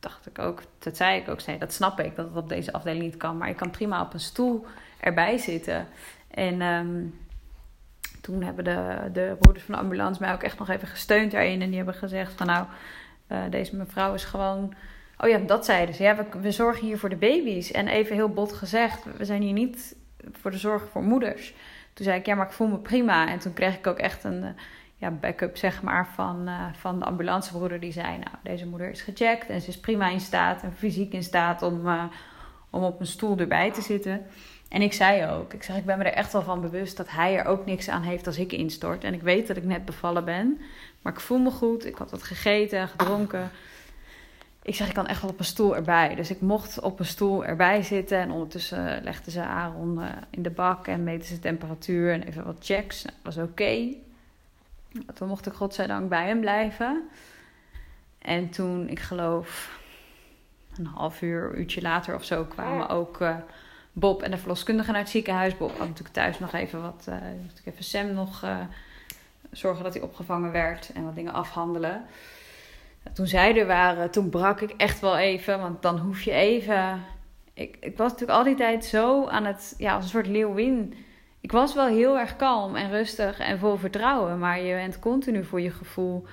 dacht 0.00 0.26
ik 0.26 0.38
ook, 0.38 0.62
dat 0.78 0.96
zei 0.96 1.20
ik 1.20 1.28
ook, 1.28 1.40
zei, 1.40 1.58
dat 1.58 1.72
snap 1.72 2.00
ik, 2.00 2.16
dat 2.16 2.26
het 2.26 2.36
op 2.36 2.48
deze 2.48 2.72
afdeling 2.72 3.04
niet 3.04 3.16
kan. 3.16 3.36
Maar 3.36 3.48
ik 3.48 3.56
kan 3.56 3.70
prima 3.70 4.02
op 4.02 4.12
een 4.12 4.20
stoel 4.20 4.66
erbij 5.00 5.38
zitten. 5.38 5.88
En 6.30 6.62
um, 6.62 7.14
toen 8.20 8.42
hebben 8.42 8.64
de, 8.64 8.98
de 9.12 9.36
broeders 9.40 9.64
van 9.64 9.74
de 9.74 9.80
ambulance 9.80 10.20
mij 10.20 10.32
ook 10.32 10.42
echt 10.42 10.58
nog 10.58 10.68
even 10.68 10.88
gesteund 10.88 11.30
daarin. 11.30 11.62
En 11.62 11.68
die 11.68 11.76
hebben 11.76 11.94
gezegd 11.94 12.32
van 12.32 12.46
nou, 12.46 12.66
uh, 13.28 13.38
deze 13.50 13.76
mevrouw 13.76 14.14
is 14.14 14.24
gewoon... 14.24 14.74
Oh 15.18 15.28
ja, 15.28 15.38
dat 15.38 15.64
zeiden 15.64 15.94
ze. 15.94 16.02
Ja, 16.02 16.16
we, 16.16 16.40
we 16.40 16.50
zorgen 16.50 16.86
hier 16.86 16.98
voor 16.98 17.08
de 17.08 17.16
baby's. 17.16 17.70
En 17.70 17.88
even 17.88 18.14
heel 18.14 18.28
bot 18.28 18.52
gezegd, 18.52 19.04
we 19.16 19.24
zijn 19.24 19.42
hier 19.42 19.52
niet 19.52 19.96
voor 20.32 20.50
de 20.50 20.58
zorg 20.58 20.88
voor 20.88 21.02
moeders. 21.02 21.54
Toen 21.92 22.04
zei 22.04 22.18
ik, 22.18 22.26
ja, 22.26 22.34
maar 22.34 22.46
ik 22.46 22.52
voel 22.52 22.68
me 22.68 22.78
prima. 22.78 23.28
En 23.28 23.38
toen 23.38 23.52
kreeg 23.52 23.76
ik 23.76 23.86
ook 23.86 23.98
echt 23.98 24.24
een 24.24 24.44
ja, 24.96 25.10
backup 25.10 25.56
zeg 25.56 25.82
maar, 25.82 26.08
van, 26.14 26.48
uh, 26.48 26.66
van 26.72 26.98
de 26.98 27.04
ambulancebroeder. 27.04 27.80
Die 27.80 27.92
zei, 27.92 28.08
nou, 28.08 28.36
deze 28.42 28.66
moeder 28.66 28.90
is 28.90 29.02
gecheckt 29.02 29.48
en 29.48 29.60
ze 29.60 29.68
is 29.68 29.80
prima 29.80 30.08
in 30.08 30.20
staat 30.20 30.62
en 30.62 30.72
fysiek 30.72 31.12
in 31.12 31.22
staat 31.22 31.62
om, 31.62 31.88
om 32.70 32.82
op 32.82 33.00
een 33.00 33.06
stoel 33.06 33.38
erbij 33.38 33.72
te 33.72 33.82
zitten. 33.82 34.26
En 34.68 34.82
ik 34.82 34.92
zei 34.92 35.30
ook, 35.30 35.52
ik 35.52 35.62
zeg, 35.62 35.76
ik 35.76 35.84
ben 35.84 35.98
me 35.98 36.04
er 36.04 36.12
echt 36.12 36.32
wel 36.32 36.42
van 36.42 36.60
bewust 36.60 36.96
dat 36.96 37.10
hij 37.10 37.38
er 37.38 37.44
ook 37.44 37.66
niks 37.66 37.88
aan 37.88 38.02
heeft 38.02 38.26
als 38.26 38.38
ik 38.38 38.52
instort. 38.52 39.04
En 39.04 39.14
ik 39.14 39.22
weet 39.22 39.46
dat 39.46 39.56
ik 39.56 39.64
net 39.64 39.84
bevallen 39.84 40.24
ben, 40.24 40.60
maar 41.02 41.12
ik 41.12 41.20
voel 41.20 41.38
me 41.38 41.50
goed. 41.50 41.86
Ik 41.86 41.96
had 41.96 42.10
wat 42.10 42.22
gegeten, 42.22 42.88
gedronken. 42.88 43.50
Ik 44.62 44.74
zeg, 44.74 44.88
ik 44.88 44.94
kan 44.94 45.06
echt 45.06 45.20
wel 45.20 45.30
op 45.30 45.38
een 45.38 45.44
stoel 45.44 45.76
erbij. 45.76 46.14
Dus 46.14 46.30
ik 46.30 46.40
mocht 46.40 46.80
op 46.80 46.98
een 46.98 47.04
stoel 47.04 47.44
erbij 47.44 47.82
zitten. 47.82 48.18
En 48.18 48.30
ondertussen 48.30 49.02
legden 49.02 49.32
ze 49.32 49.42
Aaron 49.42 49.98
uh, 49.98 50.08
in 50.30 50.42
de 50.42 50.50
bak 50.50 50.86
en 50.86 51.04
meten 51.04 51.28
ze 51.28 51.38
temperatuur 51.38 52.12
en 52.12 52.22
even 52.22 52.44
wat 52.44 52.56
checks. 52.60 53.02
Nou, 53.04 53.16
dat 53.22 53.34
was 53.34 53.44
oké. 53.44 53.62
Okay. 53.62 53.98
Toen 55.14 55.28
mocht 55.28 55.46
ik 55.46 55.52
godzijdank 55.52 56.08
bij 56.08 56.26
hem 56.26 56.40
blijven. 56.40 57.08
En 58.18 58.50
toen, 58.50 58.88
ik 58.88 59.00
geloof, 59.00 59.78
een 60.78 60.86
half 60.86 61.22
uur, 61.22 61.54
uurtje 61.54 61.82
later 61.82 62.14
of 62.14 62.24
zo, 62.24 62.44
kwamen 62.44 62.88
ook 62.88 63.20
uh, 63.20 63.36
Bob 63.98 64.22
en 64.22 64.30
de 64.30 64.38
verloskundige 64.38 64.90
naar 64.90 65.00
het 65.00 65.10
ziekenhuis. 65.10 65.56
Bob 65.56 65.70
had 65.70 65.88
natuurlijk 65.88 66.14
thuis 66.14 66.38
nog 66.38 66.52
even 66.52 66.82
wat, 66.82 67.06
uh, 67.08 67.16
even 67.64 67.84
Sam 67.84 68.14
nog 68.14 68.44
uh, 68.44 68.58
zorgen 69.50 69.84
dat 69.84 69.94
hij 69.94 70.02
opgevangen 70.02 70.52
werd 70.52 70.90
en 70.92 71.04
wat 71.04 71.14
dingen 71.14 71.32
afhandelen. 71.32 72.04
Toen 73.12 73.26
zij 73.26 73.56
er 73.58 73.66
waren, 73.66 74.10
toen 74.10 74.30
brak 74.30 74.60
ik 74.60 74.70
echt 74.70 75.00
wel 75.00 75.16
even, 75.18 75.60
want 75.60 75.82
dan 75.82 75.98
hoef 75.98 76.22
je 76.22 76.32
even. 76.32 77.02
Ik, 77.54 77.76
ik 77.80 77.96
was 77.96 78.10
natuurlijk 78.10 78.38
al 78.38 78.44
die 78.44 78.54
tijd 78.54 78.84
zo 78.84 79.26
aan 79.26 79.44
het, 79.44 79.74
ja, 79.78 79.94
als 79.94 80.04
een 80.04 80.10
soort 80.10 80.26
leeuwin 80.26 80.94
ik 81.46 81.52
was 81.52 81.74
wel 81.74 81.86
heel 81.86 82.18
erg 82.18 82.36
kalm 82.36 82.74
en 82.76 82.90
rustig 82.90 83.38
en 83.38 83.58
vol 83.58 83.76
vertrouwen. 83.76 84.38
Maar 84.38 84.60
je 84.60 84.74
bent 84.74 84.98
continu 84.98 85.44
voor 85.44 85.60
je 85.60 85.70
gevoel 85.70 86.24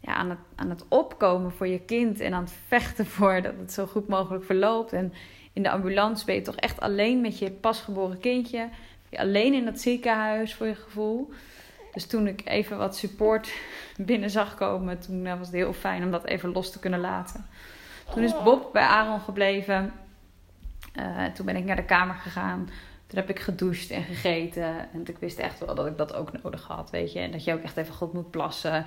ja, 0.00 0.14
aan, 0.14 0.30
het, 0.30 0.38
aan 0.54 0.70
het 0.70 0.84
opkomen 0.88 1.52
voor 1.52 1.66
je 1.66 1.80
kind. 1.80 2.20
En 2.20 2.34
aan 2.34 2.42
het 2.42 2.54
vechten 2.66 3.06
voor 3.06 3.42
dat 3.42 3.54
het 3.58 3.72
zo 3.72 3.86
goed 3.86 4.08
mogelijk 4.08 4.44
verloopt. 4.44 4.92
En 4.92 5.12
in 5.52 5.62
de 5.62 5.70
ambulance 5.70 6.24
ben 6.24 6.34
je 6.34 6.42
toch 6.42 6.56
echt 6.56 6.80
alleen 6.80 7.20
met 7.20 7.38
je 7.38 7.50
pasgeboren 7.50 8.18
kindje. 8.18 8.68
Je 9.08 9.18
alleen 9.18 9.54
in 9.54 9.64
dat 9.64 9.80
ziekenhuis 9.80 10.54
voor 10.54 10.66
je 10.66 10.74
gevoel. 10.74 11.32
Dus 11.92 12.06
toen 12.06 12.26
ik 12.26 12.42
even 12.44 12.78
wat 12.78 12.96
support 12.96 13.52
binnen 13.96 14.30
zag 14.30 14.54
komen, 14.54 14.98
toen 14.98 15.22
was 15.22 15.46
het 15.46 15.56
heel 15.56 15.72
fijn 15.72 16.04
om 16.04 16.10
dat 16.10 16.24
even 16.24 16.52
los 16.52 16.72
te 16.72 16.78
kunnen 16.78 17.00
laten. 17.00 17.46
Toen 18.14 18.22
is 18.22 18.42
Bob 18.42 18.72
bij 18.72 18.82
Aaron 18.82 19.20
gebleven. 19.20 19.92
Uh, 20.98 21.24
toen 21.24 21.46
ben 21.46 21.56
ik 21.56 21.64
naar 21.64 21.76
de 21.76 21.84
kamer 21.84 22.14
gegaan. 22.14 22.70
Toen 23.06 23.18
heb 23.18 23.30
ik 23.30 23.40
gedoucht 23.40 23.90
en 23.90 24.02
gegeten. 24.02 24.92
En 24.92 25.00
ik 25.04 25.18
wist 25.18 25.38
echt 25.38 25.58
wel 25.58 25.74
dat 25.74 25.86
ik 25.86 25.96
dat 25.96 26.14
ook 26.14 26.42
nodig 26.42 26.66
had, 26.66 26.90
weet 26.90 27.12
je. 27.12 27.18
En 27.18 27.30
dat 27.30 27.44
je 27.44 27.52
ook 27.52 27.62
echt 27.62 27.76
even 27.76 27.94
goed 27.94 28.12
moet 28.12 28.30
plassen. 28.30 28.86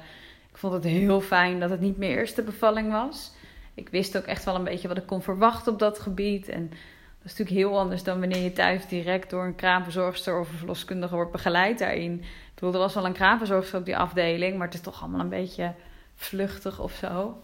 Ik 0.51 0.57
vond 0.57 0.73
het 0.73 0.83
heel 0.83 1.21
fijn 1.21 1.59
dat 1.59 1.69
het 1.69 1.79
niet 1.79 1.97
mijn 1.97 2.11
eerste 2.11 2.41
bevalling 2.41 2.91
was. 2.91 3.31
Ik 3.75 3.89
wist 3.89 4.17
ook 4.17 4.23
echt 4.23 4.45
wel 4.45 4.55
een 4.55 4.63
beetje 4.63 4.87
wat 4.87 4.97
ik 4.97 5.05
kon 5.05 5.21
verwachten 5.21 5.73
op 5.73 5.79
dat 5.79 5.99
gebied. 5.99 6.49
En 6.49 6.69
dat 6.69 7.33
is 7.33 7.37
natuurlijk 7.37 7.67
heel 7.67 7.79
anders 7.79 8.03
dan 8.03 8.19
wanneer 8.19 8.43
je 8.43 8.53
thuis 8.53 8.87
direct 8.87 9.29
door 9.29 9.45
een 9.45 9.55
kraamverzorgster 9.55 10.39
of 10.39 10.51
een 10.51 10.57
verloskundige 10.57 11.15
wordt 11.15 11.31
begeleid 11.31 11.79
daarin. 11.79 12.13
Ik 12.21 12.53
bedoel, 12.53 12.73
er 12.73 12.79
was 12.79 12.93
wel 12.93 13.05
een 13.05 13.13
kraamverzorgster 13.13 13.79
op 13.79 13.85
die 13.85 13.97
afdeling, 13.97 14.57
maar 14.57 14.65
het 14.65 14.75
is 14.75 14.81
toch 14.81 15.01
allemaal 15.01 15.19
een 15.19 15.29
beetje 15.29 15.73
vluchtig 16.15 16.79
of 16.79 16.91
zo. 16.91 17.37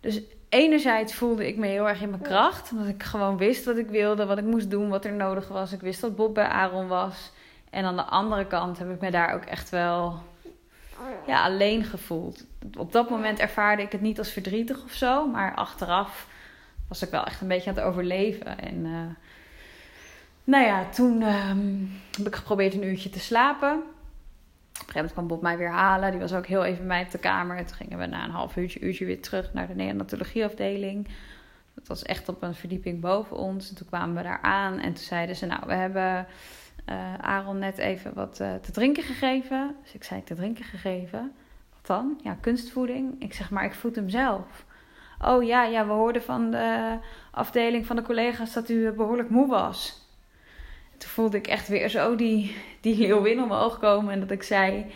Dus 0.00 0.22
enerzijds 0.48 1.14
voelde 1.14 1.46
ik 1.46 1.56
me 1.56 1.66
heel 1.66 1.88
erg 1.88 2.00
in 2.00 2.10
mijn 2.10 2.22
kracht. 2.22 2.72
Omdat 2.72 2.88
ik 2.88 3.02
gewoon 3.02 3.36
wist 3.36 3.64
wat 3.64 3.76
ik 3.76 3.88
wilde, 3.88 4.26
wat 4.26 4.38
ik 4.38 4.44
moest 4.44 4.70
doen, 4.70 4.88
wat 4.88 5.04
er 5.04 5.12
nodig 5.12 5.48
was. 5.48 5.72
Ik 5.72 5.80
wist 5.80 6.00
dat 6.00 6.16
Bob 6.16 6.34
bij 6.34 6.46
Aaron 6.46 6.88
was. 6.88 7.32
En 7.70 7.84
aan 7.84 7.96
de 7.96 8.02
andere 8.04 8.46
kant 8.46 8.78
heb 8.78 8.90
ik 8.90 9.00
me 9.00 9.10
daar 9.10 9.34
ook 9.34 9.44
echt 9.44 9.70
wel 9.70 10.22
ja, 11.26 11.44
alleen 11.44 11.84
gevoeld. 11.84 12.46
Op 12.78 12.92
dat 12.92 13.10
moment 13.10 13.38
ervaarde 13.38 13.82
ik 13.82 13.92
het 13.92 14.00
niet 14.00 14.18
als 14.18 14.30
verdrietig 14.30 14.82
of 14.84 14.92
zo. 14.92 15.26
Maar 15.26 15.54
achteraf 15.54 16.26
was 16.88 17.02
ik 17.02 17.10
wel 17.10 17.24
echt 17.24 17.40
een 17.40 17.48
beetje 17.48 17.70
aan 17.70 17.76
het 17.76 17.84
overleven. 17.84 18.58
En 18.58 18.84
uh, 18.84 19.00
nou 20.44 20.64
ja, 20.64 20.88
toen 20.88 21.20
uh, 21.20 21.52
heb 22.16 22.26
ik 22.26 22.34
geprobeerd 22.34 22.74
een 22.74 22.84
uurtje 22.84 23.10
te 23.10 23.20
slapen. 23.20 23.72
Op 23.72 23.80
een 24.80 24.92
gegeven 24.92 24.94
moment 24.94 25.12
kwam 25.12 25.26
Bob 25.26 25.42
mij 25.42 25.58
weer 25.58 25.70
halen. 25.70 26.10
Die 26.10 26.20
was 26.20 26.32
ook 26.32 26.46
heel 26.46 26.64
even 26.64 26.78
bij 26.78 26.86
mij 26.86 27.02
op 27.02 27.10
de 27.10 27.18
kamer. 27.18 27.56
En 27.56 27.66
toen 27.66 27.76
gingen 27.76 27.98
we 27.98 28.06
na 28.06 28.24
een 28.24 28.30
half 28.30 28.56
uurtje, 28.56 28.80
uurtje 28.80 29.04
weer 29.04 29.22
terug 29.22 29.52
naar 29.52 29.66
de 29.66 29.74
neonatologieafdeling. 29.74 31.08
Dat 31.74 31.86
was 31.86 32.02
echt 32.02 32.28
op 32.28 32.42
een 32.42 32.54
verdieping 32.54 33.00
boven 33.00 33.36
ons. 33.36 33.68
En 33.68 33.76
toen 33.76 33.86
kwamen 33.86 34.16
we 34.16 34.22
daar 34.22 34.40
aan 34.42 34.78
en 34.78 34.94
toen 34.94 35.04
zeiden 35.04 35.36
ze: 35.36 35.46
Nou, 35.46 35.62
we 35.66 35.74
hebben 35.74 36.26
uh, 36.88 37.14
Aaron 37.20 37.58
net 37.58 37.78
even 37.78 38.14
wat 38.14 38.38
uh, 38.40 38.54
te 38.54 38.72
drinken 38.72 39.02
gegeven. 39.02 39.76
Dus 39.82 39.94
ik 39.94 40.04
zei 40.04 40.24
te 40.24 40.34
drinken 40.34 40.64
gegeven. 40.64 41.32
Wat 41.72 41.86
dan? 41.86 42.20
Ja, 42.22 42.36
kunstvoeding. 42.40 43.22
Ik 43.22 43.34
zeg 43.34 43.50
maar, 43.50 43.64
ik 43.64 43.74
voed 43.74 43.96
hem 43.96 44.08
zelf. 44.08 44.64
Oh 45.20 45.44
ja, 45.44 45.64
ja, 45.64 45.86
we 45.86 45.92
hoorden 45.92 46.22
van 46.22 46.50
de 46.50 46.98
afdeling 47.30 47.86
van 47.86 47.96
de 47.96 48.02
collega's 48.02 48.52
dat 48.52 48.68
u 48.68 48.90
behoorlijk 48.90 49.30
moe 49.30 49.48
was. 49.48 50.08
toen 50.98 51.10
voelde 51.10 51.36
ik 51.36 51.46
echt 51.46 51.68
weer 51.68 51.88
zo 51.88 52.16
die, 52.16 52.56
die 52.80 52.98
leeuwin 52.98 53.42
omhoog 53.42 53.78
komen. 53.78 54.12
En 54.12 54.20
dat 54.20 54.30
ik 54.30 54.42
zei... 54.42 54.86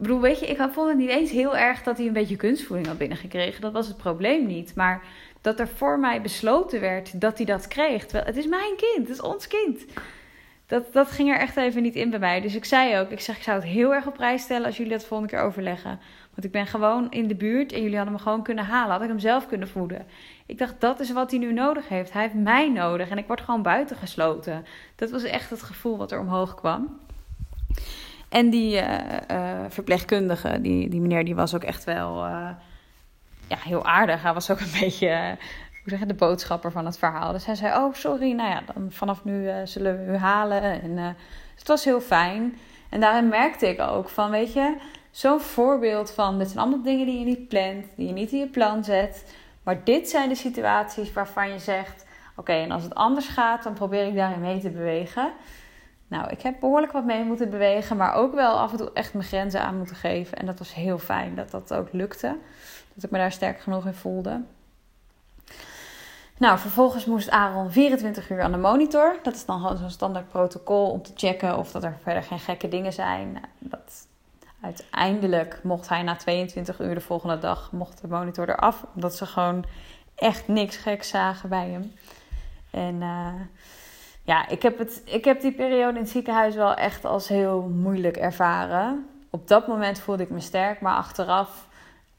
Ik 0.00 0.20
weet 0.20 0.40
je, 0.40 0.46
ik 0.46 0.56
vond 0.56 0.88
het 0.88 0.98
niet 0.98 1.08
eens 1.08 1.30
heel 1.30 1.56
erg 1.56 1.82
dat 1.82 1.96
hij 1.96 2.06
een 2.06 2.12
beetje 2.12 2.36
kunstvoeding 2.36 2.88
had 2.88 2.98
binnengekregen. 2.98 3.60
Dat 3.60 3.72
was 3.72 3.88
het 3.88 3.96
probleem 3.96 4.46
niet. 4.46 4.74
Maar 4.74 5.02
dat 5.40 5.60
er 5.60 5.68
voor 5.68 5.98
mij 5.98 6.22
besloten 6.22 6.80
werd 6.80 7.20
dat 7.20 7.36
hij 7.36 7.46
dat 7.46 7.68
kreeg. 7.68 8.02
Terwijl 8.02 8.26
het 8.26 8.36
is 8.36 8.46
mijn 8.46 8.76
kind, 8.76 9.08
het 9.08 9.08
is 9.08 9.20
ons 9.20 9.46
kind. 9.46 9.84
Dat, 10.70 10.92
dat 10.92 11.10
ging 11.10 11.30
er 11.30 11.38
echt 11.38 11.56
even 11.56 11.82
niet 11.82 11.94
in 11.94 12.10
bij 12.10 12.18
mij. 12.18 12.40
Dus 12.40 12.54
ik 12.54 12.64
zei 12.64 12.98
ook, 12.98 13.10
ik 13.10 13.20
zeg, 13.20 13.36
ik 13.36 13.42
zou 13.42 13.56
het 13.60 13.68
heel 13.68 13.94
erg 13.94 14.06
op 14.06 14.14
prijs 14.14 14.42
stellen 14.42 14.66
als 14.66 14.76
jullie 14.76 14.92
dat 14.92 15.04
volgende 15.04 15.32
keer 15.32 15.42
overleggen. 15.42 16.00
Want 16.30 16.44
ik 16.44 16.50
ben 16.50 16.66
gewoon 16.66 17.10
in 17.10 17.28
de 17.28 17.34
buurt 17.34 17.72
en 17.72 17.82
jullie 17.82 17.96
hadden 17.96 18.14
me 18.14 18.20
gewoon 18.20 18.42
kunnen 18.42 18.64
halen. 18.64 18.92
Had 18.92 19.02
ik 19.02 19.08
hem 19.08 19.18
zelf 19.18 19.46
kunnen 19.46 19.68
voeden. 19.68 20.06
Ik 20.46 20.58
dacht, 20.58 20.74
dat 20.78 21.00
is 21.00 21.12
wat 21.12 21.30
hij 21.30 21.40
nu 21.40 21.52
nodig 21.52 21.88
heeft. 21.88 22.12
Hij 22.12 22.22
heeft 22.22 22.34
mij 22.34 22.68
nodig 22.68 23.08
en 23.08 23.18
ik 23.18 23.26
word 23.26 23.40
gewoon 23.40 23.62
buitengesloten. 23.62 24.66
Dat 24.96 25.10
was 25.10 25.22
echt 25.22 25.50
het 25.50 25.62
gevoel 25.62 25.96
wat 25.96 26.12
er 26.12 26.20
omhoog 26.20 26.54
kwam. 26.54 26.98
En 28.28 28.50
die 28.50 28.82
uh, 28.82 28.98
uh, 29.30 29.64
verpleegkundige, 29.68 30.60
die, 30.60 30.88
die 30.88 31.00
meneer, 31.00 31.24
die 31.24 31.34
was 31.34 31.54
ook 31.54 31.64
echt 31.64 31.84
wel 31.84 32.26
uh, 32.26 32.50
ja, 33.46 33.56
heel 33.58 33.84
aardig. 33.84 34.22
Hij 34.22 34.34
was 34.34 34.50
ook 34.50 34.60
een 34.60 34.80
beetje 34.80 35.36
de 36.06 36.14
boodschapper 36.14 36.72
van 36.72 36.86
het 36.86 36.98
verhaal. 36.98 37.32
Dus 37.32 37.46
hij 37.46 37.54
zei: 37.54 37.76
Oh, 37.76 37.94
sorry, 37.94 38.32
nou 38.32 38.50
ja, 38.50 38.62
dan 38.74 38.90
vanaf 38.90 39.24
nu 39.24 39.44
uh, 39.44 39.54
zullen 39.64 40.06
we 40.06 40.12
u 40.12 40.16
halen. 40.16 40.62
En, 40.62 40.90
uh, 40.90 41.08
het 41.54 41.68
was 41.68 41.84
heel 41.84 42.00
fijn. 42.00 42.58
En 42.88 43.00
daarin 43.00 43.28
merkte 43.28 43.68
ik 43.68 43.80
ook 43.80 44.08
van: 44.08 44.30
Weet 44.30 44.52
je, 44.52 44.76
zo'n 45.10 45.40
voorbeeld 45.40 46.10
van: 46.10 46.38
dit 46.38 46.48
zijn 46.48 46.60
allemaal 46.60 46.82
dingen 46.82 47.06
die 47.06 47.18
je 47.18 47.24
niet 47.24 47.48
plant, 47.48 47.86
die 47.96 48.06
je 48.06 48.12
niet 48.12 48.32
in 48.32 48.38
je 48.38 48.48
plan 48.48 48.84
zet. 48.84 49.34
Maar 49.62 49.84
dit 49.84 50.08
zijn 50.08 50.28
de 50.28 50.34
situaties 50.34 51.12
waarvan 51.12 51.52
je 51.52 51.58
zegt: 51.58 52.06
Oké, 52.36 52.52
en 52.52 52.70
als 52.70 52.82
het 52.82 52.94
anders 52.94 53.28
gaat, 53.28 53.62
dan 53.62 53.72
probeer 53.72 54.06
ik 54.06 54.14
daarin 54.14 54.40
mee 54.40 54.60
te 54.60 54.70
bewegen. 54.70 55.32
Nou, 56.10 56.30
ik 56.30 56.40
heb 56.42 56.60
behoorlijk 56.60 56.92
wat 56.92 57.04
mee 57.04 57.24
moeten 57.24 57.50
bewegen, 57.50 57.96
maar 57.96 58.14
ook 58.14 58.34
wel 58.34 58.58
af 58.58 58.70
en 58.70 58.76
toe 58.76 58.90
echt 58.92 59.12
mijn 59.12 59.24
grenzen 59.24 59.62
aan 59.62 59.76
moeten 59.76 59.96
geven. 59.96 60.38
En 60.38 60.46
dat 60.46 60.58
was 60.58 60.74
heel 60.74 60.98
fijn 60.98 61.34
dat 61.34 61.50
dat 61.50 61.74
ook 61.74 61.92
lukte. 61.92 62.36
Dat 62.94 63.04
ik 63.04 63.10
me 63.10 63.18
daar 63.18 63.32
sterk 63.32 63.60
genoeg 63.60 63.86
in 63.86 63.94
voelde. 63.94 64.40
Nou, 66.40 66.58
vervolgens 66.58 67.04
moest 67.04 67.30
Aaron 67.30 67.70
24 67.70 68.30
uur 68.30 68.42
aan 68.42 68.52
de 68.52 68.58
monitor. 68.58 69.18
Dat 69.22 69.34
is 69.34 69.44
dan 69.44 69.60
gewoon 69.60 69.76
zo'n 69.76 69.90
standaard 69.90 70.28
protocol 70.28 70.90
om 70.90 71.02
te 71.02 71.12
checken 71.14 71.58
of 71.58 71.70
dat 71.70 71.84
er 71.84 71.98
verder 72.02 72.22
geen 72.22 72.38
gekke 72.38 72.68
dingen 72.68 72.92
zijn. 72.92 73.40
Dat, 73.58 74.06
uiteindelijk 74.60 75.60
mocht 75.62 75.88
hij 75.88 76.02
na 76.02 76.16
22 76.16 76.80
uur 76.80 76.94
de 76.94 77.00
volgende 77.00 77.38
dag 77.38 77.72
mocht 77.72 78.00
de 78.00 78.08
monitor 78.08 78.48
eraf. 78.48 78.86
Omdat 78.94 79.16
ze 79.16 79.26
gewoon 79.26 79.64
echt 80.14 80.48
niks 80.48 80.76
geks 80.76 81.08
zagen 81.08 81.48
bij 81.48 81.68
hem. 81.68 81.92
En 82.70 82.94
uh, 82.94 83.40
ja, 84.22 84.48
ik 84.48 84.62
heb, 84.62 84.78
het, 84.78 85.02
ik 85.04 85.24
heb 85.24 85.40
die 85.40 85.52
periode 85.52 85.96
in 85.96 86.04
het 86.04 86.10
ziekenhuis 86.10 86.54
wel 86.54 86.74
echt 86.74 87.04
als 87.04 87.28
heel 87.28 87.62
moeilijk 87.62 88.16
ervaren. 88.16 89.06
Op 89.30 89.48
dat 89.48 89.66
moment 89.66 90.00
voelde 90.00 90.22
ik 90.22 90.30
me 90.30 90.40
sterk, 90.40 90.80
maar 90.80 90.96
achteraf 90.96 91.68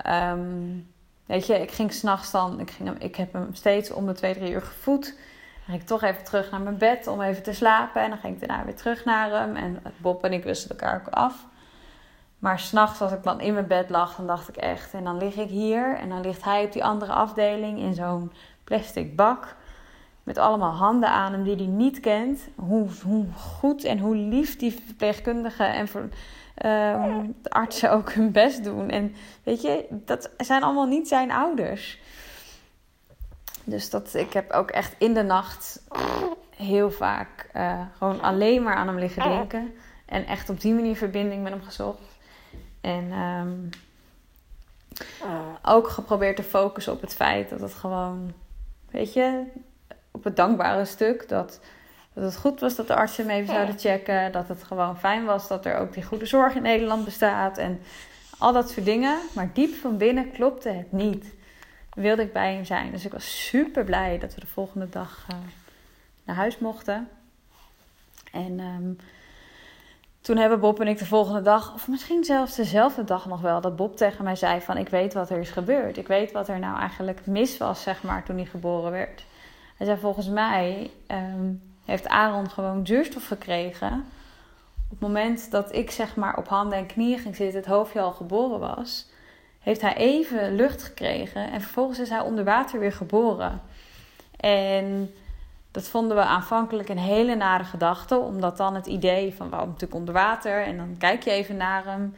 um, 0.08 0.91
Weet 1.32 1.48
je, 1.48 1.62
ik 1.62 1.72
ging 1.72 1.94
s'nachts 1.94 2.32
dan, 2.32 2.60
ik, 2.60 2.72
ging 2.72 3.00
ik 3.00 3.16
heb 3.16 3.34
hem 3.34 3.50
steeds 3.54 3.92
om 3.92 4.06
de 4.06 4.14
twee, 4.14 4.34
drie 4.34 4.52
uur 4.52 4.62
gevoed. 4.62 5.06
Dan 5.06 5.66
ging 5.66 5.82
ik 5.82 5.88
toch 5.88 6.04
even 6.04 6.24
terug 6.24 6.52
naar 6.52 6.62
mijn 6.62 6.78
bed 6.78 7.08
om 7.08 7.22
even 7.22 7.44
te 7.44 7.54
slapen. 7.54 8.02
En 8.02 8.10
dan 8.10 8.20
ging 8.20 8.34
ik 8.34 8.48
daarna 8.48 8.66
weer 8.66 8.76
terug 8.76 9.06
naar 9.06 9.32
hem. 9.32 9.56
En 9.56 9.80
Bob 9.98 10.24
en 10.24 10.34
ik 10.34 10.44
wisten 10.44 10.70
elkaar 10.70 11.00
ook 11.00 11.14
af. 11.14 11.46
Maar 12.40 12.60
s'nachts, 12.60 13.02
als 13.02 13.12
ik 13.12 13.24
dan 13.24 13.42
in 13.42 13.54
mijn 13.54 13.68
bed 13.68 13.90
lag, 13.90 14.16
dan 14.16 14.28
dacht 14.28 14.50
ik 14.50 14.56
echt. 14.56 14.94
En 14.94 15.04
dan 15.04 15.18
lig 15.18 15.36
ik 15.36 15.50
hier 15.50 15.96
en 15.96 16.10
dan 16.10 16.22
ligt 16.22 16.44
hij 16.44 16.64
op 16.64 16.72
die 16.72 16.84
andere 16.84 17.12
afdeling 17.12 17.80
in 17.80 17.94
zo'n 17.94 18.32
plastic 18.64 19.16
bak. 19.16 19.56
Met 20.24 20.38
allemaal 20.38 20.74
handen 20.74 21.10
aan 21.10 21.32
hem 21.32 21.44
die 21.44 21.56
hij 21.56 21.66
niet 21.66 22.00
kent. 22.00 22.48
Hoe, 22.56 22.88
hoe 23.04 23.26
goed 23.36 23.84
en 23.84 24.00
hoe 24.00 24.16
lief 24.16 24.58
die 24.58 24.82
verpleegkundige 24.86 25.64
en 25.64 25.88
voor, 25.88 26.10
uh, 26.66 27.20
de 27.42 27.50
artsen 27.50 27.92
ook 27.92 28.12
hun 28.12 28.32
best 28.32 28.64
doen. 28.64 28.90
En 28.90 29.16
weet 29.44 29.62
je, 29.62 29.86
dat 29.90 30.30
zijn 30.38 30.64
allemaal 30.64 30.88
niet 30.88 31.08
zijn 31.08 31.32
ouders. 31.32 32.00
Dus 33.64 33.90
dat, 33.90 34.14
ik 34.14 34.34
heb 34.34 34.52
ook 34.52 34.72
echt 34.72 34.96
in 34.98 35.14
de 35.14 35.24
nacht 35.24 35.82
heel 36.56 36.92
vaak 36.92 37.50
uh, 37.54 37.82
gewoon 37.98 38.22
alleen 38.22 38.64
maar 38.64 38.76
aan 38.76 38.88
hem 38.88 39.00
liggen 39.00 39.24
denken. 39.24 39.74
En 40.06 40.26
echt 40.26 40.50
op 40.50 40.62
die 40.62 40.74
manier 40.74 40.96
verbinding 40.96 41.44
met 41.44 41.52
hem 41.52 41.64
gezocht. 41.64 42.20
En 42.82 43.12
um, 43.12 43.70
ook 45.62 45.90
geprobeerd 45.90 46.36
te 46.36 46.44
focussen 46.44 46.94
op 46.94 47.02
het 47.02 47.14
feit 47.14 47.50
dat 47.50 47.62
het 47.62 47.74
gewoon, 47.74 48.34
weet 48.90 49.14
je, 49.14 49.44
op 50.12 50.24
het 50.24 50.36
dankbare 50.36 50.86
stuk. 50.86 51.30
Dat 51.30 51.60
dat 52.14 52.24
het 52.24 52.38
goed 52.38 52.60
was 52.60 52.76
dat 52.76 52.88
de 52.88 52.96
artsen 52.96 53.28
hem 53.28 53.36
even 53.36 53.54
zouden 53.54 53.80
checken. 53.80 54.32
Dat 54.32 54.48
het 54.48 54.64
gewoon 54.64 55.00
fijn 55.00 55.26
was 55.26 55.48
dat 55.48 55.66
er 55.66 55.78
ook 55.78 55.94
die 55.94 56.04
goede 56.04 56.26
zorg 56.26 56.56
in 56.56 56.62
Nederland 56.62 57.06
bestaat. 57.06 57.58
En 57.58 57.82
al 58.38 58.54
dat 58.54 58.70
soort 58.70 58.86
dingen. 58.86 59.18
Maar 59.34 59.50
diep 59.54 59.74
van 59.74 59.98
binnen 59.98 60.32
klopte 60.32 60.70
het 60.70 60.92
niet. 60.92 61.34
Wilde 61.94 62.22
ik 62.22 62.34
bij 62.34 62.54
hem 62.54 62.66
zijn. 62.66 62.92
Dus 62.92 63.06
ik 63.06 63.12
was 63.12 63.48
super 63.48 63.84
blij 63.84 64.20
dat 64.20 64.34
we 64.34 64.40
de 64.40 64.48
volgende 64.48 64.90
dag 64.90 65.26
uh, 65.32 65.38
naar 66.24 66.36
huis 66.36 66.58
mochten. 66.58 67.08
En 68.32 68.60
um, 68.60 68.98
toen 70.22 70.38
hebben 70.38 70.60
Bob 70.60 70.80
en 70.80 70.88
ik 70.88 70.98
de 70.98 71.06
volgende 71.06 71.42
dag, 71.42 71.74
of 71.74 71.88
misschien 71.88 72.24
zelfs 72.24 72.56
dezelfde 72.56 73.04
dag 73.04 73.26
nog 73.26 73.42
wel, 73.42 73.62
dat 73.62 73.76
Bob 73.76 73.98
tegen 73.98 74.24
mij 74.24 74.36
zei 74.36 74.62
van 74.62 74.78
ik 74.78 74.90
weet 74.90 75.14
wat 75.14 75.30
er 75.30 75.40
is 75.40 75.50
gebeurd. 75.50 75.98
Ik 75.98 76.08
weet 76.08 76.32
wat 76.32 76.48
er 76.48 76.60
nou 76.60 76.80
eigenlijk 76.80 77.26
mis 77.26 77.58
was, 77.58 77.84
zeg 77.84 78.04
maar, 78.04 78.24
toen 78.24 78.36
hij 78.36 78.46
geboren 78.46 78.92
werd. 78.92 79.26
Hij 79.78 79.86
zei 79.86 80.00
volgens 80.00 80.28
mij 80.28 80.92
um, 81.08 81.71
heeft 81.92 82.08
Aaron 82.08 82.50
gewoon 82.50 82.86
zuurstof 82.86 83.28
gekregen. 83.28 84.06
Op 84.90 84.90
het 84.90 85.00
moment 85.00 85.52
dat 85.52 85.76
ik 85.76 85.92
zeg 85.92 86.16
maar 86.16 86.38
op 86.38 86.48
handen 86.48 86.78
en 86.78 86.86
knieën 86.86 87.20
ging 87.20 87.36
zitten, 87.36 87.60
het 87.60 87.70
hoofdje 87.70 88.02
al 88.02 88.12
geboren 88.12 88.60
was, 88.60 89.10
heeft 89.60 89.82
hij 89.82 89.96
even 89.96 90.56
lucht 90.56 90.84
gekregen 90.84 91.52
en 91.52 91.62
vervolgens 91.62 92.00
is 92.00 92.10
hij 92.10 92.20
onder 92.20 92.44
water 92.44 92.80
weer 92.80 92.94
geboren. 92.94 93.62
En 94.38 95.14
dat 95.72 95.84
vonden 95.88 96.18
we 96.18 96.24
aanvankelijk 96.24 96.90
een 96.90 96.98
hele 96.98 97.36
nare 97.36 97.64
gedachte, 97.64 98.18
omdat 98.18 98.58
dan 98.58 98.76
het 98.76 98.86
idee 98.86 99.34
van 99.34 99.50
waarom 99.50 99.70
natuurlijk 99.70 100.00
onder 100.00 100.14
water 100.14 100.64
en 100.64 100.78
dan 100.78 100.96
kijk 100.98 101.24
je 101.24 101.32
even 101.32 101.58
naar 101.58 101.86
hem. 101.86 102.16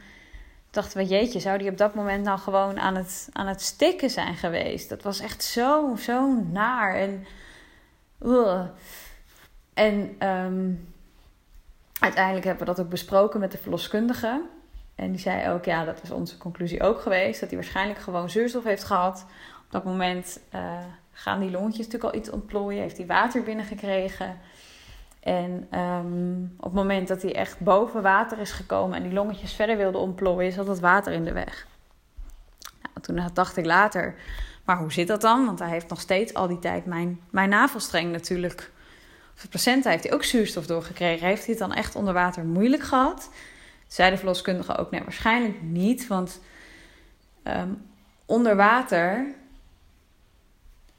Dachten 0.70 0.98
we, 0.98 1.04
jeetje, 1.04 1.40
zou 1.40 1.58
die 1.58 1.70
op 1.70 1.76
dat 1.76 1.94
moment 1.94 2.24
nou 2.24 2.38
gewoon 2.38 2.80
aan 2.80 2.94
het, 2.94 3.28
aan 3.32 3.46
het 3.46 3.62
stikken 3.62 4.10
zijn 4.10 4.34
geweest? 4.34 4.88
Dat 4.88 5.02
was 5.02 5.20
echt 5.20 5.44
zo, 5.44 5.96
zo 5.96 6.32
naar. 6.50 6.94
En. 6.94 7.26
En 9.74 10.26
um, 10.28 10.88
uiteindelijk 12.00 12.44
hebben 12.44 12.66
we 12.66 12.74
dat 12.74 12.84
ook 12.84 12.90
besproken 12.90 13.40
met 13.40 13.52
de 13.52 13.58
verloskundige. 13.58 14.42
En 14.94 15.10
die 15.10 15.20
zei 15.20 15.50
ook, 15.50 15.64
ja, 15.64 15.84
dat 15.84 16.02
is 16.02 16.10
onze 16.10 16.38
conclusie 16.38 16.82
ook 16.82 17.00
geweest. 17.00 17.40
Dat 17.40 17.48
hij 17.48 17.58
waarschijnlijk 17.58 17.98
gewoon 17.98 18.30
zuurstof 18.30 18.64
heeft 18.64 18.84
gehad. 18.84 19.26
Op 19.64 19.70
dat 19.70 19.84
moment 19.84 20.40
uh, 20.54 20.60
gaan 21.12 21.40
die 21.40 21.50
longetjes 21.50 21.86
natuurlijk 21.86 22.14
al 22.14 22.20
iets 22.20 22.30
ontplooien. 22.30 22.82
Heeft 22.82 22.96
hij 22.96 23.06
water 23.06 23.42
binnengekregen. 23.42 24.38
En 25.20 25.78
um, 25.78 26.54
op 26.56 26.64
het 26.64 26.72
moment 26.72 27.08
dat 27.08 27.22
hij 27.22 27.34
echt 27.34 27.60
boven 27.60 28.02
water 28.02 28.38
is 28.38 28.52
gekomen 28.52 28.96
en 28.96 29.02
die 29.02 29.12
longetjes 29.12 29.52
verder 29.52 29.76
wilde 29.76 29.98
ontplooien, 29.98 30.52
zat 30.52 30.66
het 30.66 30.80
water 30.80 31.12
in 31.12 31.24
de 31.24 31.32
weg. 31.32 31.66
Nou, 32.82 33.00
toen 33.00 33.34
dacht 33.34 33.56
ik 33.56 33.64
later, 33.64 34.14
maar 34.64 34.78
hoe 34.78 34.92
zit 34.92 35.08
dat 35.08 35.20
dan? 35.20 35.46
Want 35.46 35.58
hij 35.58 35.68
heeft 35.68 35.88
nog 35.88 36.00
steeds 36.00 36.34
al 36.34 36.46
die 36.46 36.58
tijd 36.58 36.86
mijn, 36.86 37.20
mijn 37.30 37.48
navelstreng 37.48 38.12
natuurlijk 38.12 38.70
de 39.42 39.48
placenta 39.48 39.90
heeft 39.90 40.04
hij 40.04 40.12
ook 40.12 40.24
zuurstof 40.24 40.66
doorgekregen. 40.66 41.26
Heeft 41.26 41.46
hij 41.46 41.54
het 41.54 41.58
dan 41.68 41.72
echt 41.72 41.94
onder 41.94 42.14
water 42.14 42.44
moeilijk 42.44 42.82
gehad? 42.82 43.30
Zei 43.86 44.10
de 44.10 44.16
verloskundige 44.16 44.76
ook, 44.76 44.90
nee, 44.90 45.02
waarschijnlijk 45.02 45.62
niet. 45.62 46.06
Want 46.06 46.40
um, 47.44 47.82
onder 48.26 48.56
water 48.56 49.34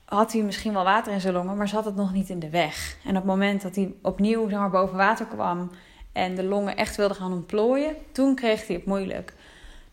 had 0.05 0.33
hij 0.33 0.41
misschien 0.41 0.73
wel 0.73 0.83
water 0.83 1.13
in 1.13 1.21
zijn 1.21 1.33
longen, 1.33 1.57
maar 1.57 1.67
zat 1.67 1.85
het 1.85 1.95
nog 1.95 2.13
niet 2.13 2.29
in 2.29 2.39
de 2.39 2.49
weg. 2.49 2.97
En 3.03 3.09
op 3.09 3.15
het 3.15 3.25
moment 3.25 3.61
dat 3.61 3.75
hij 3.75 3.93
opnieuw 4.01 4.49
maar, 4.49 4.69
boven 4.69 4.97
water 4.97 5.25
kwam 5.25 5.71
en 6.11 6.35
de 6.35 6.43
longen 6.43 6.75
echt 6.75 6.95
wilde 6.95 7.13
gaan 7.13 7.31
ontplooien, 7.31 7.95
toen 8.11 8.35
kreeg 8.35 8.67
hij 8.67 8.75
het 8.75 8.85
moeilijk. 8.85 9.33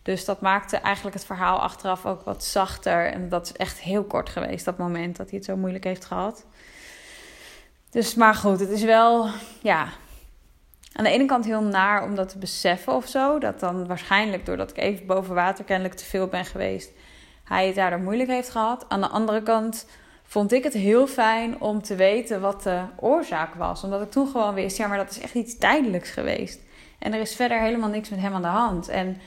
Dus 0.01 0.25
dat 0.25 0.41
maakte 0.41 0.77
eigenlijk 0.77 1.15
het 1.15 1.25
verhaal 1.25 1.59
achteraf 1.59 2.05
ook 2.05 2.23
wat 2.23 2.43
zachter. 2.43 3.05
En 3.05 3.29
dat 3.29 3.45
is 3.45 3.53
echt 3.53 3.79
heel 3.79 4.03
kort 4.03 4.29
geweest, 4.29 4.65
dat 4.65 4.77
moment 4.77 5.15
dat 5.15 5.29
hij 5.29 5.37
het 5.37 5.47
zo 5.47 5.55
moeilijk 5.55 5.83
heeft 5.83 6.05
gehad. 6.05 6.45
Dus, 7.93 8.15
maar 8.15 8.35
goed, 8.35 8.59
het 8.59 8.69
is 8.69 8.83
wel, 8.83 9.27
ja, 9.61 9.87
aan 10.93 11.03
de 11.03 11.09
ene 11.09 11.25
kant 11.25 11.45
heel 11.45 11.61
naar 11.61 12.03
om 12.03 12.15
dat 12.15 12.29
te 12.29 12.37
beseffen 12.37 12.93
of 12.93 13.07
zo. 13.07 13.39
Dat 13.39 13.59
dan 13.59 13.87
waarschijnlijk 13.87 14.45
doordat 14.45 14.69
ik 14.69 14.77
even 14.77 15.05
boven 15.05 15.35
water 15.35 15.63
kennelijk 15.63 15.95
te 15.95 16.05
veel 16.05 16.27
ben 16.27 16.45
geweest, 16.45 16.91
hij 17.43 17.65
het 17.65 17.75
daardoor 17.75 17.99
moeilijk 17.99 18.29
heeft 18.29 18.49
gehad. 18.49 18.85
Aan 18.87 19.01
de 19.01 19.07
andere 19.07 19.43
kant 19.43 19.87
vond 20.23 20.51
ik 20.51 20.63
het 20.63 20.73
heel 20.73 21.07
fijn 21.07 21.61
om 21.61 21.81
te 21.81 21.95
weten 21.95 22.41
wat 22.41 22.63
de 22.63 22.81
oorzaak 22.99 23.55
was. 23.55 23.83
Omdat 23.83 24.01
ik 24.01 24.11
toen 24.11 24.27
gewoon 24.27 24.53
wist, 24.53 24.77
ja, 24.77 24.87
maar 24.87 24.97
dat 24.97 25.11
is 25.11 25.19
echt 25.19 25.33
iets 25.33 25.57
tijdelijks 25.57 26.09
geweest. 26.09 26.59
En 26.99 27.13
er 27.13 27.19
is 27.19 27.35
verder 27.35 27.59
helemaal 27.59 27.89
niks 27.89 28.09
met 28.09 28.19
hem 28.19 28.33
aan 28.33 28.41
de 28.41 28.47
hand. 28.47 28.87
En 28.87 29.17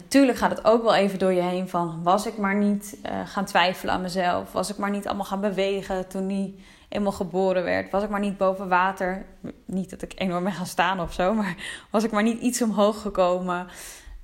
natuurlijk 0.00 0.38
gaat 0.38 0.50
het 0.50 0.64
ook 0.64 0.82
wel 0.82 0.94
even 0.94 1.18
door 1.18 1.32
je 1.32 1.42
heen 1.42 1.68
van... 1.68 2.02
was 2.02 2.26
ik 2.26 2.36
maar 2.36 2.54
niet 2.54 2.96
uh, 3.06 3.20
gaan 3.24 3.44
twijfelen 3.44 3.94
aan 3.94 4.00
mezelf? 4.00 4.52
Was 4.52 4.70
ik 4.70 4.76
maar 4.76 4.90
niet 4.90 5.06
allemaal 5.06 5.24
gaan 5.24 5.40
bewegen 5.40 6.08
toen 6.08 6.28
hij 6.28 6.54
eenmaal 6.88 7.12
geboren 7.12 7.64
werd? 7.64 7.90
Was 7.90 8.02
ik 8.02 8.08
maar 8.08 8.20
niet 8.20 8.36
boven 8.36 8.68
water? 8.68 9.26
Niet 9.64 9.90
dat 9.90 10.02
ik 10.02 10.12
enorm 10.16 10.44
ben 10.44 10.52
gaan 10.52 10.66
staan 10.66 11.00
of 11.00 11.12
zo... 11.12 11.34
maar 11.34 11.56
was 11.90 12.04
ik 12.04 12.10
maar 12.10 12.22
niet 12.22 12.40
iets 12.40 12.62
omhoog 12.62 13.02
gekomen? 13.02 13.66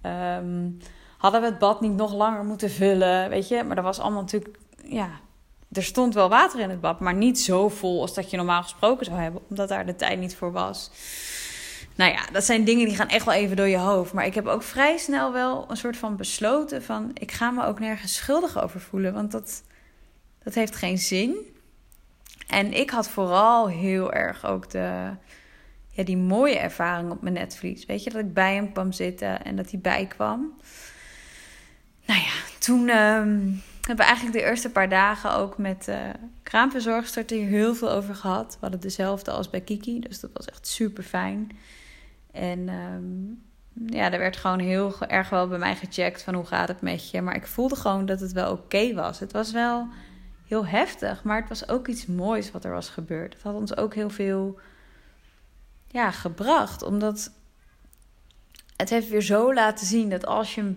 Um, 0.02 0.78
hadden 1.18 1.40
we 1.40 1.46
het 1.46 1.58
bad 1.58 1.80
niet 1.80 1.96
nog 1.96 2.12
langer 2.12 2.44
moeten 2.44 2.70
vullen? 2.70 3.28
Weet 3.28 3.48
je, 3.48 3.64
maar 3.64 3.76
dat 3.76 3.84
was 3.84 3.98
allemaal 3.98 4.20
natuurlijk... 4.20 4.58
ja, 4.84 5.08
er 5.72 5.82
stond 5.82 6.14
wel 6.14 6.28
water 6.28 6.60
in 6.60 6.70
het 6.70 6.80
bad, 6.80 7.00
maar 7.00 7.14
niet 7.14 7.40
zo 7.40 7.68
vol 7.68 8.00
als 8.00 8.14
dat 8.14 8.30
je 8.30 8.36
normaal 8.36 8.62
gesproken 8.62 9.04
zou 9.04 9.18
hebben, 9.18 9.42
omdat 9.48 9.68
daar 9.68 9.86
de 9.86 9.96
tijd 9.96 10.18
niet 10.18 10.36
voor 10.36 10.52
was. 10.52 10.90
Nou 12.01 12.12
ja, 12.12 12.26
dat 12.32 12.44
zijn 12.44 12.64
dingen 12.64 12.86
die 12.86 12.96
gaan 12.96 13.09
echt 13.09 13.24
wel 13.24 13.34
even 13.34 13.57
door 13.57 13.68
je 13.68 13.76
hoofd. 13.76 14.12
Maar 14.12 14.26
ik 14.26 14.34
heb 14.34 14.46
ook 14.46 14.62
vrij 14.62 14.96
snel 14.96 15.32
wel 15.32 15.64
een 15.68 15.76
soort 15.76 15.96
van 15.96 16.16
besloten 16.16 16.82
van... 16.82 17.11
ik 17.14 17.32
ga 17.32 17.51
me 17.51 17.64
ook 17.64 17.78
nergens 17.78 18.14
schuldig 18.14 18.62
over 18.62 18.80
voelen, 18.80 19.12
want 19.12 19.30
dat, 19.32 19.62
dat 20.42 20.55
heeft 20.55 20.76
geen 20.76 20.98
zin. 20.98 21.36
En 22.48 22.72
ik 22.72 22.90
had 22.90 23.09
vooral 23.09 23.68
heel 23.68 24.12
erg 24.12 24.46
ook 24.46 24.70
de, 24.70 25.11
ja, 25.90 26.03
die 26.05 26.16
mooie 26.16 26.59
ervaring 26.59 27.11
op 27.11 27.22
mijn 27.22 27.34
netvlies. 27.34 27.86
Weet 27.86 28.05
je, 28.05 28.11
dat 28.11 28.20
ik 28.20 28.34
bij 28.34 28.55
hem 28.55 28.72
kwam 28.72 28.92
zitten 28.92 29.44
en 29.44 29.57
dat 29.57 29.70
hij 29.70 29.80
bijkwam. 29.80 30.55
Nou 32.07 32.20
ja, 32.20 32.32
toen 32.59 32.80
um, 32.80 33.62
hebben 33.80 33.96
we 33.96 34.11
eigenlijk 34.11 34.32
de 34.32 34.44
eerste 34.44 34.70
paar 34.70 34.88
dagen 34.88 35.34
ook 35.34 35.59
met 35.59 35.86
uh, 35.88 35.96
kraamverzorgster 36.42 37.24
hier 37.26 37.48
heel 37.48 37.74
veel 37.74 37.90
over 37.90 38.14
gehad. 38.14 38.53
We 38.53 38.59
hadden 38.61 38.80
dezelfde 38.80 39.30
als 39.30 39.51
bij 39.51 39.61
Kiki, 39.61 40.01
dus 40.01 40.20
dat 40.20 40.30
was 40.32 40.46
echt 40.46 40.66
super 40.66 41.03
fijn. 41.03 41.51
En 42.32 42.68
um, 42.68 43.42
ja, 43.86 44.12
er 44.12 44.18
werd 44.18 44.36
gewoon 44.36 44.58
heel 44.58 45.06
erg 45.06 45.28
wel 45.28 45.48
bij 45.48 45.58
mij 45.58 45.76
gecheckt 45.76 46.22
van 46.22 46.34
hoe 46.34 46.44
gaat 46.44 46.68
het 46.68 46.80
met 46.80 47.10
je. 47.10 47.22
Maar 47.22 47.34
ik 47.34 47.46
voelde 47.46 47.76
gewoon 47.76 48.06
dat 48.06 48.20
het 48.20 48.32
wel 48.32 48.52
oké 48.52 48.94
was. 48.94 49.18
Het 49.18 49.32
was 49.32 49.52
wel 49.52 49.88
heel 50.46 50.66
heftig, 50.66 51.22
maar 51.22 51.40
het 51.40 51.48
was 51.48 51.68
ook 51.68 51.86
iets 51.88 52.06
moois 52.06 52.50
wat 52.50 52.64
er 52.64 52.70
was 52.70 52.88
gebeurd. 52.88 53.34
Het 53.34 53.42
had 53.42 53.54
ons 53.54 53.76
ook 53.76 53.94
heel 53.94 54.10
veel 54.10 54.58
ja, 55.86 56.10
gebracht. 56.10 56.82
Omdat 56.82 57.32
het 58.76 58.90
heeft 58.90 59.08
weer 59.08 59.22
zo 59.22 59.54
laten 59.54 59.86
zien 59.86 60.10
dat 60.10 60.26
als 60.26 60.54
je 60.54 60.74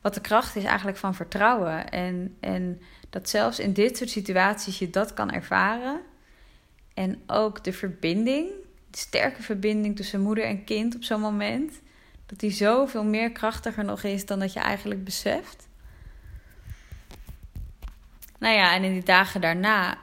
wat 0.00 0.14
de 0.14 0.20
kracht 0.20 0.56
is 0.56 0.64
eigenlijk 0.64 0.96
van 0.98 1.14
vertrouwen. 1.14 1.90
En, 1.90 2.36
en 2.40 2.80
dat 3.10 3.28
zelfs 3.28 3.58
in 3.58 3.72
dit 3.72 3.96
soort 3.96 4.10
situaties 4.10 4.78
je 4.78 4.90
dat 4.90 5.14
kan 5.14 5.30
ervaren. 5.30 6.00
En 6.94 7.22
ook 7.26 7.64
de 7.64 7.72
verbinding 7.72 8.50
sterke 8.98 9.42
verbinding 9.42 9.96
tussen 9.96 10.20
moeder 10.20 10.44
en 10.44 10.64
kind 10.64 10.94
op 10.94 11.04
zo'n 11.04 11.20
moment. 11.20 11.80
Dat 12.26 12.38
die 12.38 12.50
zoveel 12.50 13.04
meer 13.04 13.32
krachtiger 13.32 13.84
nog 13.84 14.02
is 14.02 14.26
dan 14.26 14.38
dat 14.38 14.52
je 14.52 14.60
eigenlijk 14.60 15.04
beseft. 15.04 15.68
Nou 18.38 18.54
ja, 18.54 18.74
en 18.74 18.82
in 18.82 18.92
die 18.92 19.04
dagen 19.04 19.40
daarna 19.40 19.98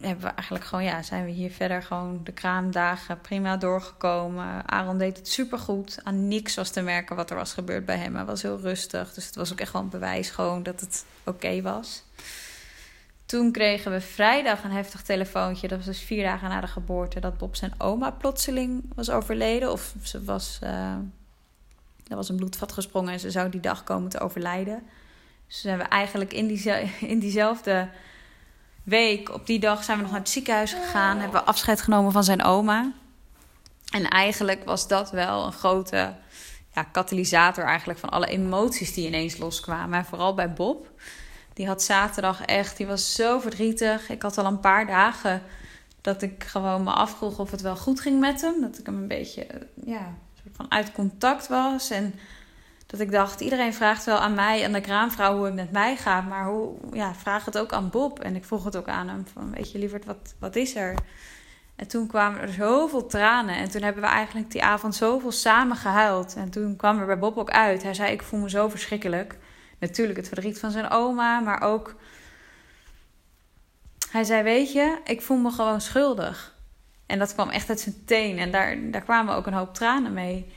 hebben 0.00 0.24
we 0.24 0.30
eigenlijk 0.30 0.64
gewoon, 0.64 0.84
ja, 0.84 1.02
zijn 1.02 1.24
we 1.24 1.30
hier 1.30 1.50
verder 1.50 1.82
gewoon 1.82 2.20
de 2.24 2.32
kraamdagen 2.32 3.20
prima 3.20 3.56
doorgekomen. 3.56 4.68
Aaron 4.68 4.98
deed 4.98 5.16
het 5.16 5.28
supergoed. 5.28 5.98
Aan 6.02 6.28
niks 6.28 6.54
was 6.54 6.70
te 6.70 6.80
merken 6.80 7.16
wat 7.16 7.30
er 7.30 7.36
was 7.36 7.52
gebeurd 7.52 7.84
bij 7.84 7.96
hem. 7.96 8.14
Hij 8.14 8.24
was 8.24 8.42
heel 8.42 8.60
rustig. 8.60 9.14
Dus 9.14 9.26
het 9.26 9.34
was 9.34 9.52
ook 9.52 9.60
echt 9.60 9.72
wel 9.72 9.82
een 9.82 9.88
bewijs 9.88 10.30
gewoon 10.30 10.62
dat 10.62 10.80
het 10.80 11.04
oké 11.24 11.62
was. 11.62 12.04
Toen 13.26 13.52
kregen 13.52 13.92
we 13.92 14.00
vrijdag 14.00 14.64
een 14.64 14.70
heftig 14.70 15.02
telefoontje. 15.02 15.68
Dat 15.68 15.76
was 15.76 15.86
dus 15.86 16.00
vier 16.00 16.22
dagen 16.22 16.48
na 16.48 16.60
de 16.60 16.66
geboorte. 16.66 17.20
Dat 17.20 17.38
Bob 17.38 17.56
zijn 17.56 17.74
oma 17.78 18.10
plotseling 18.10 18.84
was 18.94 19.10
overleden. 19.10 19.72
Of 19.72 19.94
ze 20.02 20.24
was. 20.24 20.58
Uh, 20.62 20.94
er 22.08 22.16
was 22.16 22.28
een 22.28 22.36
bloedvat 22.36 22.72
gesprongen 22.72 23.12
en 23.12 23.20
ze 23.20 23.30
zou 23.30 23.50
die 23.50 23.60
dag 23.60 23.84
komen 23.84 24.10
te 24.10 24.20
overlijden. 24.20 24.82
Dus 25.46 25.60
zijn 25.60 25.78
we 25.78 25.84
eigenlijk 25.84 26.32
in, 26.32 26.46
die, 26.46 26.70
in 27.12 27.18
diezelfde 27.18 27.88
week, 28.82 29.34
op 29.34 29.46
die 29.46 29.58
dag, 29.58 29.84
zijn 29.84 29.96
we 29.96 30.02
nog 30.02 30.12
naar 30.12 30.20
het 30.20 30.30
ziekenhuis 30.30 30.72
gegaan. 30.72 31.18
Hebben 31.18 31.40
we 31.40 31.46
afscheid 31.46 31.80
genomen 31.80 32.12
van 32.12 32.24
zijn 32.24 32.42
oma. 32.42 32.92
En 33.92 34.08
eigenlijk 34.08 34.64
was 34.64 34.88
dat 34.88 35.10
wel 35.10 35.46
een 35.46 35.52
grote 35.52 36.14
ja, 36.74 36.82
katalysator 36.82 37.64
eigenlijk 37.64 37.98
van 37.98 38.10
alle 38.10 38.26
emoties 38.26 38.94
die 38.94 39.06
ineens 39.06 39.36
loskwamen. 39.36 39.98
En 39.98 40.04
vooral 40.04 40.34
bij 40.34 40.52
Bob. 40.52 40.90
Die 41.56 41.66
had 41.66 41.82
zaterdag 41.82 42.44
echt, 42.44 42.76
die 42.76 42.86
was 42.86 43.14
zo 43.14 43.38
verdrietig. 43.38 44.10
Ik 44.10 44.22
had 44.22 44.38
al 44.38 44.44
een 44.44 44.60
paar 44.60 44.86
dagen 44.86 45.42
dat 46.00 46.22
ik 46.22 46.44
gewoon 46.44 46.82
me 46.82 46.90
afvroeg 46.90 47.38
of 47.38 47.50
het 47.50 47.60
wel 47.60 47.76
goed 47.76 48.00
ging 48.00 48.20
met 48.20 48.40
hem. 48.40 48.60
Dat 48.60 48.78
ik 48.78 48.86
hem 48.86 48.96
een 48.96 49.08
beetje, 49.08 49.46
ja, 49.84 50.14
soort 50.42 50.56
van 50.56 50.70
uit 50.70 50.92
contact 50.92 51.48
was. 51.48 51.90
En 51.90 52.14
dat 52.86 53.00
ik 53.00 53.10
dacht, 53.10 53.40
iedereen 53.40 53.74
vraagt 53.74 54.04
wel 54.04 54.18
aan 54.18 54.34
mij, 54.34 54.64
aan 54.64 54.72
de 54.72 54.80
kraamvrouw, 54.80 55.36
hoe 55.36 55.44
het 55.44 55.54
met 55.54 55.72
mij 55.72 55.96
gaat. 55.96 56.28
Maar 56.28 56.46
hoe, 56.46 56.74
ja, 56.92 57.14
vraag 57.14 57.44
het 57.44 57.58
ook 57.58 57.72
aan 57.72 57.90
Bob. 57.90 58.20
En 58.20 58.36
ik 58.36 58.44
vroeg 58.44 58.64
het 58.64 58.76
ook 58.76 58.88
aan 58.88 59.08
hem, 59.08 59.26
van 59.32 59.50
weet 59.50 59.72
je 59.72 59.78
lieverd, 59.78 60.04
wat, 60.04 60.34
wat 60.38 60.56
is 60.56 60.74
er? 60.74 60.94
En 61.76 61.88
toen 61.88 62.06
kwamen 62.06 62.40
er 62.40 62.52
zoveel 62.52 63.06
tranen. 63.06 63.56
En 63.56 63.70
toen 63.70 63.82
hebben 63.82 64.02
we 64.02 64.08
eigenlijk 64.08 64.50
die 64.50 64.64
avond 64.64 64.94
zoveel 64.94 65.32
samen 65.32 65.76
gehuild. 65.76 66.34
En 66.34 66.50
toen 66.50 66.76
kwam 66.76 66.98
er 66.98 67.06
bij 67.06 67.18
Bob 67.18 67.38
ook 67.38 67.50
uit. 67.50 67.82
Hij 67.82 67.94
zei, 67.94 68.12
ik 68.12 68.22
voel 68.22 68.40
me 68.40 68.50
zo 68.50 68.68
verschrikkelijk 68.68 69.36
natuurlijk 69.78 70.18
het 70.18 70.28
verdriet 70.28 70.58
van 70.58 70.70
zijn 70.70 70.90
oma, 70.90 71.40
maar 71.40 71.62
ook. 71.62 71.94
Hij 74.10 74.24
zei: 74.24 74.42
Weet 74.42 74.72
je, 74.72 74.98
ik 75.04 75.22
voel 75.22 75.36
me 75.36 75.50
gewoon 75.50 75.80
schuldig. 75.80 76.54
En 77.06 77.18
dat 77.18 77.34
kwam 77.34 77.48
echt 77.48 77.68
uit 77.68 77.80
zijn 77.80 78.04
teen. 78.04 78.38
En 78.38 78.50
daar, 78.50 78.90
daar 78.90 79.02
kwamen 79.02 79.34
ook 79.34 79.46
een 79.46 79.52
hoop 79.52 79.74
tranen 79.74 80.12
mee. 80.12 80.52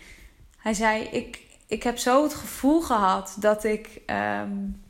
Hij 0.58 0.74
zei: 0.74 1.04
Ik, 1.04 1.40
ik 1.68 1.84
heb 1.84 1.98
zo 1.98 2.24
het 2.24 2.34
gevoel 2.34 2.82
gehad 2.82 3.36
dat 3.40 3.64
ik 3.64 4.02
um, 4.42 4.82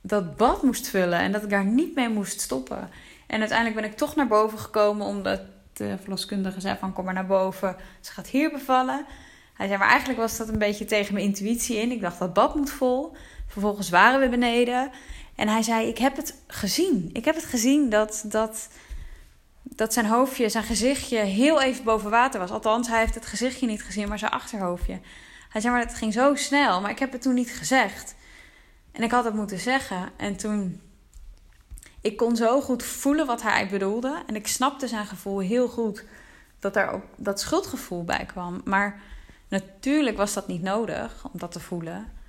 dat 0.00 0.36
bad 0.36 0.62
moest 0.62 0.88
vullen 0.88 1.18
en 1.18 1.32
dat 1.32 1.42
ik 1.42 1.50
daar 1.50 1.64
niet 1.64 1.94
mee 1.94 2.08
moest 2.08 2.40
stoppen. 2.40 2.90
En 3.26 3.38
uiteindelijk 3.40 3.80
ben 3.80 3.90
ik 3.90 3.96
toch 3.96 4.14
naar 4.14 4.26
boven 4.26 4.58
gekomen 4.58 5.06
omdat 5.06 5.40
de 5.72 5.96
verloskundige 6.00 6.60
zei: 6.60 6.76
van 6.78 6.92
kom 6.92 7.04
maar 7.04 7.14
naar 7.14 7.26
boven. 7.26 7.76
Ze 8.00 8.12
gaat 8.12 8.28
hier 8.28 8.50
bevallen. 8.50 9.06
Hij 9.54 9.66
zei, 9.66 9.78
maar 9.78 9.88
eigenlijk 9.88 10.18
was 10.18 10.36
dat 10.36 10.48
een 10.48 10.58
beetje 10.58 10.84
tegen 10.84 11.14
mijn 11.14 11.26
intuïtie 11.26 11.76
in. 11.76 11.90
Ik 11.90 12.00
dacht, 12.00 12.18
dat 12.18 12.32
bad 12.32 12.54
moet 12.54 12.70
vol. 12.70 13.16
Vervolgens 13.54 13.88
waren 13.88 14.20
we 14.20 14.28
beneden. 14.28 14.90
En 15.34 15.48
hij 15.48 15.62
zei: 15.62 15.88
Ik 15.88 15.98
heb 15.98 16.16
het 16.16 16.34
gezien. 16.46 17.10
Ik 17.12 17.24
heb 17.24 17.34
het 17.34 17.44
gezien 17.44 17.90
dat, 17.90 18.24
dat, 18.26 18.68
dat 19.62 19.92
zijn 19.92 20.06
hoofdje, 20.06 20.48
zijn 20.48 20.64
gezichtje 20.64 21.18
heel 21.18 21.62
even 21.62 21.84
boven 21.84 22.10
water 22.10 22.40
was. 22.40 22.50
Althans, 22.50 22.88
hij 22.88 22.98
heeft 22.98 23.14
het 23.14 23.26
gezichtje 23.26 23.66
niet 23.66 23.82
gezien, 23.82 24.08
maar 24.08 24.18
zijn 24.18 24.30
achterhoofdje. 24.30 25.00
Hij 25.48 25.60
zei: 25.60 25.74
Maar 25.74 25.82
het 25.82 25.94
ging 25.94 26.12
zo 26.12 26.34
snel. 26.34 26.80
Maar 26.80 26.90
ik 26.90 26.98
heb 26.98 27.12
het 27.12 27.22
toen 27.22 27.34
niet 27.34 27.50
gezegd. 27.50 28.14
En 28.92 29.02
ik 29.02 29.10
had 29.10 29.24
het 29.24 29.34
moeten 29.34 29.58
zeggen. 29.58 30.10
En 30.16 30.36
toen. 30.36 30.80
Ik 32.00 32.16
kon 32.16 32.36
zo 32.36 32.60
goed 32.60 32.82
voelen 32.82 33.26
wat 33.26 33.42
hij 33.42 33.68
bedoelde. 33.68 34.22
En 34.26 34.34
ik 34.34 34.46
snapte 34.46 34.88
zijn 34.88 35.06
gevoel 35.06 35.38
heel 35.38 35.68
goed. 35.68 36.04
Dat 36.58 36.74
daar 36.74 36.92
ook 36.92 37.04
dat 37.16 37.40
schuldgevoel 37.40 38.04
bij 38.04 38.24
kwam. 38.26 38.60
Maar 38.64 39.00
natuurlijk 39.48 40.16
was 40.16 40.32
dat 40.32 40.48
niet 40.48 40.62
nodig 40.62 41.24
om 41.32 41.38
dat 41.38 41.52
te 41.52 41.60
voelen. 41.60 42.22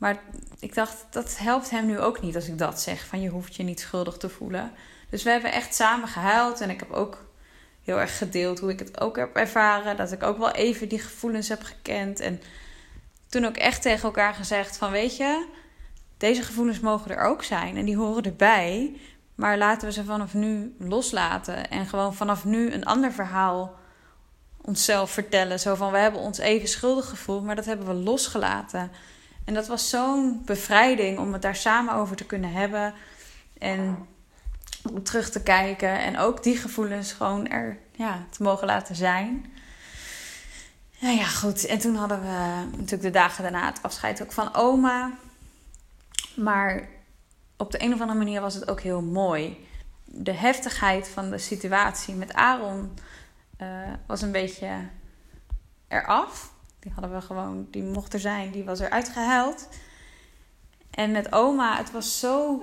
Maar 0.00 0.22
ik 0.58 0.74
dacht, 0.74 1.06
dat 1.10 1.38
helpt 1.38 1.70
hem 1.70 1.86
nu 1.86 1.98
ook 1.98 2.20
niet 2.20 2.34
als 2.34 2.48
ik 2.48 2.58
dat 2.58 2.80
zeg. 2.80 3.06
Van 3.06 3.20
je 3.20 3.28
hoeft 3.28 3.54
je 3.54 3.62
niet 3.62 3.80
schuldig 3.80 4.16
te 4.16 4.28
voelen. 4.28 4.72
Dus 5.10 5.22
we 5.22 5.30
hebben 5.30 5.52
echt 5.52 5.74
samen 5.74 6.08
gehuild. 6.08 6.60
En 6.60 6.70
ik 6.70 6.80
heb 6.80 6.90
ook 6.90 7.24
heel 7.84 8.00
erg 8.00 8.18
gedeeld 8.18 8.58
hoe 8.58 8.70
ik 8.70 8.78
het 8.78 9.00
ook 9.00 9.16
heb 9.16 9.36
ervaren. 9.36 9.96
Dat 9.96 10.12
ik 10.12 10.22
ook 10.22 10.38
wel 10.38 10.50
even 10.50 10.88
die 10.88 10.98
gevoelens 10.98 11.48
heb 11.48 11.62
gekend. 11.62 12.20
En 12.20 12.40
toen 13.28 13.44
ook 13.44 13.56
echt 13.56 13.82
tegen 13.82 14.02
elkaar 14.02 14.34
gezegd 14.34 14.76
van 14.76 14.90
weet 14.90 15.16
je, 15.16 15.46
deze 16.16 16.42
gevoelens 16.42 16.80
mogen 16.80 17.10
er 17.10 17.24
ook 17.24 17.42
zijn. 17.42 17.76
En 17.76 17.84
die 17.84 17.96
horen 17.96 18.22
erbij. 18.22 18.96
Maar 19.34 19.58
laten 19.58 19.88
we 19.88 19.94
ze 19.94 20.04
vanaf 20.04 20.34
nu 20.34 20.74
loslaten. 20.78 21.70
En 21.70 21.86
gewoon 21.86 22.14
vanaf 22.14 22.44
nu 22.44 22.72
een 22.72 22.84
ander 22.84 23.12
verhaal 23.12 23.78
onszelf 24.60 25.10
vertellen. 25.10 25.60
Zo 25.60 25.74
van 25.74 25.92
we 25.92 25.98
hebben 25.98 26.20
ons 26.20 26.38
even 26.38 26.68
schuldig 26.68 27.08
gevoeld, 27.08 27.44
maar 27.44 27.56
dat 27.56 27.64
hebben 27.64 27.86
we 27.86 27.94
losgelaten. 27.94 28.90
En 29.44 29.54
dat 29.54 29.66
was 29.66 29.88
zo'n 29.88 30.42
bevrijding 30.44 31.18
om 31.18 31.32
het 31.32 31.42
daar 31.42 31.56
samen 31.56 31.94
over 31.94 32.16
te 32.16 32.26
kunnen 32.26 32.52
hebben. 32.52 32.94
En 33.58 34.06
om 34.88 35.02
terug 35.02 35.30
te 35.30 35.42
kijken. 35.42 35.98
En 35.98 36.18
ook 36.18 36.42
die 36.42 36.56
gevoelens 36.56 37.12
gewoon 37.12 37.48
er 37.48 37.78
ja, 37.92 38.26
te 38.30 38.42
mogen 38.42 38.66
laten 38.66 38.94
zijn. 38.94 39.52
Nou 41.00 41.16
ja, 41.16 41.24
goed. 41.24 41.66
En 41.66 41.78
toen 41.78 41.94
hadden 41.94 42.20
we 42.20 42.66
natuurlijk 42.70 43.02
de 43.02 43.10
dagen 43.10 43.42
daarna 43.42 43.66
het 43.66 43.82
afscheid 43.82 44.22
ook 44.22 44.32
van 44.32 44.54
oma. 44.54 45.10
Maar 46.36 46.88
op 47.56 47.70
de 47.70 47.82
een 47.82 47.92
of 47.92 48.00
andere 48.00 48.18
manier 48.18 48.40
was 48.40 48.54
het 48.54 48.70
ook 48.70 48.80
heel 48.80 49.02
mooi. 49.02 49.68
De 50.04 50.32
heftigheid 50.32 51.08
van 51.08 51.30
de 51.30 51.38
situatie 51.38 52.14
met 52.14 52.32
Aaron 52.32 52.98
uh, 53.58 53.68
was 54.06 54.22
een 54.22 54.32
beetje 54.32 54.88
eraf. 55.88 56.52
Die 56.80 56.92
hadden 56.92 57.12
we 57.12 57.20
gewoon, 57.20 57.66
die 57.70 57.82
mocht 57.82 58.12
er 58.12 58.20
zijn, 58.20 58.50
die 58.50 58.64
was 58.64 58.80
er 58.80 58.90
uitgehuild. 58.90 59.68
En 60.90 61.10
met 61.10 61.32
oma, 61.32 61.76
het 61.76 61.90
was 61.90 62.18
zo. 62.18 62.62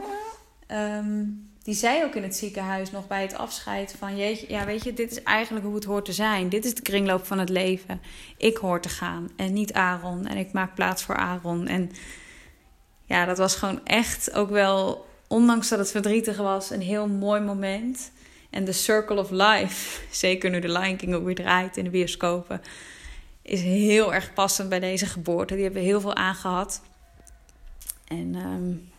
Um, 0.72 1.50
die 1.68 1.76
zei 1.76 2.04
ook 2.04 2.16
in 2.16 2.24
het 2.24 2.36
ziekenhuis 2.36 2.92
nog 2.92 3.08
bij 3.08 3.22
het 3.22 3.38
afscheid 3.38 3.96
van... 3.98 4.18
Jeetje, 4.18 4.50
ja, 4.50 4.66
weet 4.66 4.84
je, 4.84 4.94
dit 4.94 5.12
is 5.12 5.24
eigenlijk 5.24 5.66
hoe 5.66 5.76
het 5.76 5.84
hoort 5.84 6.06
te 6.06 6.14
zijn. 6.14 6.50
Dit 6.50 6.66
is 6.66 6.76
de 6.76 6.82
kringloop 6.82 7.26
van 7.26 7.40
het 7.40 7.50
leven. 7.50 8.02
Ik 8.38 8.58
hoor 8.58 8.82
te 8.82 8.90
gaan 8.90 9.30
en 9.36 9.54
niet 9.54 9.74
Aaron. 9.74 10.28
En 10.28 10.38
ik 10.38 10.52
maak 10.52 10.76
plaats 10.76 11.04
voor 11.04 11.16
Aaron. 11.16 11.68
En 11.68 11.92
ja, 13.06 13.26
dat 13.26 13.38
was 13.38 13.56
gewoon 13.56 13.86
echt 13.86 14.34
ook 14.34 14.50
wel, 14.50 15.06
ondanks 15.28 15.70
dat 15.70 15.80
het 15.80 15.92
verdrietig 15.92 16.38
was, 16.38 16.70
een 16.70 16.82
heel 16.82 17.08
mooi 17.08 17.42
moment. 17.42 18.12
En 18.50 18.66
The 18.66 18.72
Circle 18.72 19.20
of 19.20 19.30
Life, 19.30 20.02
zeker 20.26 20.50
nu 20.50 20.60
de 20.60 20.72
Lion 20.72 20.96
King 20.96 21.14
ook 21.14 21.26
weer 21.26 21.36
draait 21.36 21.78
in 21.78 21.84
de 21.84 21.90
bioscopen... 21.90 22.62
is 23.48 23.62
heel 23.62 24.14
erg 24.14 24.34
passend 24.34 24.70
bij 24.70 24.80
deze 24.80 25.06
geboorte. 25.06 25.54
Die 25.54 25.64
hebben 25.64 25.82
heel 25.82 26.02
veel 26.02 26.16
aangehad. 26.16 26.82
En... 28.08 28.36
Um, 28.36 28.90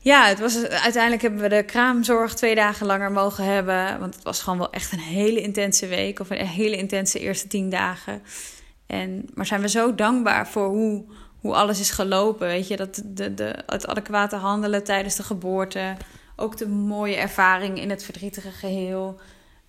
ja, 0.00 0.26
het 0.26 0.40
was, 0.40 0.64
uiteindelijk 0.64 1.22
hebben 1.22 1.40
we 1.40 1.48
de 1.48 1.62
kraamzorg 1.62 2.34
twee 2.34 2.54
dagen 2.54 2.86
langer 2.86 3.12
mogen 3.12 3.44
hebben. 3.44 4.00
Want 4.00 4.14
het 4.14 4.24
was 4.24 4.42
gewoon 4.42 4.58
wel 4.58 4.72
echt 4.72 4.92
een 4.92 4.98
hele 4.98 5.40
intense 5.40 5.86
week. 5.86 6.20
Of 6.20 6.30
een 6.30 6.46
hele 6.46 6.76
intense 6.76 7.18
eerste 7.18 7.48
tien 7.48 7.70
dagen. 7.70 8.22
En, 8.86 9.28
maar 9.34 9.46
zijn 9.46 9.60
we 9.60 9.68
zo 9.68 9.94
dankbaar 9.94 10.48
voor 10.48 10.68
hoe, 10.68 11.04
hoe 11.40 11.54
alles 11.54 11.80
is 11.80 11.90
gelopen. 11.90 12.46
Weet 12.46 12.68
je, 12.68 12.76
dat 12.76 13.02
de, 13.04 13.34
de, 13.34 13.62
het 13.66 13.86
adequate 13.86 14.36
handelen 14.36 14.84
tijdens 14.84 15.16
de 15.16 15.22
geboorte. 15.22 15.96
Ook 16.36 16.56
de 16.56 16.68
mooie 16.68 17.16
ervaring 17.16 17.80
in 17.80 17.90
het 17.90 18.04
verdrietige 18.04 18.50
geheel. 18.50 19.20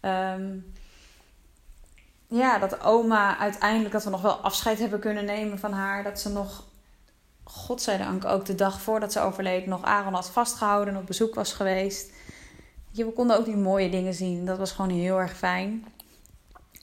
Um, 0.02 0.74
ja, 2.30 2.58
dat 2.58 2.84
oma 2.84 3.38
uiteindelijk, 3.38 3.92
dat 3.92 4.04
we 4.04 4.10
nog 4.10 4.22
wel 4.22 4.36
afscheid 4.36 4.80
hebben 4.80 5.00
kunnen 5.00 5.26
nemen 5.26 5.60
van 5.60 5.74
haar. 5.74 6.04
Dat 6.04 6.20
ze 6.20 6.30
nog 6.30 6.64
godzijdank 7.44 8.26
ook 8.26 8.46
de 8.46 8.56
dag 8.56 8.82
voordat 8.82 9.12
ze 9.12 9.20
overleed 9.20 9.66
nog 9.66 9.84
Aaron 9.84 10.14
had 10.14 10.30
vastgehouden 10.30 10.94
en 10.94 11.00
op 11.00 11.06
bezoek 11.06 11.36
was 11.36 11.54
geweest. 11.54 12.12
Je, 12.92 13.06
we 13.06 13.12
konden 13.12 13.38
ook 13.38 13.46
die 13.46 13.56
mooie 13.56 13.90
dingen 13.90 14.14
zien. 14.14 14.46
Dat 14.46 14.58
was 14.58 14.72
gewoon 14.72 14.90
heel 14.90 15.20
erg 15.20 15.38
fijn. 15.38 15.86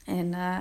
En 0.04 0.32
uh, 0.32 0.58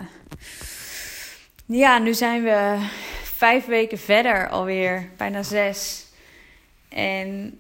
ja, 1.66 1.98
nu 1.98 2.14
zijn 2.14 2.44
we 2.44 2.88
vijf 3.24 3.66
weken 3.66 3.98
verder 3.98 4.50
alweer, 4.50 5.10
bijna 5.18 5.44
zes. 5.44 6.06
En 6.90 7.60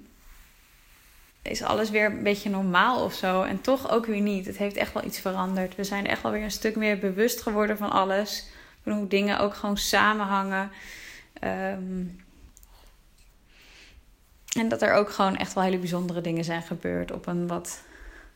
is 1.45 1.63
alles 1.63 1.89
weer 1.89 2.05
een 2.05 2.23
beetje 2.23 2.49
normaal 2.49 3.03
of 3.03 3.13
zo. 3.13 3.41
En 3.41 3.61
toch 3.61 3.89
ook 3.91 4.05
weer 4.05 4.21
niet. 4.21 4.45
Het 4.45 4.57
heeft 4.57 4.75
echt 4.75 4.93
wel 4.93 5.03
iets 5.03 5.19
veranderd. 5.19 5.75
We 5.75 5.83
zijn 5.83 6.07
echt 6.07 6.21
wel 6.21 6.31
weer 6.31 6.43
een 6.43 6.51
stuk 6.51 6.75
meer 6.75 6.99
bewust 6.99 7.41
geworden 7.41 7.77
van 7.77 7.91
alles. 7.91 8.47
Van 8.83 8.91
hoe 8.93 9.07
dingen 9.07 9.39
ook 9.39 9.53
gewoon 9.53 9.77
samenhangen. 9.77 10.71
Um, 11.43 12.23
en 14.57 14.69
dat 14.69 14.81
er 14.81 14.93
ook 14.93 15.09
gewoon 15.09 15.35
echt 15.35 15.53
wel 15.53 15.63
hele 15.63 15.77
bijzondere 15.77 16.21
dingen 16.21 16.43
zijn 16.43 16.61
gebeurd 16.61 17.11
op 17.11 17.27
een 17.27 17.47
wat, 17.47 17.81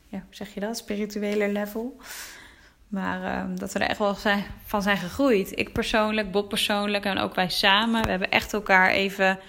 ja, 0.07 0.18
hoe 0.18 0.36
zeg 0.36 0.53
je 0.53 0.60
dat, 0.60 0.78
spirituele 0.78 1.47
level. 1.47 1.97
Maar 2.88 3.22
uh, 3.22 3.57
dat 3.57 3.74
we 3.74 3.80
er 3.80 3.89
echt 3.89 3.99
wel 3.99 4.16
van 4.66 4.82
zijn 4.82 4.97
gegroeid. 4.97 5.60
Ik 5.60 5.74
persoonlijk, 5.74 6.32
Bob 6.32 6.49
persoonlijk 6.49 7.05
en 7.05 7.18
ook 7.18 7.36
wij 7.36 7.49
samen. 7.49 8.03
We 8.03 8.10
hebben 8.10 8.32
echt 8.32 8.53
elkaar 8.53 8.89
even 8.89 9.39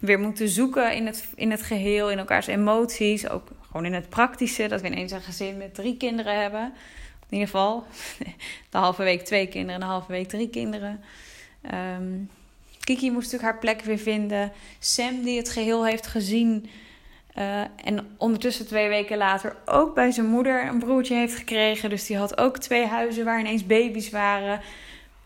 weer 0.00 0.18
moeten 0.18 0.48
zoeken 0.48 0.94
in 0.94 1.06
het, 1.06 1.28
in 1.34 1.50
het 1.50 1.62
geheel, 1.62 2.10
in 2.10 2.18
elkaars 2.18 2.46
emoties. 2.46 3.28
Ook 3.28 3.48
gewoon 3.66 3.86
in 3.86 3.94
het 3.94 4.08
praktische, 4.08 4.68
dat 4.68 4.80
we 4.80 4.86
ineens 4.86 5.12
een 5.12 5.20
gezin 5.20 5.56
met 5.56 5.74
drie 5.74 5.96
kinderen 5.96 6.40
hebben. 6.40 6.72
In 7.28 7.38
ieder 7.38 7.48
geval, 7.48 7.84
de 8.70 8.78
halve 8.78 9.02
week 9.02 9.24
twee 9.24 9.46
kinderen 9.46 9.74
en 9.74 9.80
de 9.80 9.92
halve 9.92 10.12
week 10.12 10.28
drie 10.28 10.50
kinderen. 10.50 11.00
Um, 11.98 12.30
Kiki 12.80 13.10
moest 13.10 13.32
natuurlijk 13.32 13.52
haar 13.52 13.60
plek 13.60 13.82
weer 13.82 13.98
vinden. 13.98 14.52
Sam, 14.78 15.22
die 15.22 15.38
het 15.38 15.50
geheel 15.50 15.86
heeft 15.86 16.06
gezien. 16.06 16.70
Uh, 17.38 17.60
en 17.60 18.14
ondertussen 18.16 18.66
twee 18.66 18.88
weken 18.88 19.16
later 19.16 19.56
ook 19.64 19.94
bij 19.94 20.10
zijn 20.10 20.26
moeder 20.26 20.66
een 20.66 20.78
broertje 20.78 21.14
heeft 21.14 21.34
gekregen. 21.34 21.90
Dus 21.90 22.06
die 22.06 22.16
had 22.16 22.38
ook 22.38 22.58
twee 22.58 22.86
huizen 22.86 23.24
waar 23.24 23.40
ineens 23.40 23.66
baby's 23.66 24.10
waren. 24.10 24.60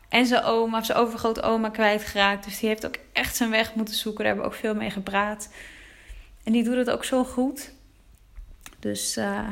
En 0.09 0.27
zijn 0.27 0.43
oma, 0.43 0.83
zijn 0.83 0.99
overgrootoma 0.99 1.69
kwijtgeraakt. 1.69 2.45
Dus 2.45 2.59
die 2.59 2.69
heeft 2.69 2.87
ook 2.87 2.97
echt 3.13 3.37
zijn 3.37 3.51
weg 3.51 3.75
moeten 3.75 3.95
zoeken. 3.95 4.25
Daar 4.25 4.35
hebben 4.35 4.51
we 4.51 4.57
ook 4.57 4.63
veel 4.63 4.75
mee 4.75 4.91
gepraat. 4.91 5.49
En 6.45 6.53
die 6.53 6.65
doet 6.65 6.77
het 6.77 6.91
ook 6.91 7.05
zo 7.05 7.25
goed. 7.25 7.73
Dus 8.79 9.17
uh, 9.17 9.51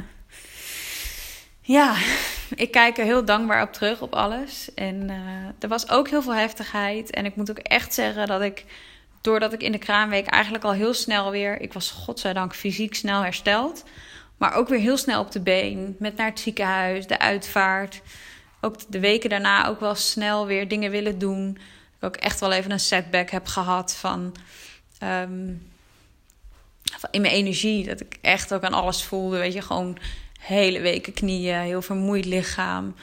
ja, 1.60 1.96
ik 2.54 2.70
kijk 2.70 2.98
er 2.98 3.04
heel 3.04 3.24
dankbaar 3.24 3.62
op 3.62 3.72
terug, 3.72 4.00
op 4.00 4.14
alles. 4.14 4.74
En 4.74 5.10
uh, 5.10 5.16
er 5.58 5.68
was 5.68 5.88
ook 5.90 6.08
heel 6.08 6.22
veel 6.22 6.34
heftigheid. 6.34 7.10
En 7.10 7.24
ik 7.24 7.36
moet 7.36 7.50
ook 7.50 7.58
echt 7.58 7.94
zeggen 7.94 8.26
dat 8.26 8.42
ik, 8.42 8.64
doordat 9.20 9.52
ik 9.52 9.62
in 9.62 9.72
de 9.72 9.78
kraamweek 9.78 10.26
eigenlijk 10.26 10.64
al 10.64 10.72
heel 10.72 10.94
snel 10.94 11.30
weer... 11.30 11.60
Ik 11.60 11.72
was 11.72 11.90
godzijdank 11.90 12.54
fysiek 12.54 12.94
snel 12.94 13.22
hersteld. 13.22 13.84
Maar 14.36 14.54
ook 14.54 14.68
weer 14.68 14.78
heel 14.78 14.96
snel 14.96 15.20
op 15.20 15.30
de 15.30 15.40
been. 15.40 15.96
Met 15.98 16.16
naar 16.16 16.28
het 16.28 16.40
ziekenhuis, 16.40 17.06
de 17.06 17.18
uitvaart. 17.18 18.00
Ook 18.64 18.76
de 18.88 19.00
weken 19.00 19.30
daarna 19.30 19.66
ook 19.66 19.80
wel 19.80 19.94
snel 19.94 20.46
weer 20.46 20.68
dingen 20.68 20.90
willen 20.90 21.18
doen. 21.18 21.58
Ik 21.98 22.04
ook 22.04 22.16
echt 22.16 22.40
wel 22.40 22.52
even 22.52 22.70
een 22.70 22.80
setback 22.80 23.30
heb 23.30 23.46
gehad 23.46 23.94
van... 23.94 24.34
Um, 25.02 25.70
in 27.10 27.20
mijn 27.20 27.34
energie. 27.34 27.86
Dat 27.86 28.00
ik 28.00 28.18
echt 28.20 28.54
ook 28.54 28.62
aan 28.62 28.72
alles 28.72 29.04
voelde. 29.04 29.38
Weet 29.38 29.52
je, 29.52 29.62
gewoon 29.62 29.98
hele 30.40 30.80
weken 30.80 31.12
knieën, 31.12 31.58
heel 31.58 31.82
vermoeid 31.82 32.24
lichaam. 32.24 32.94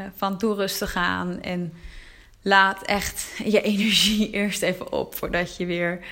Uh, 0.00 0.06
van 0.16 0.38
toe 0.38 0.54
rustig 0.54 0.92
gaan 0.92 1.40
en 1.40 1.72
laat 2.42 2.82
echt 2.82 3.26
je 3.44 3.62
energie 3.62 4.30
eerst 4.40 4.62
even 4.62 4.92
op 4.92 5.14
voordat 5.14 5.56
je 5.56 5.66
weer 5.66 6.04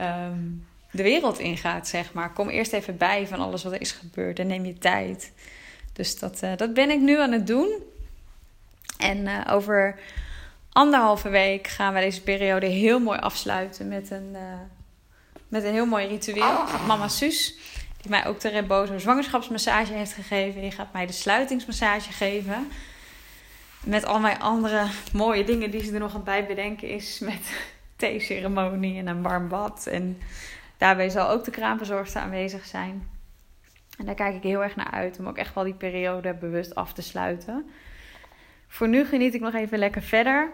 um, 0.00 0.66
de 0.90 1.02
wereld 1.02 1.38
ingaat, 1.38 1.88
zeg 1.88 2.12
maar. 2.12 2.32
Kom 2.32 2.48
eerst 2.48 2.72
even 2.72 2.96
bij 2.96 3.26
van 3.26 3.38
alles 3.38 3.62
wat 3.62 3.72
er 3.72 3.80
is 3.80 3.92
gebeurd 3.92 4.38
en 4.38 4.46
neem 4.46 4.64
je 4.64 4.78
tijd. 4.78 5.32
Dus 5.92 6.18
dat, 6.18 6.40
uh, 6.44 6.56
dat 6.56 6.74
ben 6.74 6.90
ik 6.90 7.00
nu 7.00 7.20
aan 7.20 7.32
het 7.32 7.46
doen. 7.46 7.82
En 9.02 9.26
uh, 9.26 9.40
over 9.50 9.98
anderhalve 10.72 11.28
week 11.28 11.66
gaan 11.66 11.94
we 11.94 12.00
deze 12.00 12.22
periode 12.22 12.66
heel 12.66 12.98
mooi 12.98 13.18
afsluiten 13.18 13.88
met 13.88 14.10
een, 14.10 14.36
met 15.48 15.64
een 15.64 15.72
heel 15.72 15.86
mooi 15.86 16.06
ritueel. 16.06 16.64
Mama 16.86 17.08
Suus 17.08 17.54
die 18.02 18.10
mij 18.10 18.26
ook 18.26 18.40
de 18.40 18.48
Rebozo 18.48 18.98
zwangerschapsmassage 18.98 19.92
heeft 19.92 20.12
gegeven. 20.12 20.60
Die 20.60 20.70
gaat 20.70 20.92
mij 20.92 21.06
de 21.06 21.12
sluitingsmassage 21.12 22.12
geven. 22.12 22.68
Met 23.84 24.04
al 24.04 24.20
mijn 24.20 24.40
andere 24.40 24.86
mooie 25.12 25.44
dingen 25.44 25.70
die 25.70 25.84
ze 25.84 25.92
er 25.92 26.00
nog 26.00 26.14
aan 26.14 26.24
bij 26.24 26.46
bedenken 26.46 26.88
is 26.88 27.18
met 27.18 27.52
theeceremonie 27.96 28.98
en 28.98 29.06
een 29.06 29.22
warm 29.22 29.48
bad. 29.48 29.86
En 29.86 30.18
daarbij 30.76 31.08
zal 31.08 31.28
ook 31.28 31.44
de 31.44 31.50
kraamverzorgster 31.50 32.20
aanwezig 32.20 32.66
zijn. 32.66 33.08
En 33.98 34.06
daar 34.06 34.14
kijk 34.14 34.34
ik 34.34 34.42
heel 34.42 34.62
erg 34.62 34.76
naar 34.76 34.90
uit 34.90 35.18
om 35.18 35.28
ook 35.28 35.36
echt 35.36 35.54
wel 35.54 35.64
die 35.64 35.74
periode 35.74 36.34
bewust 36.34 36.74
af 36.74 36.92
te 36.92 37.02
sluiten. 37.02 37.70
Voor 38.72 38.88
nu 38.88 39.04
geniet 39.04 39.34
ik 39.34 39.40
nog 39.40 39.54
even 39.54 39.78
lekker 39.78 40.02
verder. 40.02 40.50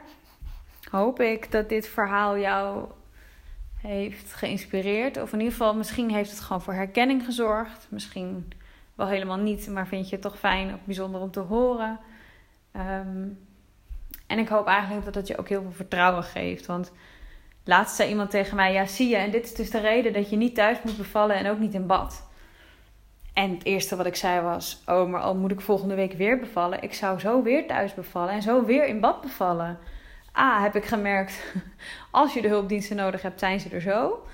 Hoop 0.91 1.21
ik 1.21 1.51
dat 1.51 1.69
dit 1.69 1.89
verhaal 1.89 2.39
jou 2.39 2.89
heeft 3.81 4.35
geïnspireerd. 4.35 5.17
Of 5.17 5.33
in 5.33 5.39
ieder 5.39 5.53
geval, 5.53 5.75
misschien 5.75 6.11
heeft 6.11 6.31
het 6.31 6.41
gewoon 6.41 6.63
voor 6.63 6.75
herkenning 6.75 7.25
gezorgd. 7.25 7.87
Misschien 7.91 8.53
wel 8.95 9.07
helemaal 9.07 9.37
niet, 9.37 9.69
maar 9.69 9.87
vind 9.87 10.09
je 10.09 10.15
het 10.15 10.25
toch 10.25 10.39
fijn 10.39 10.75
of 10.75 10.81
bijzonder 10.85 11.21
om 11.21 11.31
te 11.31 11.41
horen. 11.41 12.01
Um, 12.77 13.39
en 14.27 14.39
ik 14.39 14.49
hoop 14.49 14.67
eigenlijk 14.67 15.05
dat 15.05 15.15
het 15.15 15.27
je 15.27 15.39
ook 15.39 15.49
heel 15.49 15.63
veel 15.63 15.73
vertrouwen 15.73 16.25
geeft. 16.25 16.67
Want 16.67 16.93
laatst 17.65 17.97
zei 17.97 18.09
iemand 18.09 18.31
tegen 18.31 18.57
mij: 18.57 18.73
Ja, 18.73 18.87
zie 18.87 19.09
je, 19.09 19.17
en 19.17 19.31
dit 19.31 19.45
is 19.45 19.55
dus 19.55 19.71
de 19.71 19.81
reden 19.81 20.13
dat 20.13 20.31
je 20.31 20.37
niet 20.37 20.55
thuis 20.55 20.79
moet 20.83 20.97
bevallen 20.97 21.37
en 21.37 21.51
ook 21.51 21.59
niet 21.59 21.75
in 21.75 21.87
bad. 21.87 22.28
En 23.39 23.51
het 23.51 23.65
eerste 23.65 23.97
wat 23.97 24.07
ik 24.07 24.17
zei 24.17 24.41
was: 24.41 24.83
Oh, 24.87 25.09
maar 25.09 25.21
al 25.21 25.35
moet 25.35 25.51
ik 25.51 25.61
volgende 25.61 25.95
week 25.95 26.13
weer 26.13 26.39
bevallen. 26.39 26.83
Ik 26.83 26.95
zou 26.95 27.19
zo 27.19 27.43
weer 27.43 27.67
thuis 27.67 27.95
bevallen 27.95 28.31
en 28.31 28.43
zo 28.43 28.65
weer 28.65 28.87
in 28.87 29.01
bad 29.01 29.21
bevallen. 29.21 29.79
A, 30.37 30.63
heb 30.63 30.77
ik 30.77 30.85
gemerkt, 30.85 31.55
als 32.11 32.35
je 32.35 32.43
de 32.43 32.49
hulpdiensten 32.49 32.97
nodig 32.97 33.23
hebt, 33.23 33.39
zijn 33.39 33.61
ze 33.61 33.69
er 33.69 33.81
zo. 33.81 34.27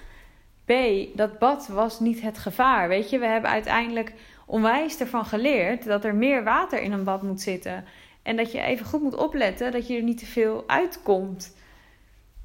B, 0.64 0.72
dat 1.16 1.38
bad 1.38 1.68
was 1.68 2.00
niet 2.00 2.20
het 2.20 2.38
gevaar. 2.38 2.88
Weet 2.88 3.10
je, 3.10 3.18
we 3.18 3.26
hebben 3.26 3.50
uiteindelijk 3.50 4.12
onwijs 4.46 5.00
ervan 5.00 5.24
geleerd 5.24 5.84
dat 5.84 6.04
er 6.04 6.14
meer 6.14 6.44
water 6.44 6.80
in 6.80 6.92
een 6.92 7.04
bad 7.04 7.22
moet 7.22 7.40
zitten. 7.40 7.84
En 8.22 8.36
dat 8.36 8.52
je 8.52 8.60
even 8.60 8.86
goed 8.86 9.02
moet 9.02 9.16
opletten 9.16 9.72
dat 9.72 9.86
je 9.86 9.96
er 9.96 10.02
niet 10.02 10.18
te 10.18 10.26
veel 10.26 10.64
uitkomt. 10.66 11.56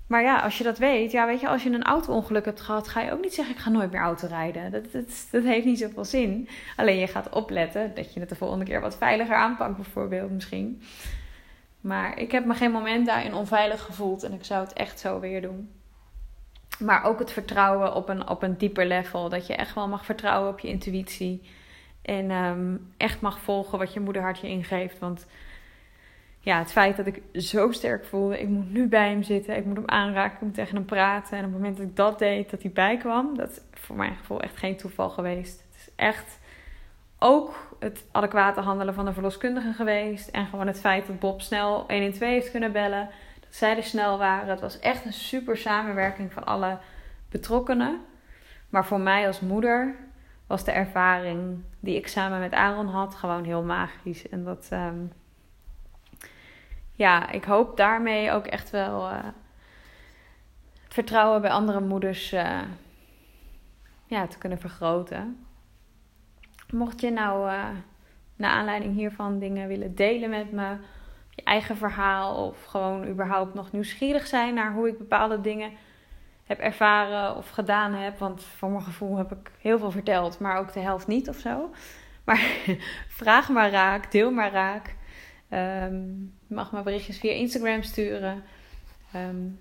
Maar 0.10 0.22
ja, 0.22 0.40
als 0.40 0.58
je 0.58 0.64
dat 0.64 0.78
weet, 0.78 1.12
ja, 1.12 1.26
weet 1.26 1.40
je, 1.40 1.48
als 1.48 1.64
je 1.64 1.70
een 1.70 1.84
auto-ongeluk 1.84 2.46
hebt 2.46 2.62
gehad, 2.62 2.88
ga 2.88 3.02
je 3.02 3.12
ook 3.12 3.22
niet 3.22 3.34
zeggen: 3.34 3.56
ik 3.56 3.62
ga 3.62 3.70
nooit 3.70 3.92
meer 3.92 4.02
auto 4.02 4.28
rijden. 4.28 4.72
Dat, 4.72 4.92
dat, 4.92 5.28
dat 5.32 5.44
heeft 5.44 5.66
niet 5.66 5.80
zoveel 5.80 6.06
zin. 6.06 6.50
Alleen 6.76 6.98
je 6.98 7.08
gaat 7.08 7.30
opletten 7.30 7.96
dat 7.96 8.14
je 8.14 8.20
het 8.20 8.30
de 8.30 8.36
volgende 8.36 8.66
keer 8.66 8.82
wat 8.82 8.98
veiliger 8.98 9.36
aanpakt, 9.36 9.76
bijvoorbeeld 9.76 10.32
misschien. 10.32 10.82
Maar 11.82 12.18
ik 12.18 12.32
heb 12.32 12.46
me 12.46 12.54
geen 12.54 12.72
moment 12.72 13.06
daarin 13.06 13.34
onveilig 13.34 13.82
gevoeld 13.82 14.24
en 14.24 14.34
ik 14.34 14.46
zou 14.46 14.64
het 14.64 14.74
echt 14.74 15.00
zo 15.00 15.20
weer 15.20 15.42
doen. 15.42 15.70
Maar 16.80 17.04
ook 17.04 17.20
het 17.20 17.32
vertrouwen 17.32 17.96
op 17.96 18.10
een, 18.10 18.30
op 18.30 18.44
een 18.44 18.58
dieper 18.58 18.86
level. 18.86 19.30
Dat 19.30 19.48
je 19.48 19.56
echt 19.56 19.76
wel 19.76 19.88
mag 19.88 20.06
vertrouwen 20.06 20.52
op 20.52 20.60
je 20.60 20.68
intuïtie. 20.68 21.42
En 22.02 22.32
um, 22.32 22.94
echt 22.98 23.22
mag 23.22 23.40
volgen 23.40 23.78
wat 23.78 23.94
je 23.94 24.00
moederhart 24.00 24.40
je 24.40 24.48
ingeeft. 24.48 25.00
Want 25.00 25.26
ja, 26.40 26.60
het 26.60 26.72
feit 26.72 26.98
dat 26.98 27.06
ik 27.06 27.22
zo 27.34 27.72
sterk 27.72 28.06
voelde, 28.06 28.40
ik 28.40 28.48
moet 28.48 28.72
nu 28.72 28.88
bij 28.88 29.10
hem 29.10 29.24
zitten, 29.24 29.58
ik 29.58 29.66
moet 29.66 29.76
hem 29.76 29.90
aanraken, 29.90 30.36
ik 30.36 30.42
moet 30.42 30.54
tegen 30.54 30.76
hem 30.76 30.86
praten. 30.86 31.38
En 31.38 31.46
op 31.46 31.52
het 31.52 31.60
moment 31.60 31.78
dat 31.78 31.86
ik 31.86 31.96
dat 31.96 32.20
deed, 32.20 32.50
dat 32.50 32.62
hij 32.62 32.72
bijkwam, 32.72 33.38
dat 33.38 33.50
is 33.50 33.62
voor 33.72 33.96
mijn 33.96 34.16
gevoel 34.16 34.42
echt 34.42 34.58
geen 34.58 34.78
toeval 34.78 35.10
geweest. 35.10 35.66
Het 35.68 35.76
is 35.76 35.90
echt 35.96 36.40
ook 37.20 37.76
het 37.80 38.06
adequate 38.12 38.62
handelen 38.62 38.94
van 38.94 39.06
de 39.06 39.14
verloskundige 39.14 39.74
geweest. 39.74 40.28
En 40.28 40.46
gewoon 40.46 40.68
het 40.68 40.80
feit 40.80 41.08
dat 41.08 41.20
Bob 41.20 41.42
snel 41.42 41.86
112 41.88 42.20
heeft 42.20 42.52
kunnen 42.52 42.72
bellen. 42.72 43.10
Dat 43.40 43.56
zij 43.56 43.78
er 43.78 43.84
snel 43.84 44.18
waren. 44.18 44.50
Het 44.50 44.60
was 44.60 44.80
echt 44.80 45.06
een 45.06 45.14
super 45.14 45.58
samenwerking 45.58 46.34
van 46.34 46.44
alle 46.46 46.78
betrokkenen. 47.30 48.00
Maar 48.70 48.86
voor 48.86 49.00
mij 49.00 49.28
als 49.28 49.40
moeder 49.40 49.96
was 50.48 50.64
de 50.64 50.72
ervaring 50.72 51.64
die 51.80 51.96
ik 51.96 52.08
samen 52.08 52.40
met 52.40 52.54
Aaron 52.54 52.88
had 52.88 53.16
gewoon 53.16 53.44
heel 53.44 53.64
magisch. 53.64 54.30
En 54.30 54.44
dat, 54.44 54.68
ehm, 54.70 54.98
ja, 57.00 57.32
ik 57.32 57.44
hoop 57.44 57.78
daarmee 57.78 58.32
ook 58.32 58.46
echt 58.46 58.70
wel 58.70 59.10
uh, 59.10 59.24
het 60.84 60.94
vertrouwen 60.94 61.42
bij 61.42 61.52
andere 61.52 61.80
moeders 61.80 62.34
uh, 62.34 62.62
ja, 64.06 64.28
te 64.28 64.38
kunnen 64.38 64.60
vergroten. 64.60 65.46
Mocht 66.74 67.02
je 67.02 67.12
nou 67.12 67.52
uh, 67.52 67.68
naar 68.36 68.52
aanleiding 68.52 68.96
hiervan 68.96 69.40
dingen 69.40 69.68
willen 69.68 69.96
delen 69.96 70.30
met 70.30 70.52
me, 70.52 70.78
je 71.30 71.44
eigen 71.44 71.78
verhaal 71.78 72.48
of 72.48 72.66
gewoon 72.66 73.08
überhaupt 73.08 73.54
nog 73.54 73.72
nieuwsgierig 73.72 74.28
zijn 74.28 74.54
naar 74.54 74.74
hoe 74.74 74.88
ik 74.88 74.98
bepaalde 74.98 75.42
dingen 75.42 75.72
heb 76.44 76.60
ervaren 76.60 77.36
of 77.36 77.50
gedaan 77.50 77.94
heb. 77.94 78.20
Want 78.20 78.44
voor 78.44 78.70
mijn 78.70 78.84
gevoel 78.84 79.18
heb 79.18 79.32
ik 79.32 79.52
heel 79.60 79.80
veel 79.80 79.92
verteld, 79.92 80.40
maar 80.40 80.58
ook 80.58 80.74
de 80.74 80.80
helft 80.80 81.08
niet 81.08 81.30
of 81.30 81.38
zo. 81.38 81.70
Maar 82.24 82.42
vraag 83.22 83.50
maar 83.50 83.70
raak, 83.70 84.12
deel 84.12 84.32
maar 84.32 84.52
raak. 84.52 84.96
Um, 85.50 86.39
je 86.50 86.56
mag 86.56 86.72
me 86.72 86.82
berichtjes 86.82 87.18
via 87.18 87.32
Instagram 87.32 87.84
sturen. 87.84 88.44
Um, 89.16 89.60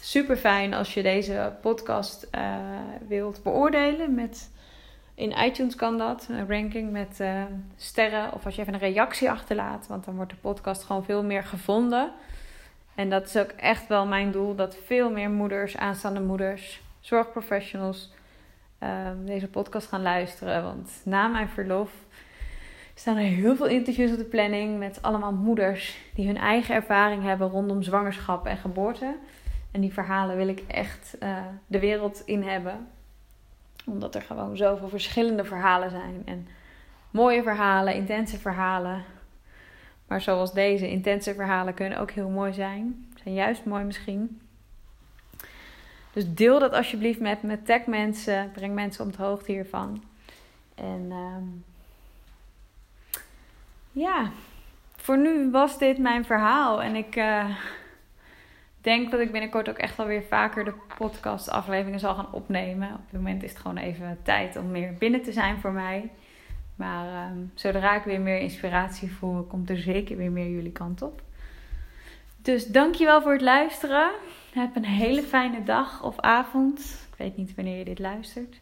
super 0.00 0.36
fijn 0.36 0.74
als 0.74 0.94
je 0.94 1.02
deze 1.02 1.52
podcast 1.60 2.28
uh, 2.34 2.56
wilt 3.08 3.42
beoordelen. 3.42 4.14
Met, 4.14 4.50
in 5.14 5.30
iTunes 5.30 5.74
kan 5.74 5.98
dat, 5.98 6.26
een 6.30 6.48
ranking 6.48 6.92
met 6.92 7.18
uh, 7.20 7.42
sterren. 7.76 8.32
Of 8.32 8.44
als 8.44 8.54
je 8.54 8.60
even 8.60 8.74
een 8.74 8.80
reactie 8.80 9.30
achterlaat, 9.30 9.86
want 9.86 10.04
dan 10.04 10.16
wordt 10.16 10.30
de 10.30 10.36
podcast 10.36 10.82
gewoon 10.82 11.04
veel 11.04 11.24
meer 11.24 11.44
gevonden. 11.44 12.12
En 12.94 13.10
dat 13.10 13.26
is 13.26 13.36
ook 13.36 13.50
echt 13.50 13.86
wel 13.86 14.06
mijn 14.06 14.30
doel: 14.30 14.54
dat 14.54 14.76
veel 14.84 15.10
meer 15.10 15.30
moeders, 15.30 15.76
aanstaande 15.76 16.20
moeders, 16.20 16.80
zorgprofessionals 17.00 18.12
um, 18.82 19.26
deze 19.26 19.48
podcast 19.48 19.88
gaan 19.88 20.02
luisteren. 20.02 20.62
Want 20.62 21.00
na 21.04 21.26
mijn 21.26 21.48
verlof 21.48 21.90
staan 22.98 23.16
er 23.16 23.22
heel 23.22 23.56
veel 23.56 23.66
interviews 23.66 24.10
op 24.10 24.18
de 24.18 24.24
planning 24.24 24.78
met 24.78 25.02
allemaal 25.02 25.32
moeders 25.32 25.98
die 26.14 26.26
hun 26.26 26.36
eigen 26.36 26.74
ervaring 26.74 27.22
hebben 27.22 27.48
rondom 27.48 27.82
zwangerschap 27.82 28.46
en 28.46 28.56
geboorte. 28.56 29.16
En 29.70 29.80
die 29.80 29.92
verhalen 29.92 30.36
wil 30.36 30.48
ik 30.48 30.62
echt 30.66 31.16
uh, 31.22 31.38
de 31.66 31.78
wereld 31.78 32.22
in 32.24 32.42
hebben. 32.42 32.88
Omdat 33.86 34.14
er 34.14 34.22
gewoon 34.22 34.56
zoveel 34.56 34.88
verschillende 34.88 35.44
verhalen 35.44 35.90
zijn. 35.90 36.22
En 36.24 36.48
mooie 37.10 37.42
verhalen, 37.42 37.94
intense 37.94 38.38
verhalen. 38.38 39.04
Maar 40.06 40.20
zoals 40.20 40.52
deze 40.52 40.90
intense 40.90 41.34
verhalen 41.34 41.74
kunnen 41.74 41.98
ook 41.98 42.10
heel 42.10 42.28
mooi 42.28 42.52
zijn. 42.52 43.08
Zijn 43.22 43.34
juist 43.34 43.64
mooi 43.64 43.84
misschien. 43.84 44.40
Dus 46.12 46.34
deel 46.34 46.58
dat 46.58 46.72
alsjeblieft 46.72 47.20
met 47.20 47.42
me. 47.42 47.62
Tag 47.62 47.86
mensen. 47.86 48.50
Breng 48.52 48.74
mensen 48.74 49.04
op 49.04 49.16
de 49.16 49.22
hoogte 49.22 49.52
hiervan. 49.52 50.02
En 50.74 51.06
uh, 51.08 51.36
ja, 53.98 54.30
voor 54.96 55.18
nu 55.18 55.50
was 55.50 55.78
dit 55.78 55.98
mijn 55.98 56.24
verhaal. 56.24 56.82
En 56.82 56.94
ik 56.94 57.16
uh, 57.16 57.56
denk 58.80 59.10
dat 59.10 59.20
ik 59.20 59.32
binnenkort 59.32 59.68
ook 59.68 59.78
echt 59.78 59.96
wel 59.96 60.06
weer 60.06 60.22
vaker 60.22 60.64
de 60.64 60.74
podcast 60.96 61.50
afleveringen 61.50 62.00
zal 62.00 62.14
gaan 62.14 62.32
opnemen. 62.32 62.88
Op 62.88 63.10
dit 63.10 63.20
moment 63.20 63.42
is 63.42 63.50
het 63.50 63.58
gewoon 63.58 63.76
even 63.76 64.18
tijd 64.22 64.56
om 64.56 64.70
meer 64.70 64.94
binnen 64.94 65.22
te 65.22 65.32
zijn 65.32 65.58
voor 65.58 65.72
mij. 65.72 66.10
Maar 66.74 67.30
um, 67.30 67.52
zodra 67.54 67.96
ik 67.96 68.02
weer 68.02 68.20
meer 68.20 68.38
inspiratie 68.38 69.12
voel, 69.12 69.42
komt 69.42 69.70
er 69.70 69.78
zeker 69.78 70.16
weer 70.16 70.30
meer 70.30 70.50
jullie 70.50 70.72
kant 70.72 71.02
op. 71.02 71.22
Dus 72.42 72.66
dankjewel 72.66 73.22
voor 73.22 73.32
het 73.32 73.40
luisteren. 73.40 74.10
Heb 74.52 74.76
een 74.76 74.84
hele 74.84 75.22
fijne 75.22 75.62
dag 75.62 76.02
of 76.02 76.20
avond. 76.20 76.78
Ik 77.10 77.18
weet 77.18 77.36
niet 77.36 77.54
wanneer 77.54 77.78
je 77.78 77.84
dit 77.84 77.98
luistert. 77.98 78.60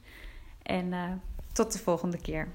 En 0.62 0.86
uh, 0.86 1.02
tot 1.52 1.72
de 1.72 1.78
volgende 1.78 2.20
keer. 2.20 2.48